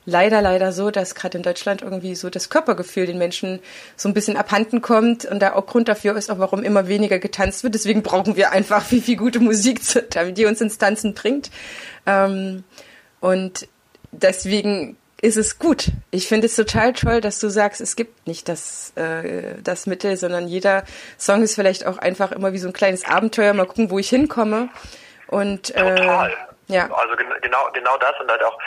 leider, 0.06 0.42
leider 0.42 0.74
so, 0.74 0.92
dass 0.92 1.16
gerade 1.16 1.38
in 1.38 1.44
Deutschland 1.44 1.82
irgendwie 1.82 2.16
so 2.16 2.30
das 2.30 2.50
Körpergefühl 2.50 3.06
den 3.06 3.18
Menschen 3.18 3.60
so 3.96 4.10
ein 4.10 4.14
bisschen 4.14 4.38
abhanden 4.38 4.82
kommt 4.82 5.26
und 5.26 5.40
da 5.40 5.54
auch 5.54 5.66
Grund 5.66 5.88
dafür 5.88 6.16
ist, 6.18 6.30
auch 6.30 6.40
warum 6.40 6.64
immer 6.64 6.88
weniger 6.88 7.20
getanzt 7.20 7.64
wird. 7.64 7.76
Deswegen 7.76 8.04
brauchen 8.04 8.36
wir 8.36 8.52
einfach 8.52 8.84
viel, 8.86 9.02
viel 9.02 9.18
gute 9.18 9.40
Musik, 9.40 9.80
die 10.36 10.46
uns 10.46 10.62
ins 10.62 10.78
Tanzen 10.78 11.14
bringt. 11.14 11.50
Ähm, 12.06 12.64
und 13.22 13.68
deswegen 14.12 14.98
ist 15.24 15.38
es 15.38 15.58
gut. 15.58 15.88
Ich 16.12 16.28
finde 16.28 16.48
es 16.48 16.56
total 16.56 16.92
toll, 16.92 17.22
dass 17.22 17.40
du 17.40 17.48
sagst, 17.48 17.80
es 17.80 17.96
gibt 17.96 18.28
nicht 18.28 18.50
das, 18.50 18.92
äh, 18.98 19.56
das 19.64 19.88
Mittel, 19.88 20.18
sondern 20.18 20.50
jeder 20.50 20.84
Song 21.18 21.42
ist 21.44 21.56
vielleicht 21.56 21.88
auch 21.88 21.98
einfach 21.98 22.34
immer 22.34 22.52
wie 22.52 22.58
so 22.58 22.68
ein 22.68 22.74
kleines 22.74 23.06
Abenteuer. 23.06 23.54
Mal 23.54 23.66
gucken, 23.66 23.90
wo 23.90 24.00
ich 24.00 24.10
hinkomme. 24.10 24.68
Und, 25.28 25.74
äh, 25.76 25.96
Total. 25.96 26.34
Ja. 26.68 26.92
Also 26.92 27.16
genau, 27.42 27.70
genau 27.74 27.98
das 27.98 28.20
und 28.20 28.30
halt 28.30 28.44
auch 28.44 28.60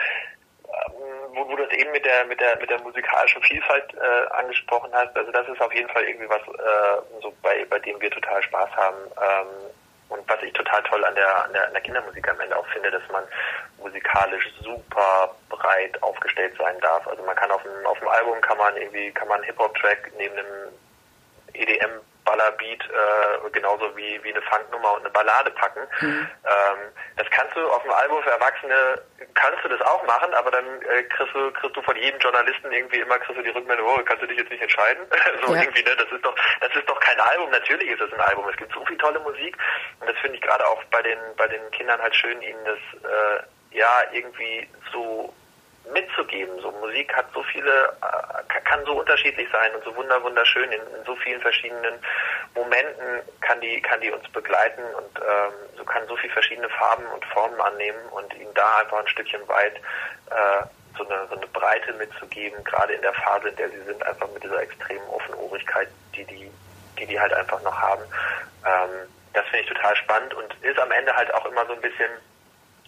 wo, 1.35 1.47
wo 1.47 1.57
du 1.57 1.63
das 1.63 1.73
eben 1.75 1.93
mit 1.93 2.05
der 2.07 2.25
mit 2.25 2.41
der 2.41 2.59
mit 2.59 2.71
der 2.71 2.81
musikalischen 2.81 3.43
Vielfalt 3.43 3.93
äh, 3.95 4.35
angesprochen 4.37 4.91
hast, 4.93 5.15
also 5.15 5.31
das 5.33 5.47
ist 5.49 5.61
auf 5.61 5.75
jeden 5.75 5.89
Fall 5.91 6.05
irgendwie 6.05 6.29
was, 6.29 6.41
äh, 6.41 7.21
so 7.21 7.35
bei 7.43 7.67
bei 7.69 7.79
dem 7.81 8.01
wir 8.01 8.11
total 8.11 8.43
Spaß 8.43 8.71
haben. 8.71 8.97
Ähm, 9.21 9.47
und 10.09 10.29
was 10.29 10.43
ich 10.43 10.53
total 10.53 10.83
toll 10.85 11.05
an 11.05 11.15
der, 11.15 11.45
an 11.45 11.53
der, 11.53 11.67
an 11.67 11.73
der 11.73 11.83
Kindermusik 11.83 12.29
am 12.29 12.41
Ende 12.41 12.57
auch 12.57 12.67
finde, 12.69 12.91
dass 12.91 13.03
man 13.11 13.25
musikalisch 13.79 14.53
super 14.63 15.35
breit 15.49 16.01
aufgestellt 16.03 16.55
sein 16.59 16.79
darf. 16.81 17.07
Also 17.07 17.23
man 17.23 17.37
kann 17.37 17.51
auf 17.51 17.63
dem, 17.63 17.87
auf 17.87 17.99
dem 17.99 18.09
Album 18.09 18.41
kann 18.41 18.59
man 18.59 18.77
irgendwie, 18.77 19.11
kann 19.13 19.29
man 19.29 19.37
einen 19.39 19.47
Hip-Hop-Track 19.47 20.13
neben 20.19 20.37
einem 20.39 20.73
EDM 21.55 22.01
Ballerbeat 22.27 22.83
äh, 22.85 23.51
genauso 23.51 23.97
wie, 23.97 24.23
wie 24.23 24.33
eine 24.33 24.43
Funknummer 24.43 24.95
und 24.95 25.01
eine 25.01 25.11
Ballade 25.11 25.51
packen. 25.53 25.81
Mhm. 26.01 26.29
Ähm, 26.45 26.79
das 27.17 27.27
kannst 27.31 27.57
du 27.57 27.67
auf 27.71 27.83
dem 27.83 27.93
Album 27.93 28.23
für 28.23 28.31
Erwachsene, 28.31 29.01
kannst 29.35 29.65
du 29.65 29.69
das 29.69 29.81
auch 29.81 30.05
machen, 30.07 30.35
aber 30.35 30.51
dann 30.51 30.67
äh, 30.83 31.05
kriegst, 31.05 31.35
du, 31.35 31.51
kriegst 31.53 31.77
du 31.77 31.83
von 31.83 31.97
jedem 31.97 32.21
Journalisten 32.21 32.71
irgendwie 32.71 32.99
immer 32.99 33.19
kriegst 33.19 33.39
du 33.39 33.43
die 33.43 33.51
Rückmeldung, 33.51 33.87
oh, 33.87 34.03
kannst 34.05 34.23
du 34.23 34.27
dich 34.27 34.39
jetzt 34.39 34.51
nicht 34.51 34.63
entscheiden? 34.63 35.07
so 35.47 35.55
ja. 35.55 35.63
irgendwie, 35.63 35.83
ne? 35.83 35.97
Das 35.97 36.11
ist 36.13 36.25
doch, 36.25 36.35
das 36.61 36.75
ist 36.75 36.89
doch 36.89 37.01
kein 37.01 37.21
Album. 37.21 37.51
Natürlich 37.51 37.89
ist 37.89 38.03
es 38.03 38.13
ein 38.13 38.21
Album. 38.21 38.47
Es 38.49 38.57
gibt 38.57 38.75
so 38.75 38.85
viel 38.85 38.99
tolle 38.99 39.21
Musik 39.21 39.57
und 40.01 40.11
das 40.11 40.19
finde 40.19 40.37
ich 40.37 40.43
gerade 40.43 40.67
auch 40.67 40.83
bei 40.91 41.03
den, 41.03 41.19
bei 41.37 41.47
den 41.49 41.71
Kindern 41.71 42.03
halt 42.03 42.15
schön, 42.15 42.43
ihnen 42.43 42.65
das 42.65 43.11
äh, 43.11 43.79
ja 43.79 44.03
irgendwie 44.13 44.69
so 44.93 45.33
mitzugeben. 45.93 46.59
So 46.61 46.71
Musik 46.73 47.15
hat 47.15 47.27
so 47.33 47.43
viele, 47.45 47.97
äh, 48.03 48.61
kann 48.65 48.85
so 48.85 48.93
unterschiedlich 48.99 49.49
sein 49.53 49.75
und 49.75 49.85
so 49.85 49.95
wunder 49.97 50.23
wunderschön 50.23 50.71
in, 50.73 50.81
in, 50.81 51.05
so 51.05 51.15
vielen 51.17 51.41
verschiedenen 51.41 51.95
Momenten 52.55 53.23
kann 53.41 53.61
die 53.61 53.81
kann 53.81 54.01
die 54.01 54.11
uns 54.11 54.29
begleiten 54.31 54.83
und 54.97 55.21
ähm, 55.21 55.53
so 55.77 55.85
kann 55.85 56.07
so 56.09 56.17
viele 56.17 56.33
verschiedene 56.33 56.69
Farben 56.71 57.07
und 57.07 57.25
Formen 57.27 57.61
annehmen 57.61 57.99
und 58.11 58.35
ihnen 58.35 58.53
da 58.55 58.79
einfach 58.79 58.99
ein 58.99 59.09
Stückchen 59.09 59.47
weit 59.49 59.77
äh, 60.31 60.67
so 60.97 61.07
eine, 61.07 61.27
so 61.29 61.37
eine 61.37 61.47
Breite 61.49 61.93
mitzugeben, 61.95 62.63
gerade 62.65 62.95
in 62.95 63.03
der 63.03 63.13
Phase, 63.13 63.49
in 63.49 63.57
der 63.57 63.69
sie 63.71 63.83
sind, 63.83 64.03
einfach 64.07 64.29
mit 64.33 64.43
dieser 64.43 64.63
extremen 64.63 65.07
Offenohrigkeit, 65.09 65.89
die 66.15 66.25
die 66.25 66.51
die 66.99 67.07
die 67.07 67.21
halt 67.21 67.33
einfach 67.33 67.63
noch 67.63 67.77
haben. 67.77 68.03
Ähm, 68.65 69.09
das 69.35 69.45
finde 69.49 69.61
ich 69.61 69.69
total 69.69 69.95
spannend 69.97 70.35
und 70.35 70.55
ist 70.63 70.79
am 70.79 70.91
Ende 70.91 71.15
halt 71.15 71.33
auch 71.35 71.45
immer 71.45 71.67
so 71.67 71.75
ein 71.75 71.81
bisschen 71.81 72.11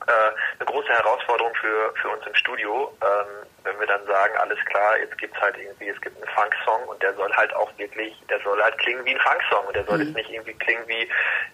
eine 0.06 0.66
große 0.66 0.88
Herausforderung 0.88 1.54
für, 1.54 1.92
für 2.00 2.08
uns 2.08 2.26
im 2.26 2.34
Studio, 2.34 2.92
ähm, 3.02 3.46
wenn 3.64 3.78
wir 3.80 3.86
dann 3.86 4.04
sagen, 4.06 4.36
alles 4.38 4.58
klar, 4.66 4.98
jetzt 4.98 5.16
gibt's 5.18 5.38
halt 5.40 5.56
irgendwie, 5.58 5.88
es 5.88 6.00
gibt 6.00 6.16
einen 6.16 6.34
Funk-Song 6.34 6.84
und 6.88 7.02
der 7.02 7.14
soll 7.14 7.30
halt 7.34 7.54
auch 7.54 7.70
wirklich, 7.76 8.14
der 8.30 8.40
soll 8.40 8.62
halt 8.62 8.78
klingen 8.78 9.04
wie 9.04 9.14
ein 9.14 9.20
Funk-Song 9.20 9.66
und 9.66 9.76
der 9.76 9.84
soll 9.84 9.98
mhm. 9.98 10.04
jetzt 10.04 10.16
nicht 10.16 10.30
irgendwie 10.30 10.54
klingen 10.54 10.86
wie, 10.86 11.08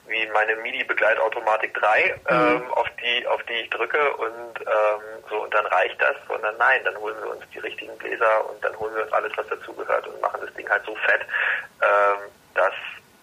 wie 0.07 0.27
meine 0.29 0.57
MIDI-Begleitautomatik 0.57 1.75
3, 1.75 2.15
mhm. 2.31 2.37
ähm, 2.37 2.73
auf 2.75 2.89
die, 3.03 3.27
auf 3.27 3.43
die 3.45 3.55
ich 3.55 3.71
drücke 3.71 4.17
und 4.17 4.61
ähm, 4.61 5.25
so 5.29 5.43
und 5.43 5.53
dann 5.55 5.67
reicht 5.67 6.01
das, 6.01 6.17
sondern 6.29 6.57
nein, 6.59 6.81
dann 6.85 6.97
holen 6.99 7.17
wir 7.23 7.31
uns 7.31 7.45
die 7.53 7.59
richtigen 7.59 7.97
Bläser 7.99 8.49
und 8.49 8.63
dann 8.65 8.79
holen 8.79 8.95
wir 8.95 9.03
uns 9.03 9.13
alles, 9.13 9.33
was 9.37 9.49
dazugehört 9.49 10.07
und 10.07 10.21
machen 10.21 10.41
das 10.45 10.55
Ding 10.55 10.69
halt 10.69 10.85
so 10.85 10.95
fett, 10.97 11.23
ähm, 11.83 12.31
dass 12.55 12.75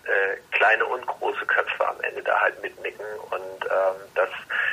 äh, 0.04 0.38
kleine 0.52 0.86
und 0.86 1.06
große 1.06 1.46
Köpfe 1.82 1.88
am 1.88 2.02
Ende 2.02 2.22
da 2.24 2.40
halt 2.40 2.62
mitnicken 2.62 3.06
und 3.32 3.66
ähm, 3.66 3.96
dass, 4.16 4.30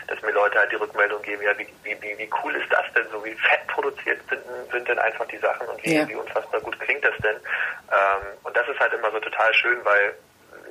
dass 0.07 0.23
mir 0.23 0.33
Leute 0.33 0.59
halt 0.59 0.71
die 0.73 0.77
Rückmeldung 0.77 1.23
geben, 1.23 1.43
ja, 1.43 1.57
wie, 1.59 1.69
wie, 1.83 1.97
wie 2.01 2.31
cool 2.43 2.55
ist 2.55 2.71
das 2.71 2.85
denn, 2.95 3.07
so 3.11 3.25
wie 3.25 3.35
fett 3.35 3.67
produziert 3.69 4.21
sind, 4.29 4.43
sind 4.71 4.89
denn 4.89 4.99
einfach 4.99 5.27
die 5.27 5.39
Sachen 5.39 5.67
und 5.69 5.83
wie, 5.85 5.97
ja. 5.97 6.09
wie 6.09 6.15
unfassbar 6.15 6.61
gut 6.61 6.79
klingt 6.81 7.05
das 7.05 7.17
denn. 7.19 7.37
Ähm, 7.37 8.23
und 8.43 8.57
das 8.57 8.69
ist 8.69 8.81
halt 8.81 8.93
immer 8.93 9.11
so 9.11 9.21
total 9.21 9.53
schön, 9.55 9.85
weil 9.85 10.15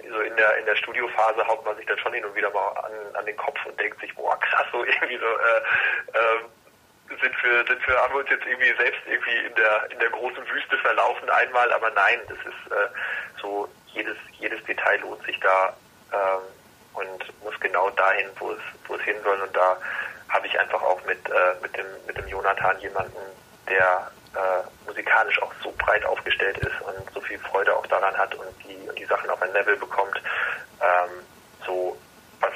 so 0.09 0.19
in 0.21 0.35
der 0.37 0.57
in 0.57 0.65
der 0.65 0.75
Studiophase 0.75 1.45
haut 1.47 1.65
man 1.65 1.75
sich 1.75 1.85
dann 1.85 1.97
schon 1.99 2.13
hin 2.13 2.23
und 2.23 2.35
wieder 2.35 2.49
mal 2.51 2.67
an, 2.83 2.91
an 3.13 3.25
den 3.25 3.35
Kopf 3.37 3.59
und 3.65 3.79
denkt 3.79 3.99
sich, 3.99 4.13
boah 4.15 4.39
krass, 4.39 4.65
so 4.71 4.83
irgendwie 4.85 5.17
so 5.17 5.25
äh, 5.25 6.17
äh, 6.17 7.19
sind 7.21 7.33
wir, 7.43 7.65
sind 7.65 7.87
wir, 7.87 7.95
haben 7.95 8.13
wir 8.13 8.19
uns 8.19 8.29
jetzt 8.29 8.45
irgendwie 8.45 8.73
selbst 8.77 9.01
irgendwie 9.07 9.37
in 9.47 9.55
der 9.55 9.91
in 9.91 9.99
der 9.99 10.09
großen 10.09 10.49
Wüste 10.49 10.77
verlaufen 10.77 11.29
einmal, 11.29 11.71
aber 11.73 11.89
nein, 11.91 12.19
das 12.27 12.37
ist 12.39 12.71
äh, 12.71 12.87
so 13.41 13.67
jedes, 13.87 14.17
jedes 14.39 14.63
Detail 14.65 14.99
lohnt 15.01 15.23
sich 15.23 15.39
da 15.39 15.75
ähm, 16.13 16.41
und 16.93 17.43
muss 17.43 17.59
genau 17.59 17.89
dahin, 17.91 18.27
wo 18.39 18.51
es, 18.51 18.59
wo 18.87 18.95
es 18.95 19.01
hin 19.01 19.17
soll. 19.23 19.39
Und 19.41 19.55
da 19.55 19.77
habe 20.29 20.47
ich 20.47 20.59
einfach 20.59 20.81
auch 20.81 21.03
mit, 21.05 21.29
äh, 21.29 21.61
mit, 21.61 21.75
dem, 21.77 21.85
mit 22.05 22.17
dem 22.17 22.27
Jonathan 22.27 22.79
jemanden, 22.79 23.17
der 23.69 24.11
äh, 24.35 24.85
musikalisch 24.85 25.41
auch 25.41 25.53
so 25.63 25.71
breit 25.77 26.05
aufgestellt 26.05 26.57
ist 26.57 26.81
und 26.81 27.13
so 27.13 27.21
viel 27.21 27.39
Freude 27.39 27.75
auch 27.75 27.85
daran 27.87 28.15
hat 28.17 28.33
und 28.35 28.47
die, 28.63 28.89
und 28.89 28.97
die 28.97 29.05
Sachen 29.05 29.29
auf 29.29 29.41
ein 29.41 29.53
Level 29.53 29.75
bekommt, 29.77 30.21
ähm, 30.81 31.09
so 31.65 31.97
was, 32.39 32.53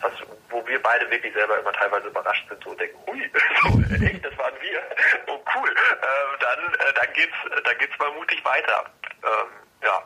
was, 0.00 0.12
wo 0.48 0.66
wir 0.66 0.82
beide 0.82 1.10
wirklich 1.10 1.32
selber 1.34 1.58
immer 1.58 1.72
teilweise 1.72 2.08
überrascht 2.08 2.48
sind, 2.48 2.62
so 2.62 2.74
denken, 2.74 2.98
hui, 3.06 3.30
so, 3.62 4.04
echt, 4.04 4.24
das 4.24 4.36
waren 4.38 4.54
wir, 4.60 4.82
oh 5.28 5.38
cool, 5.54 5.70
ähm, 5.70 6.38
dann, 6.40 6.74
äh, 6.74 6.92
dann 6.94 7.12
geht's, 7.12 7.64
dann 7.64 7.78
geht's 7.78 7.98
mal 7.98 8.10
mutig 8.12 8.44
weiter, 8.44 8.84
ähm, 9.24 9.48
ja. 9.82 10.02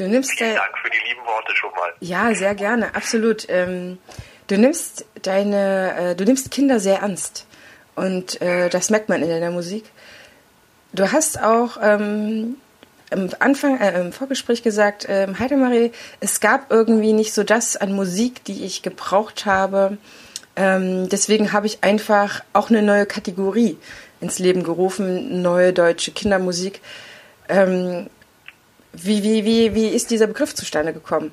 Du 0.00 0.08
nimmst 0.08 0.32
Vielen 0.32 0.54
Dank 0.54 0.78
für 0.82 0.88
die 0.88 1.08
lieben 1.10 1.26
Worte 1.26 1.54
schon 1.54 1.70
mal. 1.72 1.92
Ja, 2.00 2.34
sehr 2.34 2.54
gerne, 2.54 2.94
absolut. 2.94 3.46
Ähm, 3.50 3.98
du 4.46 4.56
nimmst 4.56 5.04
deine, 5.20 6.12
äh, 6.12 6.16
du 6.16 6.24
nimmst 6.24 6.50
Kinder 6.50 6.80
sehr 6.80 7.00
ernst. 7.00 7.46
Und 7.96 8.40
äh, 8.40 8.70
das 8.70 8.88
merkt 8.88 9.10
man 9.10 9.22
in 9.22 9.28
deiner 9.28 9.50
Musik. 9.50 9.84
Du 10.94 11.12
hast 11.12 11.42
auch 11.42 11.76
ähm, 11.82 12.56
am 13.10 13.28
Anfang, 13.40 13.78
äh, 13.78 14.00
im 14.00 14.12
Vorgespräch 14.12 14.62
gesagt, 14.62 15.04
äh, 15.04 15.26
Heidemarie, 15.38 15.92
es 16.20 16.40
gab 16.40 16.72
irgendwie 16.72 17.12
nicht 17.12 17.34
so 17.34 17.44
das 17.44 17.76
an 17.76 17.92
Musik, 17.92 18.42
die 18.44 18.64
ich 18.64 18.80
gebraucht 18.80 19.44
habe. 19.44 19.98
Ähm, 20.56 21.10
deswegen 21.10 21.52
habe 21.52 21.66
ich 21.66 21.84
einfach 21.84 22.42
auch 22.54 22.70
eine 22.70 22.80
neue 22.80 23.04
Kategorie 23.04 23.76
ins 24.22 24.38
Leben 24.38 24.62
gerufen, 24.62 25.42
neue 25.42 25.74
deutsche 25.74 26.12
Kindermusik. 26.12 26.80
Ähm, 27.50 28.08
wie, 28.92 29.22
wie, 29.22 29.44
wie, 29.44 29.74
wie 29.74 29.88
ist 29.88 30.10
dieser 30.10 30.26
Begriff 30.26 30.54
zustande 30.54 30.92
gekommen? 30.92 31.32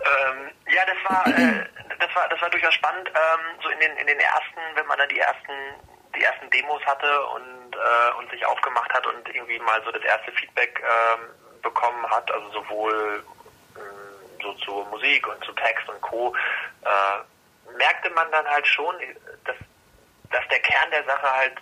Ähm, 0.00 0.50
ja, 0.72 0.82
das 0.86 0.96
war, 1.10 1.26
äh, 1.26 1.66
das 1.98 2.14
war, 2.14 2.28
das 2.28 2.40
war 2.40 2.50
durchaus 2.50 2.74
spannend. 2.74 3.08
Ähm, 3.08 3.40
so 3.62 3.68
in 3.68 3.80
den, 3.80 3.96
in 3.96 4.06
den 4.06 4.20
ersten, 4.20 4.60
wenn 4.74 4.86
man 4.86 4.98
da 4.98 5.06
die 5.06 5.18
ersten, 5.18 5.52
die 6.14 6.22
ersten 6.22 6.50
Demos 6.50 6.84
hatte 6.86 7.26
und, 7.34 7.74
äh, 7.74 8.18
und 8.18 8.30
sich 8.30 8.44
aufgemacht 8.46 8.92
hat 8.92 9.06
und 9.06 9.34
irgendwie 9.34 9.58
mal 9.60 9.82
so 9.84 9.90
das 9.90 10.02
erste 10.02 10.32
Feedback 10.32 10.82
ähm, 10.82 11.28
bekommen 11.62 12.08
hat, 12.10 12.30
also 12.30 12.50
sowohl 12.50 13.24
ähm, 13.76 13.82
so 14.42 14.52
zur 14.54 14.84
Musik 14.86 15.26
und 15.26 15.42
zu 15.44 15.52
Text 15.52 15.88
und 15.88 16.00
Co. 16.00 16.34
Äh, 16.82 17.76
merkte 17.76 18.10
man 18.10 18.30
dann 18.30 18.46
halt 18.46 18.66
schon, 18.66 18.94
dass, 19.44 19.56
dass 20.30 20.48
der 20.48 20.60
Kern 20.60 20.90
der 20.90 21.04
Sache 21.04 21.30
halt 21.30 21.54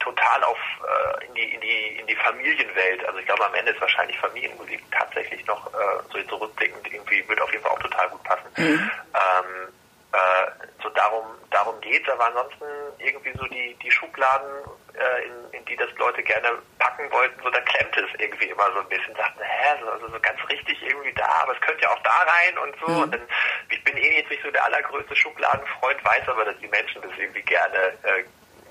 total 0.00 0.42
auf 0.44 0.58
äh, 0.82 1.26
in 1.26 1.34
die 1.34 1.54
in 1.54 1.60
die 1.60 1.98
in 2.00 2.06
die 2.06 2.16
Familienwelt. 2.16 3.04
Also 3.06 3.18
ich 3.18 3.26
glaube 3.26 3.46
am 3.46 3.54
Ende 3.54 3.72
ist 3.72 3.80
wahrscheinlich 3.80 4.18
Familienmusik 4.18 4.82
tatsächlich 4.90 5.46
noch 5.46 5.66
äh, 5.68 6.02
so 6.12 6.22
zurückblickend 6.22 6.92
irgendwie 6.92 7.26
wird 7.28 7.40
auf 7.40 7.52
jeden 7.52 7.62
Fall 7.62 7.72
auch 7.72 7.82
total 7.82 8.08
gut 8.08 8.22
passen. 8.24 8.48
Mhm. 8.56 8.90
Ähm, 9.14 9.72
äh, 10.12 10.50
so 10.82 10.88
darum 10.90 11.24
darum 11.50 11.80
geht's, 11.80 12.08
aber 12.08 12.26
ansonsten 12.26 12.64
irgendwie 12.98 13.32
so 13.38 13.44
die 13.44 13.76
die 13.82 13.90
Schubladen, 13.90 14.50
äh, 14.94 15.26
in, 15.26 15.60
in 15.60 15.64
die 15.66 15.76
das 15.76 15.90
Leute 15.98 16.22
gerne 16.22 16.58
packen 16.78 17.10
wollten, 17.12 17.40
so 17.42 17.50
da 17.50 17.60
klemmt 17.60 17.96
es 17.96 18.20
irgendwie 18.20 18.46
immer 18.46 18.72
so 18.72 18.80
ein 18.80 18.88
bisschen, 18.88 19.14
sagten, 19.14 19.42
hä, 19.42 19.76
so, 19.80 19.90
also 19.90 20.08
so 20.08 20.20
ganz 20.20 20.40
richtig 20.48 20.82
irgendwie 20.82 21.12
da, 21.12 21.28
aber 21.42 21.54
es 21.54 21.60
könnte 21.60 21.82
ja 21.82 21.90
auch 21.90 22.02
da 22.02 22.24
rein 22.26 22.58
und 22.58 22.74
so. 22.80 22.90
Mhm. 22.90 23.02
Und 23.02 23.14
dann 23.14 23.28
ich 23.68 23.84
bin 23.84 23.96
eh 23.96 24.18
jetzt 24.18 24.30
nicht 24.30 24.42
so 24.42 24.50
der 24.50 24.64
allergrößte 24.64 25.14
Schubladenfreund, 25.14 26.04
weiß 26.04 26.28
aber, 26.28 26.44
dass 26.44 26.58
die 26.58 26.68
Menschen 26.68 27.02
das 27.02 27.12
irgendwie 27.18 27.42
gerne 27.42 27.92
äh, 28.02 28.24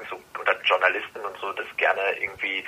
so 0.09 0.21
oder 0.39 0.55
Journalisten 0.63 1.19
und 1.19 1.37
so 1.39 1.51
das 1.53 1.65
gerne 1.77 2.01
irgendwie 2.19 2.63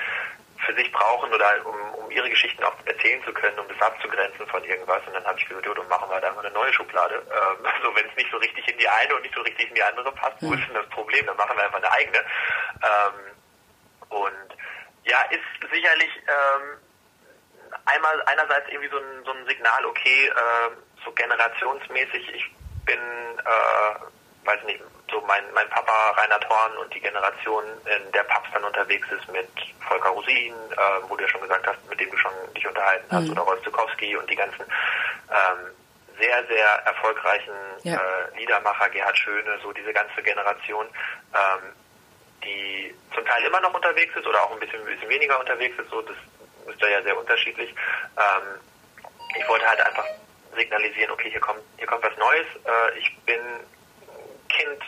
für 0.66 0.76
sich 0.76 0.92
brauchen 0.92 1.34
oder 1.34 1.66
um, 1.66 2.04
um 2.04 2.12
ihre 2.12 2.30
Geschichten 2.30 2.64
auch 2.64 2.76
erzählen 2.86 3.24
zu 3.24 3.34
können, 3.34 3.58
um 3.60 3.68
das 3.68 3.82
abzugrenzen 3.82 4.46
von 4.48 4.64
irgendwas. 4.64 5.02
Und 5.08 5.14
dann 5.14 5.26
habe 5.26 5.40
ich 5.40 5.48
gesagt, 5.48 5.66
jo, 5.66 5.74
dann 5.74 5.88
machen 5.88 6.10
wir 6.10 6.16
halt 6.16 6.24
einfach 6.24 6.44
eine 6.44 6.54
neue 6.54 6.72
Schublade. 6.74 7.16
Ähm, 7.16 7.66
also 7.76 7.96
wenn 7.96 8.08
es 8.08 8.16
nicht 8.16 8.32
so 8.32 8.38
richtig 8.38 8.68
in 8.68 8.78
die 8.78 8.88
eine 8.88 9.16
und 9.16 9.22
nicht 9.24 9.36
so 9.36 9.42
richtig 9.42 9.70
in 9.70 9.76
die 9.76 9.84
andere 9.84 10.12
passt, 10.12 10.38
wo 10.42 10.54
ist 10.54 10.68
denn 10.68 10.76
das 10.76 10.88
Problem? 10.90 11.26
Dann 11.26 11.38
machen 11.38 11.58
wir 11.58 11.64
einfach 11.64 11.78
eine 11.78 11.92
eigene. 11.92 12.20
Ähm, 12.20 13.32
und 14.10 14.58
ja, 15.04 15.22
ist 15.32 15.72
sicherlich 15.72 16.12
ähm, 16.28 16.78
einmal 17.86 18.22
einerseits 18.26 18.68
irgendwie 18.70 18.90
so 18.90 18.98
ein, 18.98 19.26
so 19.26 19.32
ein 19.32 19.48
Signal, 19.48 19.86
okay, 19.86 20.28
äh, 20.28 20.72
so 21.04 21.12
generationsmäßig, 21.12 22.30
ich 22.34 22.46
bin, 22.86 23.00
äh, 23.00 24.46
weiß 24.46 24.64
nicht, 24.66 24.82
so 25.12 25.22
mein, 25.28 25.44
mein 25.54 25.70
Papa 25.70 26.12
Reinhard 26.12 26.48
Horn 26.50 26.78
und 26.78 26.94
die 26.94 27.00
Generation, 27.00 27.64
in 27.86 28.12
der 28.12 28.24
Papst 28.24 28.54
dann 28.54 28.64
unterwegs 28.64 29.08
ist 29.12 29.28
mit 29.32 29.48
Volker 29.88 30.10
Rosin, 30.10 30.54
äh, 30.54 30.78
wo 31.08 31.16
du 31.16 31.24
ja 31.24 31.30
schon 31.30 31.42
gesagt 31.42 31.68
hast, 31.68 31.90
mit 31.90 32.00
dem 32.00 32.10
du 32.10 32.18
schon 32.18 32.32
dich 32.56 32.68
unterhalten 32.68 33.08
hast, 33.12 33.26
mhm. 33.26 33.32
oder 33.32 33.42
Rolf 33.42 33.64
Zukowski 33.64 34.16
und 34.16 34.30
die 34.30 34.36
ganzen 34.36 34.62
ähm, 34.62 35.72
sehr, 36.20 36.46
sehr 36.48 36.68
erfolgreichen 36.86 37.54
ja. 37.84 37.96
äh, 37.96 38.38
Liedermacher, 38.38 38.90
Gerhard 38.90 39.18
Schöne, 39.18 39.60
so 39.62 39.72
diese 39.72 39.94
ganze 39.94 40.22
Generation, 40.22 40.88
ähm, 41.34 41.74
die 42.44 42.96
zum 43.14 43.26
Teil 43.26 43.44
immer 43.44 43.60
noch 43.62 43.74
unterwegs 43.74 44.16
ist 44.16 44.26
oder 44.26 44.42
auch 44.44 44.52
ein 44.52 44.60
bisschen, 44.60 44.80
ein 44.80 44.86
bisschen 44.86 45.10
weniger 45.10 45.40
unterwegs 45.40 45.78
ist, 45.80 45.90
so 45.90 46.02
das 46.02 46.16
ist 46.68 46.82
da 46.82 46.88
ja 46.88 47.02
sehr 47.02 47.18
unterschiedlich. 47.18 47.74
Ähm, 48.18 48.60
ich 49.38 49.48
wollte 49.48 49.68
halt 49.68 49.82
einfach 49.82 50.06
signalisieren, 50.56 51.12
okay, 51.12 51.30
hier 51.30 51.40
kommt, 51.40 51.62
hier 51.78 51.88
kommt 51.88 52.04
was 52.04 52.18
Neues. 52.18 52.46
Äh, 52.66 53.00
ich 53.00 53.18
bin 53.26 53.40
Kind 54.50 54.84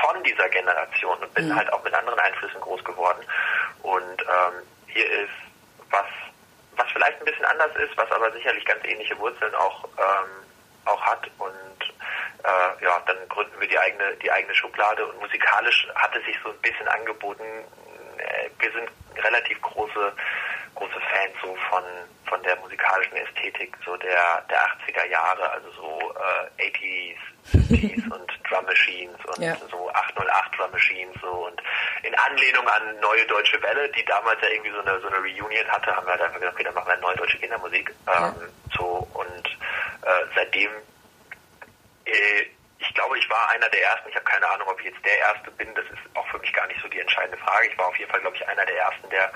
von 0.00 0.22
dieser 0.24 0.48
Generation 0.48 1.18
und 1.18 1.34
bin 1.34 1.48
mhm. 1.48 1.56
halt 1.56 1.72
auch 1.72 1.82
mit 1.84 1.94
anderen 1.94 2.18
Einflüssen 2.18 2.60
groß 2.60 2.84
geworden. 2.84 3.24
Und 3.82 4.22
ähm, 4.22 4.62
hier 4.86 5.08
ist 5.10 5.30
was, 5.90 6.06
was 6.76 6.86
vielleicht 6.92 7.18
ein 7.20 7.24
bisschen 7.24 7.44
anders 7.44 7.74
ist, 7.76 7.96
was 7.96 8.10
aber 8.12 8.30
sicherlich 8.32 8.64
ganz 8.64 8.84
ähnliche 8.84 9.18
Wurzeln 9.18 9.54
auch, 9.54 9.84
ähm, 9.98 10.46
auch 10.84 11.00
hat. 11.02 11.28
Und 11.38 11.94
äh, 12.44 12.84
ja, 12.84 13.02
dann 13.06 13.16
gründen 13.28 13.60
wir 13.60 13.68
die 13.68 13.78
eigene, 13.78 14.14
die 14.16 14.30
eigene 14.30 14.54
Schublade 14.54 15.06
und 15.06 15.20
musikalisch 15.20 15.88
hat 15.94 16.14
es 16.16 16.24
sich 16.24 16.36
so 16.42 16.50
ein 16.50 16.58
bisschen 16.58 16.88
angeboten. 16.88 17.44
Äh, 18.18 18.50
wir 18.58 18.72
sind 18.72 18.90
relativ 19.16 19.60
große 19.62 20.12
große 20.78 21.00
Fans 21.00 21.34
so 21.42 21.54
von 21.70 21.82
von 22.26 22.42
der 22.42 22.56
musikalischen 22.56 23.16
Ästhetik 23.16 23.76
so 23.84 23.96
der 23.96 24.42
der 24.48 24.58
80er 24.58 25.06
Jahre, 25.10 25.50
also 25.50 25.70
so 25.72 26.14
äh, 26.58 26.70
80s, 26.70 27.16
50s 27.52 28.04
und 28.14 28.30
Drum 28.48 28.64
Machines 28.64 29.18
und 29.34 29.44
ja. 29.44 29.56
so 29.70 29.90
808 29.90 30.58
Drum 30.58 30.70
Machines 30.70 31.16
so 31.20 31.46
und 31.46 31.60
in 32.02 32.14
Anlehnung 32.14 32.66
an 32.68 33.00
Neue 33.00 33.26
Deutsche 33.26 33.60
Welle, 33.62 33.88
die 33.90 34.04
damals 34.04 34.40
ja 34.42 34.48
irgendwie 34.48 34.70
so 34.70 34.80
eine 34.80 35.00
so 35.00 35.08
eine 35.08 35.16
Reunion 35.16 35.66
hatte, 35.68 35.94
haben 35.94 36.06
wir 36.06 36.12
halt 36.12 36.22
einfach 36.22 36.38
gesagt, 36.38 36.54
okay, 36.54 36.64
dann 36.64 36.74
machen 36.74 36.88
wir 36.88 36.96
neue 36.98 37.16
deutsche 37.16 37.38
Kindermusik. 37.38 37.90
Ähm, 38.06 38.14
ja. 38.22 38.34
So 38.76 39.08
und 39.14 39.46
äh, 40.02 40.24
seitdem 40.34 40.70
äh, 42.04 42.44
ich 42.88 42.94
glaube, 42.94 43.18
ich 43.18 43.28
war 43.28 43.50
einer 43.50 43.68
der 43.68 43.82
ersten. 43.82 44.08
Ich 44.08 44.14
habe 44.16 44.24
keine 44.24 44.48
Ahnung, 44.48 44.68
ob 44.68 44.80
ich 44.80 44.86
jetzt 44.86 45.04
der 45.04 45.18
Erste 45.18 45.50
bin. 45.52 45.74
Das 45.74 45.84
ist 45.84 46.16
auch 46.16 46.26
für 46.28 46.38
mich 46.38 46.52
gar 46.52 46.66
nicht 46.66 46.80
so 46.80 46.88
die 46.88 47.00
entscheidende 47.00 47.36
Frage. 47.38 47.68
Ich 47.68 47.78
war 47.78 47.86
auf 47.86 47.98
jeden 47.98 48.10
Fall, 48.10 48.20
glaube 48.20 48.36
ich, 48.36 48.48
einer 48.48 48.64
der 48.64 48.76
Ersten, 48.76 49.10
der 49.10 49.30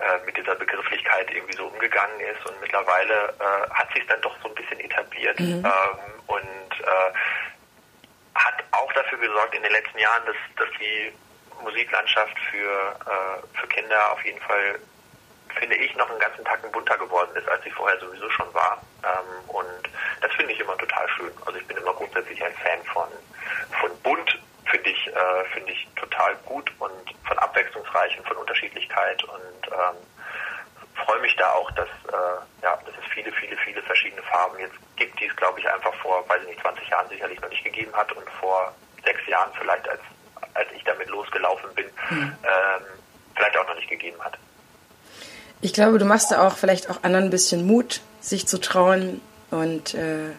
äh, 0.00 0.24
mit 0.26 0.36
dieser 0.36 0.56
Begrifflichkeit 0.56 1.30
irgendwie 1.30 1.56
so 1.56 1.66
umgegangen 1.66 2.20
ist. 2.20 2.44
Und 2.46 2.60
mittlerweile 2.60 3.34
äh, 3.38 3.70
hat 3.70 3.92
sich 3.94 4.04
dann 4.06 4.20
doch 4.20 4.36
so 4.42 4.48
ein 4.48 4.54
bisschen 4.54 4.80
etabliert 4.80 5.38
mhm. 5.38 5.64
ähm, 5.64 5.98
und 6.26 6.80
äh, 6.80 7.12
hat 8.34 8.64
auch 8.72 8.92
dafür 8.92 9.18
gesorgt 9.18 9.54
in 9.54 9.62
den 9.62 9.72
letzten 9.72 9.98
Jahren, 9.98 10.26
dass, 10.26 10.36
dass 10.56 10.68
die 10.80 11.12
Musiklandschaft 11.62 12.36
für, 12.50 12.96
äh, 13.06 13.58
für 13.58 13.66
Kinder 13.68 14.12
auf 14.12 14.24
jeden 14.24 14.40
Fall 14.40 14.80
finde 15.58 15.76
ich, 15.76 15.94
noch 15.96 16.08
einen 16.10 16.18
ganzen 16.18 16.44
Tacken 16.44 16.70
bunter 16.72 16.96
geworden 16.98 17.34
ist, 17.36 17.48
als 17.48 17.62
sie 17.64 17.70
vorher 17.70 17.98
sowieso 18.00 18.28
schon 18.30 18.52
war. 18.54 18.82
Ähm, 19.04 19.48
und 19.48 19.90
das 20.20 20.32
finde 20.32 20.52
ich 20.52 20.60
immer 20.60 20.76
total 20.78 21.08
schön. 21.10 21.32
Also 21.46 21.58
ich 21.58 21.66
bin 21.66 21.76
immer 21.76 21.94
grundsätzlich 21.94 22.42
ein 22.44 22.54
Fan 22.54 22.82
von, 22.92 23.08
von 23.80 23.90
bunt, 24.02 24.38
finde 24.66 24.90
ich, 24.90 25.06
äh, 25.08 25.44
finde 25.52 25.72
ich 25.72 25.88
total 25.96 26.36
gut 26.44 26.70
und 26.78 27.14
von 27.26 27.38
abwechslungsreich 27.38 28.18
und 28.18 28.26
von 28.26 28.36
Unterschiedlichkeit 28.36 29.22
und 29.24 29.66
ähm, 29.66 29.96
freue 31.04 31.20
mich 31.20 31.34
da 31.36 31.52
auch, 31.52 31.70
dass, 31.72 31.88
äh, 31.88 32.62
ja, 32.62 32.76
dass 32.84 32.94
es 32.94 33.12
viele, 33.12 33.32
viele, 33.32 33.56
viele 33.58 33.82
verschiedene 33.82 34.22
Farben 34.22 34.58
jetzt 34.58 34.76
gibt, 34.96 35.18
die 35.20 35.26
es, 35.26 35.36
glaube 35.36 35.60
ich, 35.60 35.70
einfach 35.70 35.94
vor, 35.94 36.28
weiß 36.28 36.42
ich 36.42 36.48
nicht, 36.48 36.60
20 36.60 36.88
Jahren 36.88 37.08
sicherlich 37.08 37.40
noch 37.40 37.48
nicht 37.48 37.64
gegeben 37.64 37.94
hat 37.94 38.12
und 38.12 38.28
vor 38.40 38.74
sechs 39.04 39.26
Jahren 39.26 39.50
vielleicht, 39.58 39.88
als, 39.88 40.00
als 40.54 40.68
ich 40.76 40.84
damit 40.84 41.08
losgelaufen 41.08 41.72
bin, 41.74 41.86
mhm. 42.10 42.36
ähm, 42.42 42.84
vielleicht 43.34 43.56
auch 43.56 43.66
noch 43.68 43.76
nicht 43.76 43.88
gegeben 43.88 44.22
hat. 44.22 44.36
Ich 45.60 45.72
glaube, 45.72 45.98
du 45.98 46.04
machst 46.04 46.30
da 46.30 46.46
auch 46.46 46.56
vielleicht 46.56 46.88
auch 46.88 47.02
anderen 47.02 47.26
ein 47.26 47.30
bisschen 47.30 47.66
Mut, 47.66 48.00
sich 48.20 48.46
zu 48.46 48.58
trauen 48.58 49.20
und 49.50 49.94
äh, 49.94 50.30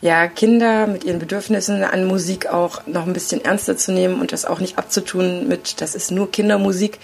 ja, 0.00 0.26
Kinder 0.28 0.86
mit 0.86 1.04
ihren 1.04 1.18
Bedürfnissen 1.18 1.84
an 1.84 2.06
Musik 2.06 2.46
auch 2.46 2.86
noch 2.86 3.06
ein 3.06 3.12
bisschen 3.12 3.44
ernster 3.44 3.76
zu 3.76 3.92
nehmen 3.92 4.20
und 4.20 4.32
das 4.32 4.46
auch 4.46 4.60
nicht 4.60 4.78
abzutun 4.78 5.46
mit, 5.46 5.80
das 5.80 5.94
ist 5.94 6.10
nur 6.10 6.30
Kindermusik, 6.30 6.98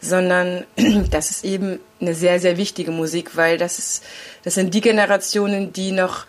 sondern 0.00 0.64
das 1.10 1.30
ist 1.30 1.44
eben 1.44 1.78
eine 2.00 2.14
sehr, 2.14 2.40
sehr 2.40 2.56
wichtige 2.56 2.90
Musik, 2.90 3.36
weil 3.36 3.58
das 3.58 3.78
ist, 3.78 4.04
das 4.42 4.54
sind 4.54 4.74
die 4.74 4.80
Generationen, 4.80 5.72
die 5.72 5.92
noch 5.92 6.26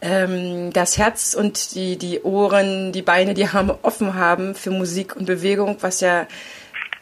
ähm, 0.00 0.72
das 0.72 0.98
Herz 0.98 1.34
und 1.34 1.74
die, 1.74 1.96
die 1.96 2.22
Ohren, 2.22 2.92
die 2.92 3.02
Beine, 3.02 3.34
die 3.34 3.46
Arme 3.46 3.78
offen 3.82 4.14
haben 4.14 4.54
für 4.54 4.70
Musik 4.70 5.16
und 5.16 5.26
Bewegung, 5.26 5.76
was 5.80 6.00
ja 6.00 6.26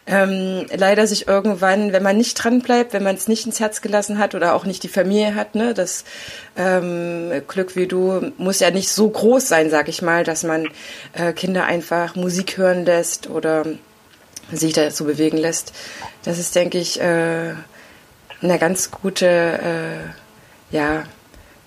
ähm, 0.06 0.66
leider 0.74 1.06
sich 1.06 1.26
irgendwann, 1.28 1.92
wenn 1.92 2.02
man 2.02 2.16
nicht 2.16 2.34
dran 2.34 2.60
bleibt, 2.60 2.92
wenn 2.92 3.02
man 3.02 3.14
es 3.14 3.28
nicht 3.28 3.46
ins 3.46 3.60
Herz 3.60 3.80
gelassen 3.80 4.18
hat 4.18 4.34
oder 4.34 4.54
auch 4.54 4.64
nicht 4.64 4.82
die 4.82 4.88
Familie 4.88 5.34
hat, 5.34 5.54
ne, 5.54 5.72
das 5.72 6.04
ähm, 6.56 7.42
Glück 7.48 7.74
wie 7.74 7.86
du 7.86 8.32
muss 8.36 8.60
ja 8.60 8.70
nicht 8.70 8.90
so 8.90 9.08
groß 9.08 9.48
sein, 9.48 9.70
sag 9.70 9.88
ich 9.88 10.02
mal, 10.02 10.24
dass 10.24 10.42
man 10.42 10.68
äh, 11.14 11.32
Kinder 11.32 11.64
einfach 11.64 12.16
Musik 12.16 12.58
hören 12.58 12.84
lässt 12.84 13.30
oder 13.30 13.64
sich 14.52 14.74
dazu 14.74 15.04
bewegen 15.04 15.38
lässt. 15.38 15.74
Das 16.22 16.38
ist, 16.38 16.54
denke 16.54 16.78
ich, 16.78 17.00
äh, 17.00 17.54
eine 18.42 18.58
ganz 18.58 18.90
gute, 18.90 19.26
äh, 19.26 20.74
ja, 20.74 21.04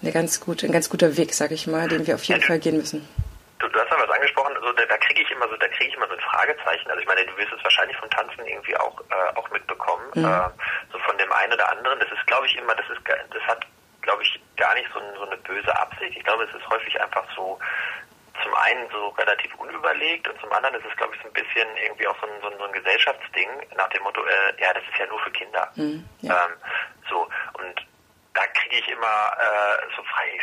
eine 0.02 0.12
ganz 0.12 0.40
gute, 0.40 0.68
ein 0.68 0.72
ganz 0.72 0.90
guter 0.90 1.18
Weg, 1.18 1.34
sag 1.34 1.52
ich 1.52 1.66
mal, 1.66 1.88
den 1.88 2.06
wir 2.06 2.16
auf 2.16 2.24
jeden 2.26 2.42
Fall 2.42 2.60
gehen 2.60 2.78
müssen. 2.78 3.08
Du, 3.60 3.68
du 3.68 3.80
hast 3.80 3.90
da 3.90 3.96
was 3.98 4.16
angesprochen, 4.16 4.54
so, 4.62 4.72
da, 4.74 4.84
da 4.88 4.98
kriege 4.98 5.22
ich 5.24 5.27
immer 5.38 5.50
so, 5.50 5.58
da 5.58 5.68
kriege 5.70 5.90
ich 5.90 5.96
immer 5.96 6.08
so 6.08 6.14
ein 6.14 6.20
Fragezeichen. 6.20 6.90
Also 6.90 7.02
ich 7.02 7.08
meine, 7.08 7.26
du 7.26 7.38
wirst 7.38 7.54
es 7.54 7.64
wahrscheinlich 7.64 7.98
vom 7.98 8.10
Tanzen 8.10 8.46
irgendwie 8.46 8.76
auch 8.78 9.00
äh, 9.10 9.38
auch 9.38 9.50
mitbekommen, 9.52 10.06
mhm. 10.16 10.26
äh, 10.26 10.50
so 10.92 11.00
von 11.00 11.18
dem 11.18 11.32
einen 11.32 11.54
oder 11.54 11.72
anderen. 11.72 12.00
Das 12.00 12.12
ist, 12.12 12.26
glaube 12.28 12.48
ich, 12.48 12.58
immer, 12.58 12.76
das 12.76 12.90
ist, 12.90 13.02
das 13.06 13.44
hat, 13.44 13.66
glaube 14.02 14.24
ich, 14.24 14.42
gar 14.58 14.74
nicht 14.74 14.90
so, 14.94 15.00
so 15.18 15.26
eine 15.26 15.38
böse 15.38 15.74
Absicht. 15.80 16.18
Ich 16.18 16.24
glaube, 16.24 16.44
es 16.44 16.54
ist 16.56 16.68
häufig 16.70 17.00
einfach 17.00 17.24
so 17.36 17.60
zum 18.44 18.54
einen 18.54 18.90
so 18.92 19.08
relativ 19.10 19.54
unüberlegt 19.56 20.28
und 20.28 20.40
zum 20.40 20.52
anderen 20.52 20.76
ist 20.76 20.86
es, 20.90 20.96
glaube 20.98 21.16
ich, 21.16 21.22
so 21.22 21.28
ein 21.28 21.34
bisschen 21.34 21.68
irgendwie 21.84 22.08
auch 22.08 22.16
so 22.22 22.28
ein, 22.28 22.42
so 22.42 22.50
ein, 22.50 22.58
so 22.58 22.66
ein 22.66 22.72
Gesellschaftsding 22.72 23.50
nach 23.76 23.90
dem 23.90 24.04
Motto, 24.04 24.22
äh, 24.24 24.62
ja, 24.62 24.74
das 24.74 24.84
ist 24.84 24.98
ja 25.00 25.08
nur 25.08 25.20
für 25.22 25.32
Kinder. 25.32 25.72
Mhm, 25.76 26.08
ja. 26.22 26.46
Ähm, 26.46 26.54
so, 27.10 27.28
und 27.54 27.88
da 28.34 28.46
kriege 28.54 28.78
ich 28.78 28.88
immer 28.90 29.34
äh, 29.40 29.96
so 29.96 30.04
frei, 30.04 30.40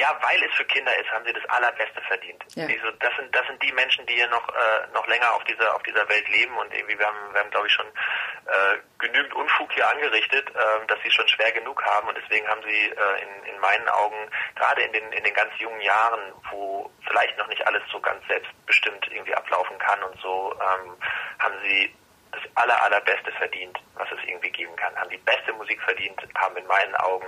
ja, 0.00 0.18
weil 0.22 0.42
es 0.42 0.54
für 0.56 0.64
Kinder 0.64 0.96
ist, 0.98 1.10
haben 1.10 1.26
sie 1.26 1.32
das 1.32 1.44
Allerbeste 1.50 2.00
verdient. 2.08 2.42
Ja. 2.54 2.66
Diese, 2.66 2.90
das 3.00 3.14
sind 3.16 3.36
das 3.36 3.46
sind 3.46 3.62
die 3.62 3.72
Menschen, 3.72 4.06
die 4.06 4.14
hier 4.14 4.28
noch 4.28 4.48
äh, 4.48 4.86
noch 4.94 5.06
länger 5.06 5.30
auf 5.34 5.44
dieser 5.44 5.74
auf 5.76 5.82
dieser 5.82 6.08
Welt 6.08 6.26
leben 6.30 6.56
und 6.56 6.72
irgendwie 6.72 6.98
wir 6.98 7.06
haben 7.06 7.34
wir 7.34 7.40
haben 7.40 7.50
glaube 7.50 7.66
ich 7.66 7.72
schon 7.74 7.86
äh, 7.86 8.78
genügend 8.98 9.34
Unfug 9.34 9.70
hier 9.72 9.86
angerichtet, 9.86 10.48
äh, 10.48 10.86
dass 10.86 10.98
sie 11.04 11.10
schon 11.10 11.28
schwer 11.28 11.52
genug 11.52 11.84
haben 11.84 12.08
und 12.08 12.16
deswegen 12.16 12.48
haben 12.48 12.62
sie 12.62 12.88
äh, 12.88 13.22
in, 13.22 13.54
in 13.54 13.60
meinen 13.60 13.88
Augen 13.90 14.16
gerade 14.56 14.80
in 14.82 14.92
den 14.94 15.12
in 15.12 15.22
den 15.22 15.34
ganz 15.34 15.52
jungen 15.58 15.82
Jahren, 15.82 16.32
wo 16.50 16.90
vielleicht 17.06 17.36
noch 17.36 17.48
nicht 17.48 17.66
alles 17.66 17.82
so 17.92 18.00
ganz 18.00 18.26
selbstbestimmt 18.26 19.06
irgendwie 19.12 19.34
ablaufen 19.34 19.78
kann 19.78 20.02
und 20.02 20.18
so, 20.22 20.54
ähm, 20.54 20.96
haben 21.40 21.54
sie 21.62 21.94
das 22.32 22.40
aller, 22.54 22.80
allerbeste 22.82 23.32
verdient, 23.32 23.78
was 23.96 24.08
es 24.12 24.18
irgendwie 24.26 24.50
geben 24.50 24.74
kann. 24.76 24.96
Haben 24.96 25.10
die 25.10 25.18
beste 25.18 25.52
Musik 25.52 25.82
verdient, 25.82 26.16
haben 26.36 26.56
in 26.56 26.66
meinen 26.66 26.94
Augen 26.94 27.26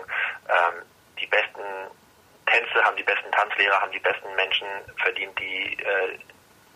ähm, 0.48 0.86
die 1.18 1.26
besten 1.26 1.60
Tänze, 2.46 2.84
haben 2.84 2.96
die 2.96 3.02
besten 3.02 3.30
Tanzlehrer, 3.32 3.80
haben 3.80 3.92
die 3.92 3.98
besten 3.98 4.34
Menschen 4.34 4.66
verdient, 4.96 5.38
die, 5.38 5.78
äh, 5.82 6.18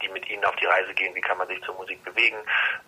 die 0.03 0.09
mit 0.09 0.29
ihnen 0.29 0.45
auf 0.45 0.57
die 0.57 0.67
Reise 0.67 0.93
gehen, 0.95 1.14
wie 1.14 1.21
kann 1.21 1.39
man 1.39 1.49
sich 1.49 1.61
zur 1.62 1.75
Musik 1.75 2.03
bewegen, 2.05 2.37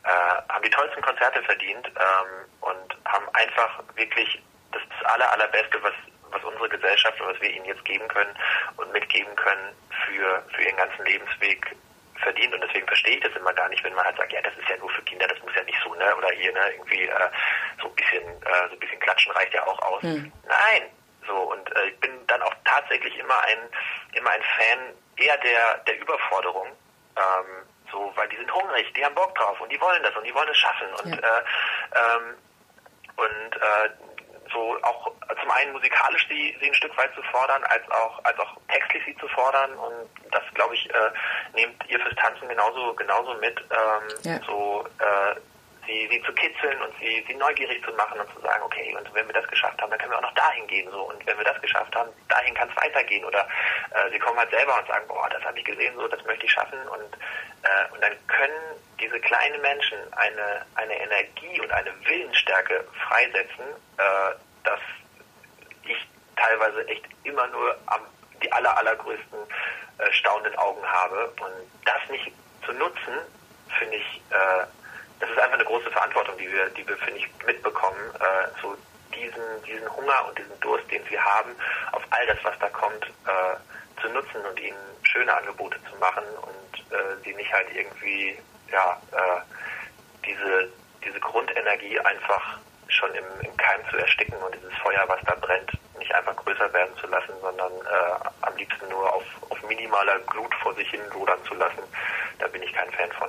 äh, 0.05 0.09
haben 0.53 0.65
die 0.65 0.71
tollsten 0.71 1.03
Konzerte 1.03 1.43
verdient 1.43 1.87
ähm, 1.87 2.49
und 2.61 2.97
haben 3.05 3.27
einfach 3.33 3.83
wirklich 3.95 4.41
das, 4.73 4.83
das 4.89 5.13
aller, 5.13 5.33
allerbeste, 5.33 5.83
was, 5.83 5.95
was 6.31 6.45
unsere 6.45 6.69
Gesellschaft 6.69 7.21
und 7.21 7.29
was 7.29 7.41
wir 7.41 7.51
ihnen 7.51 7.65
jetzt 7.65 7.85
geben 7.85 8.07
können 8.09 8.35
und 8.77 8.93
mitgeben 8.93 9.35
können 9.37 9.75
für, 10.07 10.45
für 10.55 10.63
ihren 10.63 10.77
ganzen 10.77 11.05
Lebensweg 11.05 11.75
verdient 12.21 12.53
und 12.53 12.63
deswegen 12.63 12.87
verstehe 12.87 13.17
ich 13.17 13.23
das 13.23 13.35
immer 13.37 13.53
gar 13.55 13.69
nicht, 13.69 13.83
wenn 13.85 13.95
man 13.95 14.05
halt 14.05 14.17
sagt, 14.17 14.33
ja, 14.33 14.43
das 14.43 14.53
ist 14.59 14.69
ja 14.69 14.77
nur 14.79 14.91
für 14.91 15.03
Kinder, 15.03 15.27
das 15.27 15.41
muss 15.43 15.55
ja 15.55 15.63
nicht 15.63 15.79
so, 15.83 15.95
ne, 15.95 16.17
oder 16.17 16.29
hier, 16.31 16.53
ne, 16.53 16.73
irgendwie 16.73 17.05
äh, 17.05 17.31
so 17.81 17.89
ein 17.89 17.95
bisschen, 17.95 18.23
äh, 18.43 18.69
so 18.69 18.75
ein 18.75 18.79
bisschen 18.81 19.01
klatschen 19.01 19.33
reicht 19.33 19.55
ja 19.55 19.67
auch 19.67 19.79
aus. 19.83 20.03
Hm. 20.03 20.33
Nein, 20.47 20.91
so, 21.29 21.35
und 21.35 21.77
äh, 21.77 21.89
ich 21.89 22.01
bin 22.01 22.11
dann 22.27 22.43
auch 22.43 22.55
tatsächlich 22.65 23.17
immer 23.19 23.41
ein, 23.43 23.59
immer 24.13 24.31
ein 24.31 24.43
Fan 24.43 24.79
eher 25.17 25.37
der, 25.39 25.79
der 25.87 26.01
Überforderung. 26.01 26.69
Ähm, 27.17 27.69
so, 27.91 28.13
weil 28.17 28.29
die 28.29 28.37
sind 28.37 28.53
hungrig, 28.53 28.93
die 28.95 29.05
haben 29.05 29.15
Bock 29.15 29.35
drauf 29.35 29.61
und 29.61 29.71
die 29.73 29.81
wollen 29.81 30.03
das 30.03 30.15
und 30.17 30.25
die 30.25 30.35
wollen 30.35 30.49
es 30.49 30.59
schaffen. 30.59 30.89
Und, 31.05 31.15
ja. 31.15 31.39
äh, 31.39 31.43
ähm, 31.95 32.35
und 33.17 33.57
äh, 33.57 33.91
so 34.53 34.77
auch 34.83 35.13
zum 35.41 35.51
einen 35.51 35.73
musikalisch 35.73 36.27
sie, 36.29 36.57
sie 36.61 36.69
ein 36.69 36.75
Stück 36.75 36.97
weit 36.97 37.15
zu 37.15 37.23
fordern, 37.25 37.63
als 37.65 37.83
auch 37.91 38.25
als 38.25 38.39
auch 38.39 38.57
textlich 38.69 39.05
sie 39.05 39.17
zu 39.17 39.29
fordern 39.29 39.73
und 39.73 40.09
das 40.31 40.43
glaube 40.55 40.75
ich 40.75 40.89
äh, 40.91 41.11
nehmt 41.55 41.85
ihr 41.89 42.01
fürs 42.01 42.15
Tanzen 42.17 42.49
genauso 42.49 42.95
genauso 42.95 43.35
mit 43.35 43.59
ähm, 43.61 44.09
ja. 44.23 44.41
so 44.47 44.87
äh, 44.99 45.37
sie, 45.89 46.07
sie 46.11 46.23
zu 46.23 46.33
kitzeln 46.35 46.81
und 46.83 46.93
sie, 47.01 47.25
sie 47.27 47.35
neugierig 47.35 47.83
zu 47.85 47.93
machen 47.95 48.21
und 48.21 48.33
zu 48.33 48.41
sagen, 48.41 48.63
okay, 48.63 48.95
und 48.97 49.13
wenn 49.15 49.27
wir 49.27 49.35
das 49.35 49.49
geschafft 49.49 49.81
haben, 49.81 49.91
dann 49.91 49.99
können 49.99 50.13
wir 50.13 50.19
auch 50.19 50.23
noch 50.23 50.35
dahin 50.35 50.67
gehen. 50.69 50.89
So. 50.91 51.03
Und 51.09 51.27
wenn 51.27 51.37
wir 51.37 51.45
das 51.45 51.61
geschafft 51.61 51.95
haben, 51.97 52.11
dahin 52.29 52.55
kann 52.55 52.69
es 52.69 52.77
weitergehen. 52.77 53.25
Oder 53.25 53.49
äh, 53.91 54.11
sie 54.13 54.19
kommen 54.19 54.39
halt 54.39 54.51
selber 54.51 54.79
und 54.79 54.87
sagen, 54.87 55.09
boah, 55.09 55.29
das 55.31 55.43
habe 55.43 55.59
ich 55.59 55.65
gesehen, 55.65 55.95
so, 55.97 56.07
das 56.07 56.23
möchte 56.25 56.45
ich 56.45 56.53
schaffen. 56.53 56.79
Und, 56.89 57.19
äh, 57.63 57.93
und 57.93 58.03
dann 58.03 58.13
können 58.29 58.79
diese 59.01 59.19
kleinen 59.21 59.61
Menschen 59.63 59.99
eine, 60.13 60.67
eine 60.75 61.01
Energie 61.01 61.61
und 61.61 61.73
eine 61.73 61.93
Willensstärke 62.05 62.85
freisetzen, 63.09 63.65
äh, 63.97 64.35
dass 64.65 64.81
ich 65.85 66.07
teilweise 66.37 66.87
echt 66.87 67.05
immer 67.25 67.47
nur 67.49 67.77
am, 67.87 68.03
die 68.43 68.53
aller, 68.53 68.77
allergrößten 68.77 69.39
äh, 69.99 70.13
staunenden 70.13 70.57
Augen 70.59 70.85
habe. 70.87 71.33
Und 71.41 71.53
das 71.87 72.11
nicht 72.11 72.31
zu 72.65 72.73
nutzen, 72.73 73.15
finde 73.79 73.97
ich, 73.97 74.23
äh, 74.31 74.67
das 75.21 75.31
ist 75.31 75.39
einfach 75.39 75.55
eine 75.55 75.65
große 75.65 75.91
Verantwortung, 75.91 76.37
die 76.39 76.51
wir, 76.51 76.69
die 76.71 76.87
wir 76.87 76.97
finde 76.99 77.19
ich, 77.19 77.29
mitbekommen, 77.47 77.99
äh, 78.21 78.49
so 78.63 78.77
diesen, 79.15 79.63
diesen 79.67 79.97
Hunger 79.97 80.29
und 80.29 80.39
diesen 80.39 80.59
Durst, 80.61 80.91
den 80.91 81.03
sie 81.09 81.19
haben, 81.19 81.51
auf 81.93 82.03
all 82.11 82.27
das, 82.27 82.39
was 82.43 82.59
da 82.61 82.69
kommt, 82.69 83.05
äh, 83.05 84.01
zu 84.01 84.09
nutzen 84.11 84.41
und 84.49 84.61
ihnen 84.61 84.79
schöne 85.03 85.35
Angebote 85.35 85.79
zu 85.91 85.97
machen 85.97 86.25
und 86.43 86.93
äh, 86.93 87.17
sie 87.25 87.35
nicht 87.35 87.53
halt 87.53 87.67
irgendwie, 87.75 88.39
ja, 88.71 89.01
äh, 89.13 89.41
diese, 90.25 90.71
diese 91.05 91.21
Grundenergie 91.21 91.99
einfach 92.01 92.59
schon 92.89 93.15
im, 93.15 93.25
im 93.43 93.57
Keim 93.57 93.81
zu 93.91 93.97
ersticken 93.97 94.37
und 94.39 94.55
dieses 94.55 94.73
Feuer, 94.83 95.05
was 95.07 95.21
da 95.27 95.35
brennt, 95.35 95.71
nicht 95.99 96.15
einfach 96.15 96.37
größer 96.37 96.73
werden 96.73 96.97
zu 96.99 97.07
lassen, 97.09 97.33
sondern 97.41 97.73
äh, 97.73 98.29
am 98.43 98.57
liebsten 98.57 98.89
nur 98.89 99.13
auf, 99.13 99.25
auf 99.51 99.63
minimaler 99.63 100.19
Glut 100.21 100.55
vor 100.63 100.75
sich 100.75 100.89
hin 100.91 101.01
lodern 101.13 101.43
zu 101.45 101.55
lassen. 101.55 101.83
Da 102.39 102.49
bin 102.49 102.63
ich 102.63 102.73
kein 102.73 102.91
Fan 102.93 103.11
von. 103.13 103.29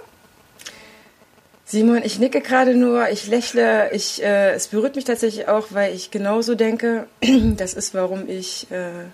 Simon, 1.72 2.01
ich 2.03 2.17
nicke 2.17 2.41
gerade 2.41 2.74
nur, 2.74 3.09
ich 3.09 3.28
lächle, 3.28 3.91
ich, 3.91 4.24
äh, 4.24 4.53
es 4.53 4.70
berührt 4.70 4.95
mich 4.95 5.05
tatsächlich 5.05 5.47
auch, 5.47 5.67
weil 5.70 5.93
ich 5.93 6.09
genauso 6.09 6.55
denke. 6.55 7.05
Das 7.57 7.76
ist, 7.76 7.93
warum 7.93 8.28
ich 8.28 8.65
äh, 8.72 9.05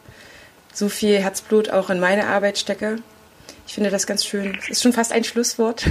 so 0.73 0.87
viel 0.87 1.19
Herzblut 1.19 1.69
auch 1.69 1.89
in 1.89 1.99
meine 1.99 2.27
Arbeit 2.27 2.57
stecke. 2.57 2.99
Ich 3.67 3.73
finde 3.73 3.89
das 3.89 4.07
ganz 4.07 4.23
schön. 4.23 4.57
Es 4.61 4.69
ist 4.69 4.83
schon 4.83 4.93
fast 4.93 5.11
ein 5.11 5.25
Schlusswort. 5.25 5.85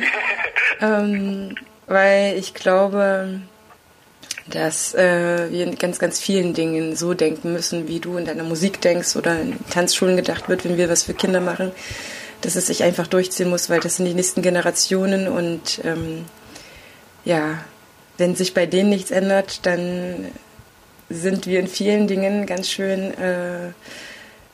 ähm, 0.80 1.56
weil 1.88 2.38
ich 2.38 2.54
glaube, 2.54 3.40
dass 4.46 4.94
äh, 4.94 5.50
wir 5.50 5.64
in 5.64 5.78
ganz, 5.78 5.98
ganz 5.98 6.20
vielen 6.20 6.54
Dingen 6.54 6.94
so 6.94 7.12
denken 7.12 7.52
müssen, 7.52 7.88
wie 7.88 7.98
du 7.98 8.18
in 8.18 8.24
deiner 8.24 8.44
Musik 8.44 8.80
denkst 8.80 9.16
oder 9.16 9.40
in 9.40 9.56
Tanzschulen 9.70 10.14
gedacht 10.14 10.48
wird, 10.48 10.64
wenn 10.64 10.76
wir 10.76 10.88
was 10.88 11.02
für 11.02 11.14
Kinder 11.14 11.40
machen 11.40 11.72
dass 12.40 12.56
es 12.56 12.66
sich 12.66 12.82
einfach 12.82 13.06
durchziehen 13.06 13.50
muss, 13.50 13.70
weil 13.70 13.80
das 13.80 13.96
sind 13.96 14.06
die 14.06 14.14
nächsten 14.14 14.42
Generationen 14.42 15.28
und 15.28 15.80
ähm, 15.84 16.24
ja, 17.24 17.58
wenn 18.16 18.34
sich 18.34 18.54
bei 18.54 18.66
denen 18.66 18.90
nichts 18.90 19.10
ändert, 19.10 19.64
dann 19.66 20.26
sind 21.08 21.46
wir 21.46 21.60
in 21.60 21.68
vielen 21.68 22.06
Dingen 22.06 22.46
ganz 22.46 22.68
schön, 22.68 23.14
äh, 23.18 23.72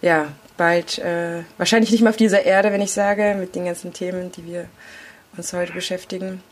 ja, 0.03 0.29
bald 0.57 0.99
äh, 0.99 1.43
wahrscheinlich 1.57 1.91
nicht 1.91 2.03
mehr 2.03 2.11
auf 2.11 2.17
dieser 2.17 2.45
Erde, 2.45 2.73
wenn 2.73 2.81
ich 2.81 2.93
sage, 2.93 3.37
mit 3.39 3.55
den 3.55 3.65
ganzen 3.65 3.93
Themen, 3.93 4.31
die 4.33 4.47
wir 4.47 4.67
uns 5.37 5.53
heute 5.53 5.73
beschäftigen. 5.73 6.43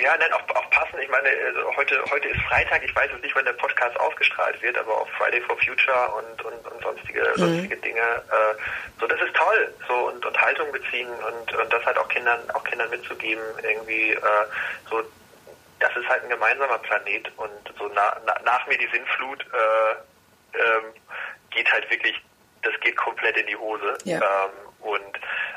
Ja, 0.00 0.16
nein, 0.16 0.32
auch, 0.32 0.56
auch 0.56 0.70
passend. 0.70 1.00
Ich 1.02 1.08
meine, 1.08 1.28
also 1.46 1.76
heute, 1.76 2.02
heute 2.10 2.28
ist 2.28 2.40
Freitag. 2.42 2.82
Ich 2.84 2.94
weiß 2.94 3.10
jetzt 3.12 3.22
nicht, 3.22 3.34
wann 3.34 3.44
der 3.44 3.52
Podcast 3.52 3.98
ausgestrahlt 4.00 4.60
wird, 4.62 4.78
aber 4.78 4.96
auch 4.96 5.08
Friday 5.10 5.40
for 5.42 5.56
Future 5.58 6.08
und, 6.16 6.44
und, 6.44 6.66
und 6.72 6.82
sonstige, 6.82 7.20
mhm. 7.36 7.40
sonstige 7.40 7.76
Dinge. 7.76 8.00
Äh, 8.00 8.54
so, 8.98 9.06
das 9.06 9.20
ist 9.20 9.34
toll. 9.34 9.74
So, 9.88 9.94
und, 10.08 10.24
und 10.24 10.40
Haltung 10.40 10.72
beziehen 10.72 11.08
und, 11.08 11.54
und 11.54 11.72
das 11.72 11.84
halt 11.84 11.98
auch 11.98 12.08
Kindern, 12.08 12.40
auch 12.54 12.64
Kindern 12.64 12.88
mitzugeben, 12.90 13.42
irgendwie, 13.62 14.12
äh, 14.12 14.46
so, 14.88 15.02
das 15.80 15.96
ist 15.96 16.08
halt 16.08 16.22
ein 16.22 16.30
gemeinsamer 16.30 16.78
Planet 16.78 17.30
und 17.36 17.74
so 17.78 17.90
na, 17.94 18.16
na, 18.24 18.34
nach 18.44 18.66
mir 18.66 18.78
die 18.78 18.88
Sinnflut, 18.92 19.44
äh, 19.52 20.58
ähm, 20.58 20.94
geht 21.50 21.70
halt 21.70 21.90
wirklich, 21.90 22.14
das 22.62 22.72
geht 22.80 22.96
komplett 22.96 23.36
in 23.36 23.46
die 23.46 23.56
Hose. 23.56 23.98
Ja. 24.04 24.18
Ähm, 24.18 24.50
und 24.80 25.16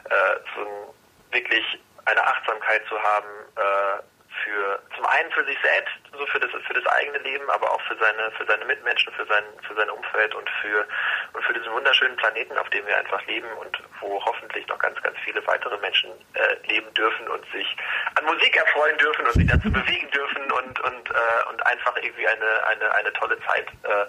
äh, 0.09 0.35
so 0.55 0.61
ein, 0.61 0.93
wirklich 1.31 1.63
eine 2.05 2.23
Achtsamkeit 2.25 2.81
zu 2.87 3.01
haben, 3.01 3.27
äh, 3.55 4.03
für 4.45 4.79
zum 4.95 5.05
einen 5.05 5.31
für 5.31 5.43
sich 5.45 5.57
selbst, 5.61 5.95
so 6.13 6.25
für 6.27 6.39
das 6.39 6.51
für 6.51 6.73
das 6.73 6.85
eigene 6.85 7.17
Leben, 7.19 7.49
aber 7.49 7.71
auch 7.71 7.81
für 7.81 7.97
seine 7.97 8.31
für 8.37 8.45
seine 8.45 8.63
Mitmenschen, 8.65 9.11
für 9.13 9.25
sein 9.25 9.43
für 9.67 9.73
sein 9.73 9.89
Umfeld 9.89 10.33
und 10.35 10.49
für 10.61 10.87
und 11.33 11.43
für 11.43 11.53
diesen 11.53 11.71
wunderschönen 11.73 12.15
Planeten, 12.17 12.57
auf 12.57 12.69
dem 12.69 12.85
wir 12.85 12.97
einfach 12.97 13.25
leben 13.25 13.51
und 13.59 13.77
wo 13.99 14.23
hoffentlich 14.23 14.67
noch 14.67 14.79
ganz 14.79 15.01
ganz 15.01 15.17
viele 15.25 15.45
weitere 15.47 15.77
Menschen 15.79 16.11
äh, 16.33 16.67
leben 16.67 16.93
dürfen 16.93 17.27
und 17.27 17.43
sich 17.51 17.75
an 18.15 18.25
Musik 18.25 18.55
erfreuen 18.55 18.97
dürfen 18.97 19.25
und 19.25 19.33
sich 19.33 19.47
dazu 19.47 19.71
bewegen 19.71 20.09
dürfen 20.11 20.51
und 20.51 20.79
und 20.79 21.09
äh, 21.09 21.49
und 21.49 21.65
einfach 21.65 21.97
irgendwie 21.97 22.27
eine 22.27 22.67
eine 22.67 22.95
eine 22.95 23.13
tolle 23.13 23.39
Zeit 23.45 23.67
äh, 23.83 24.05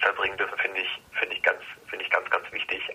verbringen 0.00 0.36
dürfen, 0.36 0.58
finde 0.58 0.80
ich 0.80 1.02
finde 1.18 1.34
ich 1.34 1.42
ganz 1.42 1.60
finde 1.88 2.04
ich. 2.04 2.11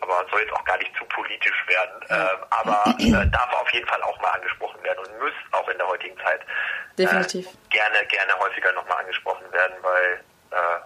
Aber 0.07 0.25
soll 0.31 0.41
jetzt 0.41 0.53
auch 0.53 0.63
gar 0.63 0.77
nicht 0.77 0.95
zu 0.97 1.03
politisch 1.05 1.67
werden, 1.67 2.01
äh, 2.07 2.37
aber 2.49 2.95
äh, 2.97 3.29
darf 3.29 3.53
auf 3.53 3.69
jeden 3.73 3.87
Fall 3.87 4.01
auch 4.03 4.19
mal 4.21 4.31
angesprochen 4.31 4.81
werden 4.83 4.99
und 4.99 5.19
muss 5.19 5.33
auch 5.51 5.67
in 5.67 5.77
der 5.77 5.87
heutigen 5.87 6.17
Zeit 6.19 6.41
Definitiv. 6.97 7.45
Äh, 7.45 7.49
gerne, 7.69 8.07
gerne 8.07 8.39
häufiger 8.39 8.71
nochmal 8.73 8.99
angesprochen 9.01 9.45
werden, 9.51 9.75
weil 9.81 10.19
äh, 10.51 10.79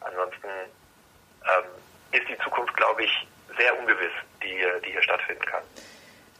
ansonsten 0.00 0.46
ähm, 0.46 1.64
ist 2.12 2.28
die 2.28 2.38
Zukunft, 2.44 2.76
glaube 2.76 3.04
ich, 3.04 3.26
sehr 3.58 3.78
ungewiss, 3.78 4.12
die, 4.42 4.62
die 4.86 4.92
hier 4.92 5.02
stattfinden 5.02 5.44
kann. 5.46 5.62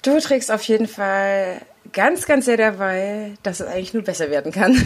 Du 0.02 0.20
trägst 0.20 0.52
auf 0.52 0.62
jeden 0.62 0.86
Fall 0.86 1.62
ganz, 1.92 2.26
ganz 2.26 2.44
sehr 2.44 2.56
dabei, 2.56 3.34
dass 3.42 3.60
es 3.60 3.66
eigentlich 3.66 3.94
nur 3.94 4.04
besser 4.04 4.30
werden 4.30 4.52
kann. 4.52 4.76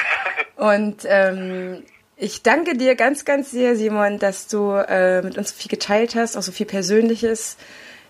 und 0.56 1.04
ähm, 1.06 1.84
ich 2.16 2.42
danke 2.42 2.76
dir 2.76 2.94
ganz, 2.94 3.24
ganz 3.24 3.50
sehr, 3.50 3.76
Simon, 3.76 4.18
dass 4.18 4.46
du 4.48 4.72
äh, 4.72 5.22
mit 5.22 5.36
uns 5.36 5.50
so 5.50 5.54
viel 5.56 5.68
geteilt 5.68 6.14
hast, 6.14 6.36
auch 6.36 6.42
so 6.42 6.52
viel 6.52 6.66
Persönliches. 6.66 7.56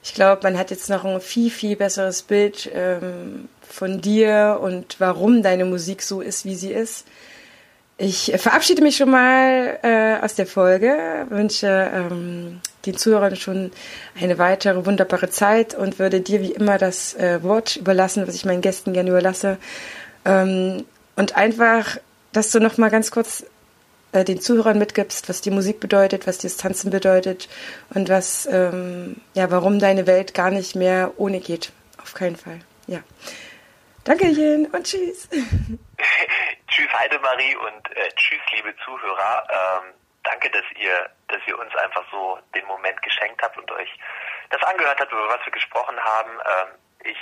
Ich 0.03 0.15
glaube, 0.15 0.43
man 0.45 0.57
hat 0.57 0.71
jetzt 0.71 0.89
noch 0.89 1.05
ein 1.05 1.21
viel, 1.21 1.51
viel 1.51 1.75
besseres 1.75 2.23
Bild 2.23 2.71
ähm, 2.73 3.49
von 3.69 4.01
dir 4.01 4.61
und 4.63 5.01
warum 5.01 5.43
deine 5.43 5.65
Musik 5.65 6.03
so 6.03 6.21
ist, 6.21 6.45
wie 6.45 6.55
sie 6.55 6.73
ist. 6.73 7.05
Ich 7.99 8.33
verabschiede 8.37 8.83
mich 8.83 8.97
schon 8.97 9.11
mal 9.11 9.79
äh, 9.83 10.23
aus 10.23 10.35
der 10.35 10.47
Folge, 10.47 11.27
wünsche 11.31 11.91
ähm, 11.93 12.61
den 12.85 12.97
Zuhörern 12.97 13.35
schon 13.37 13.73
eine 14.21 14.39
weitere 14.39 14.87
wunderbare 14.87 15.31
Zeit 15.31 15.75
und 15.75 15.99
würde 15.99 16.21
dir 16.21 16.43
wie 16.43 16.53
immer 16.53 16.79
das 16.79 17.15
äh, 17.15 17.43
Wort 17.43 17.77
überlassen, 17.77 18.29
was 18.29 18.35
ich 18.35 18.45
meinen 18.45 18.61
Gästen 18.61 18.93
gerne 18.93 19.11
überlasse. 19.11 19.57
Ähm, 20.25 20.85
und 21.17 21.37
einfach, 21.37 21.97
dass 22.33 22.51
du 22.51 22.61
noch 22.61 22.79
mal 22.79 22.91
ganz 22.91 23.11
kurz 23.11 23.45
äh, 24.17 24.25
den 24.25 24.41
Zuhörern 24.41 24.79
mitgibst, 24.79 25.29
was 25.29 25.43
die 25.43 25.51
Musik 25.51 25.79
bedeutet, 25.79 26.27
was 26.27 26.39
dir 26.39 26.49
das 26.49 26.57
Tanzen 26.57 26.91
bedeutet 26.91 27.49
und 27.95 28.09
was, 28.09 28.47
ähm, 28.47 29.21
ja, 29.35 29.51
warum 29.51 29.79
deine 29.79 30.07
Welt 30.07 30.33
gar 30.33 30.51
nicht 30.51 30.75
mehr 30.75 31.13
ohne 31.19 31.41
geht. 31.41 31.73
Auf 32.03 32.15
keinen 32.15 32.37
Fall. 32.37 32.61
Ja. 32.87 33.01
Dankechen 34.05 34.67
und 34.67 34.85
tschüss. 34.85 35.29
tschüss 36.69 36.93
Heidemarie 36.93 37.57
und 37.57 37.97
äh, 37.97 38.09
tschüss 38.17 38.41
liebe 38.55 38.75
Zuhörer. 38.85 39.47
Ähm, 39.51 39.93
danke, 40.23 40.51
dass 40.51 40.65
ihr, 40.81 41.11
dass 41.29 41.41
ihr 41.47 41.59
uns 41.59 41.75
einfach 41.77 42.05
so 42.11 42.39
den 42.55 42.65
Moment 42.67 43.01
geschenkt 43.03 43.43
habt 43.43 43.59
und 43.59 43.71
euch 43.73 43.91
das 44.51 44.63
angehört 44.63 44.99
habt, 45.01 45.13
über 45.13 45.29
was 45.29 45.45
wir 45.45 45.53
gesprochen 45.53 45.99
haben. 45.99 46.31
Ähm, 46.31 46.69
ich 47.11 47.19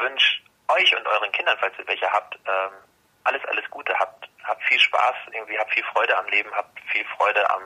wünsche 0.00 0.42
euch 0.68 0.96
und 0.96 1.06
euren 1.06 1.32
Kindern, 1.32 1.56
falls 1.60 1.78
ihr 1.78 1.86
welche 1.86 2.10
habt, 2.10 2.34
ähm, 2.46 2.72
alles, 3.24 3.44
alles 3.46 3.68
Gute. 3.70 3.92
Habt, 3.98 4.28
habt 4.44 4.62
viel 4.64 4.78
Spaß, 4.78 5.14
irgendwie 5.32 5.58
habt 5.58 5.72
viel 5.72 5.84
Freude 5.92 6.16
am 6.16 6.26
Leben, 6.28 6.50
habt 6.54 6.78
viel 6.92 7.04
Freude 7.16 7.48
am, 7.50 7.62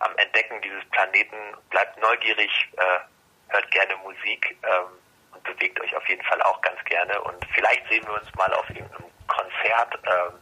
am 0.00 0.16
Entdecken 0.16 0.60
dieses 0.62 0.84
Planeten. 0.90 1.36
Bleibt 1.70 2.00
neugierig, 2.00 2.50
äh, 2.76 3.52
hört 3.52 3.70
gerne 3.70 3.96
Musik. 3.96 4.56
Ähm, 4.62 5.00
und 5.32 5.42
bewegt 5.44 5.80
euch 5.80 5.96
auf 5.96 6.08
jeden 6.08 6.22
Fall 6.24 6.40
auch 6.42 6.60
ganz 6.60 6.82
gerne. 6.84 7.20
Und 7.22 7.44
vielleicht 7.54 7.88
sehen 7.88 8.04
wir 8.06 8.14
uns 8.14 8.34
mal 8.34 8.52
auf 8.54 8.68
irgendeinem 8.70 9.10
Konzert 9.26 9.98
ähm, 10.04 10.34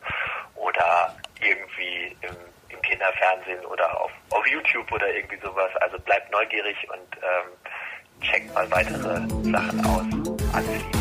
oder 0.55 1.14
irgendwie 1.40 2.16
im, 2.22 2.36
im, 2.70 2.82
Kinderfernsehen 2.82 3.64
oder 3.66 4.01
auf, 4.01 4.11
auf 4.30 4.46
YouTube 4.46 4.90
oder 4.90 5.12
irgendwie 5.14 5.38
sowas. 5.38 5.70
Also 5.80 5.99
bleibt 6.01 6.30
neugierig 6.32 6.76
und 6.90 7.16
ähm, 7.16 8.22
checkt 8.22 8.53
mal 8.55 8.70
weitere 8.70 9.20
Sachen 9.51 9.84
aus. 9.84 10.55
Alles 10.55 10.82
Liebe. 10.84 10.97